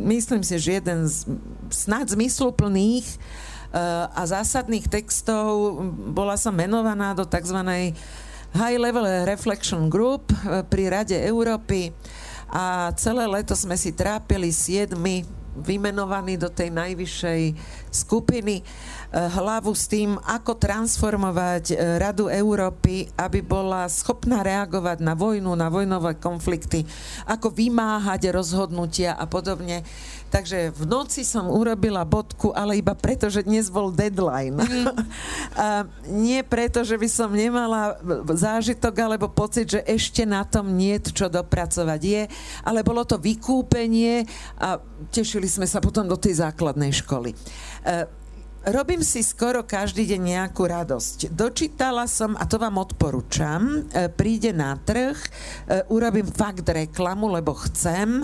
myslím 0.05 0.45
si, 0.45 0.61
že 0.61 0.77
jeden 0.77 1.09
z 1.09 1.25
snad 1.69 2.09
zmysluplných 2.09 3.05
a 4.13 4.21
zásadných 4.25 4.89
textov. 4.89 5.77
Bola 6.13 6.33
som 6.41 6.53
menovaná 6.57 7.13
do 7.13 7.21
tzv. 7.25 7.57
High 8.55 8.81
Level 8.81 9.05
Reflection 9.25 9.87
Group 9.91 10.33
eh, 10.33 10.65
pri 10.65 10.89
Rade 10.89 11.17
Európy. 11.17 11.93
A 12.49 12.89
celé 12.97 13.29
leto 13.29 13.53
sme 13.53 13.77
si 13.77 13.93
trápili 13.93 14.49
siedmi 14.49 15.21
vymenovaní 15.59 16.39
do 16.39 16.49
tej 16.49 16.71
najvyššej 16.73 17.41
skupiny 17.91 18.65
hlavu 19.09 19.73
s 19.73 19.89
tým, 19.89 20.21
ako 20.21 20.53
transformovať 20.53 21.73
eh, 21.73 21.77
Radu 21.97 22.29
Európy, 22.29 23.09
aby 23.17 23.41
bola 23.41 23.89
schopná 23.89 24.45
reagovať 24.45 25.01
na 25.01 25.17
vojnu, 25.17 25.57
na 25.57 25.73
vojnové 25.73 26.21
konflikty, 26.21 26.85
ako 27.25 27.49
vymáhať 27.49 28.29
rozhodnutia 28.29 29.17
a 29.17 29.25
podobne. 29.25 29.81
Takže 30.29 30.69
v 30.69 30.83
noci 30.85 31.25
som 31.25 31.49
urobila 31.49 32.05
bodku, 32.05 32.53
ale 32.53 32.77
iba 32.77 32.93
preto, 32.93 33.33
že 33.33 33.41
dnes 33.41 33.73
bol 33.73 33.89
deadline. 33.89 34.61
Mm. 34.61 34.85
a 35.57 35.89
nie 36.05 36.45
preto, 36.45 36.85
že 36.85 37.01
by 37.01 37.09
som 37.09 37.33
nemala 37.33 37.97
zážitok 38.29 38.93
alebo 39.01 39.33
pocit, 39.33 39.73
že 39.73 39.81
ešte 39.89 40.29
na 40.29 40.45
tom 40.45 40.77
nie 40.77 41.01
čo 41.01 41.25
dopracovať 41.33 42.01
je, 42.05 42.23
ale 42.61 42.85
bolo 42.85 43.01
to 43.01 43.17
vykúpenie 43.17 44.29
a 44.61 44.77
tešili 45.09 45.49
sme 45.49 45.65
sa 45.65 45.81
potom 45.81 46.05
do 46.05 46.13
tej 46.13 46.45
základnej 46.45 46.93
školy. 46.93 47.33
E, 47.33 48.18
Robím 48.59 48.99
si 49.07 49.23
skoro 49.23 49.63
každý 49.63 50.03
deň 50.03 50.21
nejakú 50.35 50.67
radosť. 50.67 51.31
Dočítala 51.31 52.03
som, 52.11 52.35
a 52.35 52.43
to 52.43 52.59
vám 52.59 52.75
odporúčam, 52.75 53.87
e, 53.87 54.11
príde 54.11 54.51
na 54.51 54.75
trh, 54.75 55.15
e, 55.15 55.29
urobím 55.87 56.27
fakt 56.27 56.67
reklamu, 56.67 57.31
lebo 57.31 57.55
chcem. 57.55 58.19
E, 58.19 58.23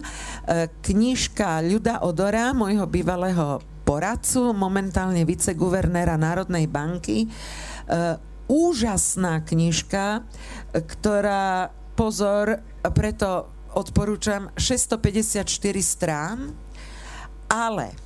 knižka 0.83 1.63
Ľuda 1.63 2.03
Odora, 2.03 2.51
môjho 2.51 2.83
bývalého 2.83 3.63
poradcu, 3.87 4.51
momentálne 4.51 5.23
viceguvernéra 5.23 6.17
Národnej 6.19 6.65
banky. 6.65 7.29
Úžasná 8.49 9.45
knižka, 9.45 10.25
ktorá, 10.73 11.69
pozor, 11.93 12.65
preto 12.97 13.53
odporúčam 13.77 14.49
654 14.57 15.45
strán, 15.85 16.49
ale 17.45 18.04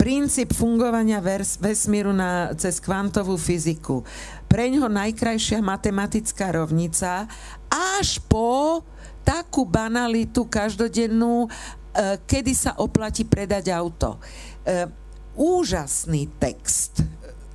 princíp 0.00 0.56
fungovania 0.56 1.20
vesmíru 1.60 2.16
na, 2.16 2.56
cez 2.56 2.80
kvantovú 2.80 3.36
fyziku. 3.36 4.00
Pre 4.48 4.64
ňoho 4.72 4.88
najkrajšia 4.88 5.60
matematická 5.60 6.56
rovnica 6.56 7.28
až 7.68 8.16
po 8.24 8.80
takú 9.20 9.68
banalitu 9.68 10.48
každodennú, 10.48 11.44
e, 11.44 11.48
kedy 12.24 12.56
sa 12.56 12.80
oplatí 12.80 13.28
predať 13.28 13.76
auto. 13.76 14.16
E, 14.64 14.88
úžasný 15.36 16.32
text 16.40 17.04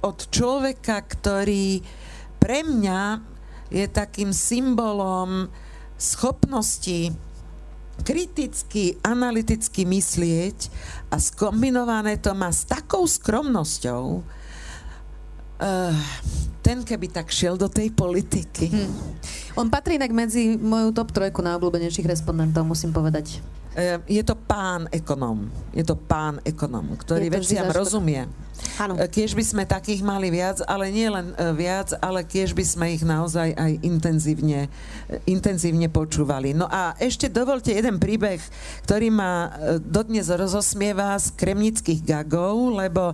od 0.06 0.30
človeka, 0.30 1.02
ktorý 1.02 1.82
pre 2.38 2.62
mňa 2.62 3.26
je 3.74 3.90
takým 3.90 4.30
symbolom 4.30 5.50
schopnosti 5.98 7.10
kriticky, 8.04 9.00
analyticky 9.06 9.88
myslieť 9.88 10.58
a 11.14 11.16
skombinované 11.22 12.20
to 12.20 12.36
má 12.36 12.52
s 12.52 12.68
takou 12.68 13.08
skromnosťou, 13.08 14.26
uh, 15.62 15.96
ten 16.66 16.82
keby 16.82 17.14
tak 17.14 17.30
šiel 17.30 17.56
do 17.56 17.70
tej 17.70 17.94
politiky. 17.94 18.68
Hmm. 18.74 18.92
On 19.56 19.70
patrí 19.70 19.96
inak 19.96 20.12
medzi 20.12 20.58
moju 20.58 20.92
top 20.92 21.14
trojku 21.14 21.40
najobľúbenejších 21.46 22.10
respondentov, 22.10 22.66
musím 22.68 22.92
povedať. 22.92 23.40
Uh, 23.76 24.00
je 24.08 24.24
to 24.24 24.40
pán 24.40 24.88
ekonóm. 24.88 25.52
Je 25.76 25.84
to 25.84 26.00
pán 26.00 26.40
ekonóm, 26.48 26.96
ktorý 26.96 27.28
veciam 27.28 27.68
rozumie. 27.76 28.24
Áno. 28.80 28.96
E, 28.96 29.08
kiež 29.12 29.36
by 29.36 29.44
sme 29.44 29.64
takých 29.68 30.00
mali 30.00 30.32
viac, 30.32 30.64
ale 30.64 30.88
nie 30.88 31.12
len 31.12 31.36
e, 31.36 31.52
viac, 31.52 31.92
ale 32.00 32.24
kiež 32.24 32.56
by 32.56 32.64
sme 32.64 32.86
ich 32.96 33.04
naozaj 33.04 33.52
aj 33.52 33.72
intenzívne, 33.84 34.72
intenzívne 35.28 35.92
počúvali. 35.92 36.56
No 36.56 36.68
a 36.72 36.96
ešte 36.96 37.28
dovolte 37.28 37.76
jeden 37.76 38.00
príbeh, 38.00 38.40
ktorý 38.88 39.12
ma 39.12 39.52
dodnes 39.84 40.32
rozosmieva 40.32 41.20
z 41.20 41.36
kremnických 41.36 42.02
gagov, 42.04 42.80
lebo 42.80 43.12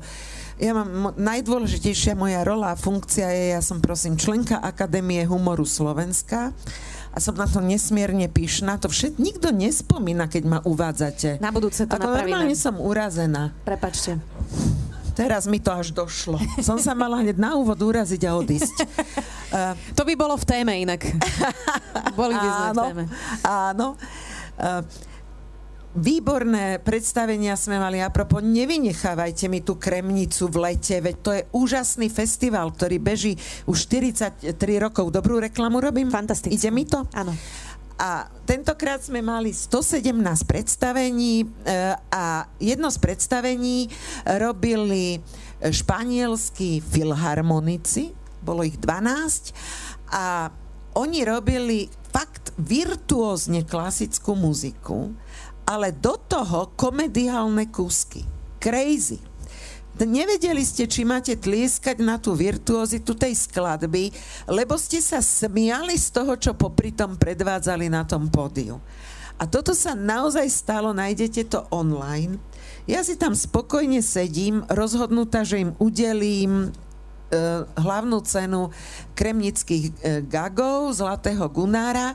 ja 0.62 0.78
mám, 0.78 1.18
najdôležitejšia 1.18 2.14
moja 2.14 2.46
rola 2.46 2.78
a 2.78 2.80
funkcia 2.80 3.26
je, 3.34 3.46
ja 3.58 3.62
som 3.66 3.82
prosím 3.82 4.14
členka 4.14 4.62
Akadémie 4.62 5.26
humoru 5.26 5.66
Slovenska 5.66 6.54
a 7.12 7.18
som 7.20 7.36
na 7.36 7.44
to 7.44 7.60
nesmierne 7.60 8.32
pyšná. 8.32 8.80
To 8.80 8.88
všet 8.88 9.20
nikto 9.20 9.52
nespomína, 9.52 10.32
keď 10.32 10.44
ma 10.48 10.60
uvádzate. 10.64 11.44
Na 11.44 11.52
budúce 11.52 11.84
to 11.84 12.00
Ako 12.00 12.08
normálne 12.08 12.56
som 12.56 12.80
urazená. 12.80 13.52
Prepačte. 13.68 14.16
Teraz 15.12 15.44
mi 15.44 15.60
to 15.60 15.76
až 15.76 15.92
došlo. 15.92 16.40
Som 16.64 16.80
sa 16.80 16.96
mala 16.96 17.20
hneď 17.20 17.36
na 17.36 17.60
úvod 17.60 17.76
uraziť 17.76 18.22
a 18.24 18.32
odísť. 18.40 18.76
Uh, 19.52 19.76
to 19.98 20.08
by 20.08 20.16
bolo 20.16 20.40
v 20.40 20.46
téme 20.48 20.72
inak. 20.72 21.04
Boli 22.16 22.32
by 22.32 22.48
sme 22.48 22.68
áno, 22.72 22.82
v 22.82 22.88
téme. 22.88 23.04
Áno. 23.44 23.88
Uh, 24.56 25.11
výborné 25.96 26.80
predstavenia 26.80 27.60
sme 27.60 27.80
mali. 27.80 28.00
Apropo, 28.00 28.40
nevynechávajte 28.40 29.52
mi 29.52 29.60
tú 29.60 29.76
Kremnicu 29.76 30.48
v 30.48 30.72
lete, 30.72 31.04
veď 31.04 31.16
to 31.20 31.32
je 31.36 31.42
úžasný 31.52 32.08
festival, 32.08 32.72
ktorý 32.72 32.98
beží 33.02 33.36
už 33.68 33.78
43 33.90 34.56
rokov. 34.80 35.12
Dobrú 35.12 35.40
reklamu 35.40 35.84
robím? 35.84 36.08
Fantasticky. 36.08 36.56
Ide 36.56 36.70
mi 36.72 36.88
to? 36.88 37.04
Áno. 37.12 37.36
A 38.02 38.26
tentokrát 38.50 38.98
sme 39.06 39.22
mali 39.22 39.54
117 39.54 40.10
predstavení 40.50 41.46
eh, 41.46 41.94
a 42.10 42.50
jedno 42.58 42.90
z 42.90 42.98
predstavení 42.98 43.94
robili 44.26 45.22
španielskí 45.62 46.82
filharmonici, 46.82 48.10
bolo 48.42 48.66
ich 48.66 48.82
12 48.82 49.54
a 50.18 50.50
oni 50.98 51.22
robili 51.24 51.86
fakt 52.10 52.52
virtuózne 52.60 53.64
klasickú 53.64 54.34
muziku, 54.36 55.14
ale 55.72 55.96
do 55.96 56.20
toho 56.20 56.76
komediálne 56.76 57.72
kúsky. 57.72 58.28
Crazy 58.60 59.32
nevedeli 60.06 60.64
ste, 60.66 60.90
či 60.90 61.06
máte 61.06 61.38
tlieskať 61.38 62.02
na 62.02 62.18
tú 62.18 62.34
virtuozitu 62.34 63.14
tej 63.14 63.34
skladby, 63.36 64.10
lebo 64.50 64.78
ste 64.80 65.04
sa 65.04 65.20
smiali 65.20 65.98
z 65.98 66.08
toho, 66.14 66.34
čo 66.38 66.58
popri 66.58 66.96
tom 66.96 67.18
predvádzali 67.18 67.92
na 67.92 68.08
tom 68.08 68.30
pódiu. 68.32 68.80
A 69.42 69.50
toto 69.50 69.74
sa 69.74 69.98
naozaj 69.98 70.46
stalo, 70.54 70.94
nájdete 70.94 71.50
to 71.50 71.66
online. 71.74 72.38
Ja 72.86 73.02
si 73.02 73.18
tam 73.18 73.34
spokojne 73.34 74.06
sedím, 74.06 74.62
rozhodnutá, 74.70 75.42
že 75.42 75.66
im 75.66 75.74
udelím 75.82 76.70
e, 76.70 76.70
hlavnú 77.74 78.22
cenu 78.22 78.70
kremnických 79.18 79.84
e, 79.90 79.92
gagov, 80.30 80.94
Zlatého 80.94 81.50
Gunára. 81.50 82.14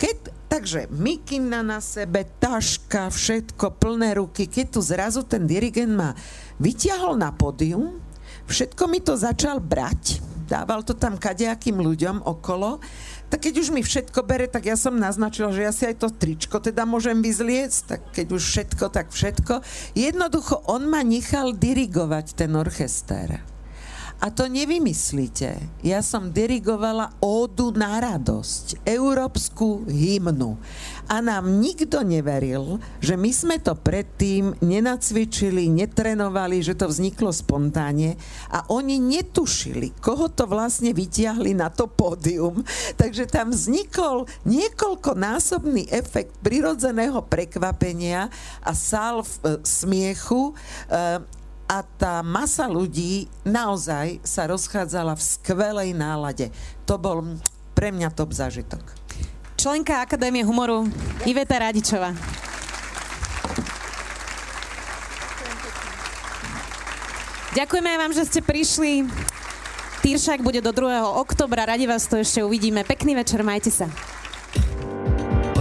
Keď, 0.00 0.41
takže 0.52 0.92
mikina 0.92 1.64
na 1.64 1.80
sebe, 1.80 2.28
taška, 2.36 3.08
všetko, 3.08 3.80
plné 3.80 4.20
ruky. 4.20 4.44
Keď 4.44 4.66
tu 4.68 4.84
zrazu 4.84 5.24
ten 5.24 5.48
dirigent 5.48 5.96
ma 5.96 6.12
vyťahol 6.60 7.16
na 7.16 7.32
pódium, 7.32 7.96
všetko 8.44 8.84
mi 8.92 9.00
to 9.00 9.16
začal 9.16 9.64
brať, 9.64 10.20
dával 10.52 10.84
to 10.84 10.92
tam 10.92 11.16
kadejakým 11.16 11.80
ľuďom 11.80 12.28
okolo 12.28 12.84
tak 13.32 13.48
keď 13.48 13.64
už 13.64 13.72
mi 13.72 13.80
všetko 13.80 14.28
bere, 14.28 14.44
tak 14.44 14.68
ja 14.68 14.76
som 14.76 14.92
naznačila, 14.92 15.56
že 15.56 15.64
ja 15.64 15.72
si 15.72 15.88
aj 15.88 16.04
to 16.04 16.12
tričko 16.12 16.60
teda 16.60 16.84
môžem 16.84 17.24
vyzliecť, 17.24 17.80
tak 17.88 18.00
keď 18.12 18.26
už 18.36 18.42
všetko, 18.44 18.84
tak 18.92 19.08
všetko. 19.08 19.64
Jednoducho 19.96 20.60
on 20.68 20.84
ma 20.84 21.00
nechal 21.00 21.56
dirigovať 21.56 22.36
ten 22.36 22.52
orchester. 22.52 23.40
A 24.22 24.30
to 24.30 24.46
nevymyslíte. 24.46 25.58
Ja 25.82 25.98
som 25.98 26.30
dirigovala 26.30 27.10
ódu 27.18 27.74
na 27.74 27.98
radosť, 27.98 28.86
európsku 28.86 29.82
hymnu. 29.90 30.62
A 31.10 31.18
nám 31.18 31.58
nikto 31.58 32.06
neveril, 32.06 32.78
že 33.02 33.18
my 33.18 33.34
sme 33.34 33.58
to 33.58 33.74
predtým 33.74 34.54
nenacvičili, 34.62 35.66
netrenovali, 35.66 36.62
že 36.62 36.78
to 36.78 36.86
vzniklo 36.86 37.34
spontánne 37.34 38.14
a 38.46 38.62
oni 38.70 39.02
netušili, 39.02 39.98
koho 39.98 40.30
to 40.30 40.46
vlastne 40.46 40.94
vytiahli 40.94 41.58
na 41.58 41.66
to 41.74 41.90
pódium. 41.90 42.62
Takže 42.94 43.26
tam 43.26 43.50
vznikol 43.50 44.30
niekoľkonásobný 44.46 45.90
efekt 45.90 46.38
prirodzeného 46.46 47.26
prekvapenia 47.26 48.30
a 48.62 48.70
sál 48.70 49.26
v 49.26 49.34
e, 49.34 49.40
smiechu. 49.66 50.54
E, 50.86 51.41
a 51.68 51.82
tá 51.84 52.20
masa 52.20 52.68
ľudí 52.68 53.30
naozaj 53.46 54.22
sa 54.22 54.46
rozchádzala 54.46 55.16
v 55.16 55.22
skvelej 55.22 55.90
nálade. 55.96 56.52
To 56.84 57.00
bol 57.00 57.40
pre 57.72 57.90
mňa 57.90 58.12
top 58.12 58.36
zážitok. 58.36 58.82
Členka 59.56 60.02
Akadémie 60.02 60.42
humoru 60.42 60.90
Iveta 61.22 61.58
Radičová. 61.62 62.12
Ďakujeme 67.52 67.88
aj 67.92 67.98
vám, 68.00 68.12
že 68.16 68.24
ste 68.24 68.40
prišli. 68.40 69.04
Týršak 70.00 70.40
bude 70.40 70.64
do 70.64 70.72
2. 70.72 71.04
oktobra. 71.20 71.68
Radi 71.68 71.84
vás 71.84 72.08
to 72.08 72.16
ešte 72.16 72.40
uvidíme. 72.40 72.80
Pekný 72.82 73.12
večer, 73.12 73.44
majte 73.44 73.68
sa. 73.68 73.86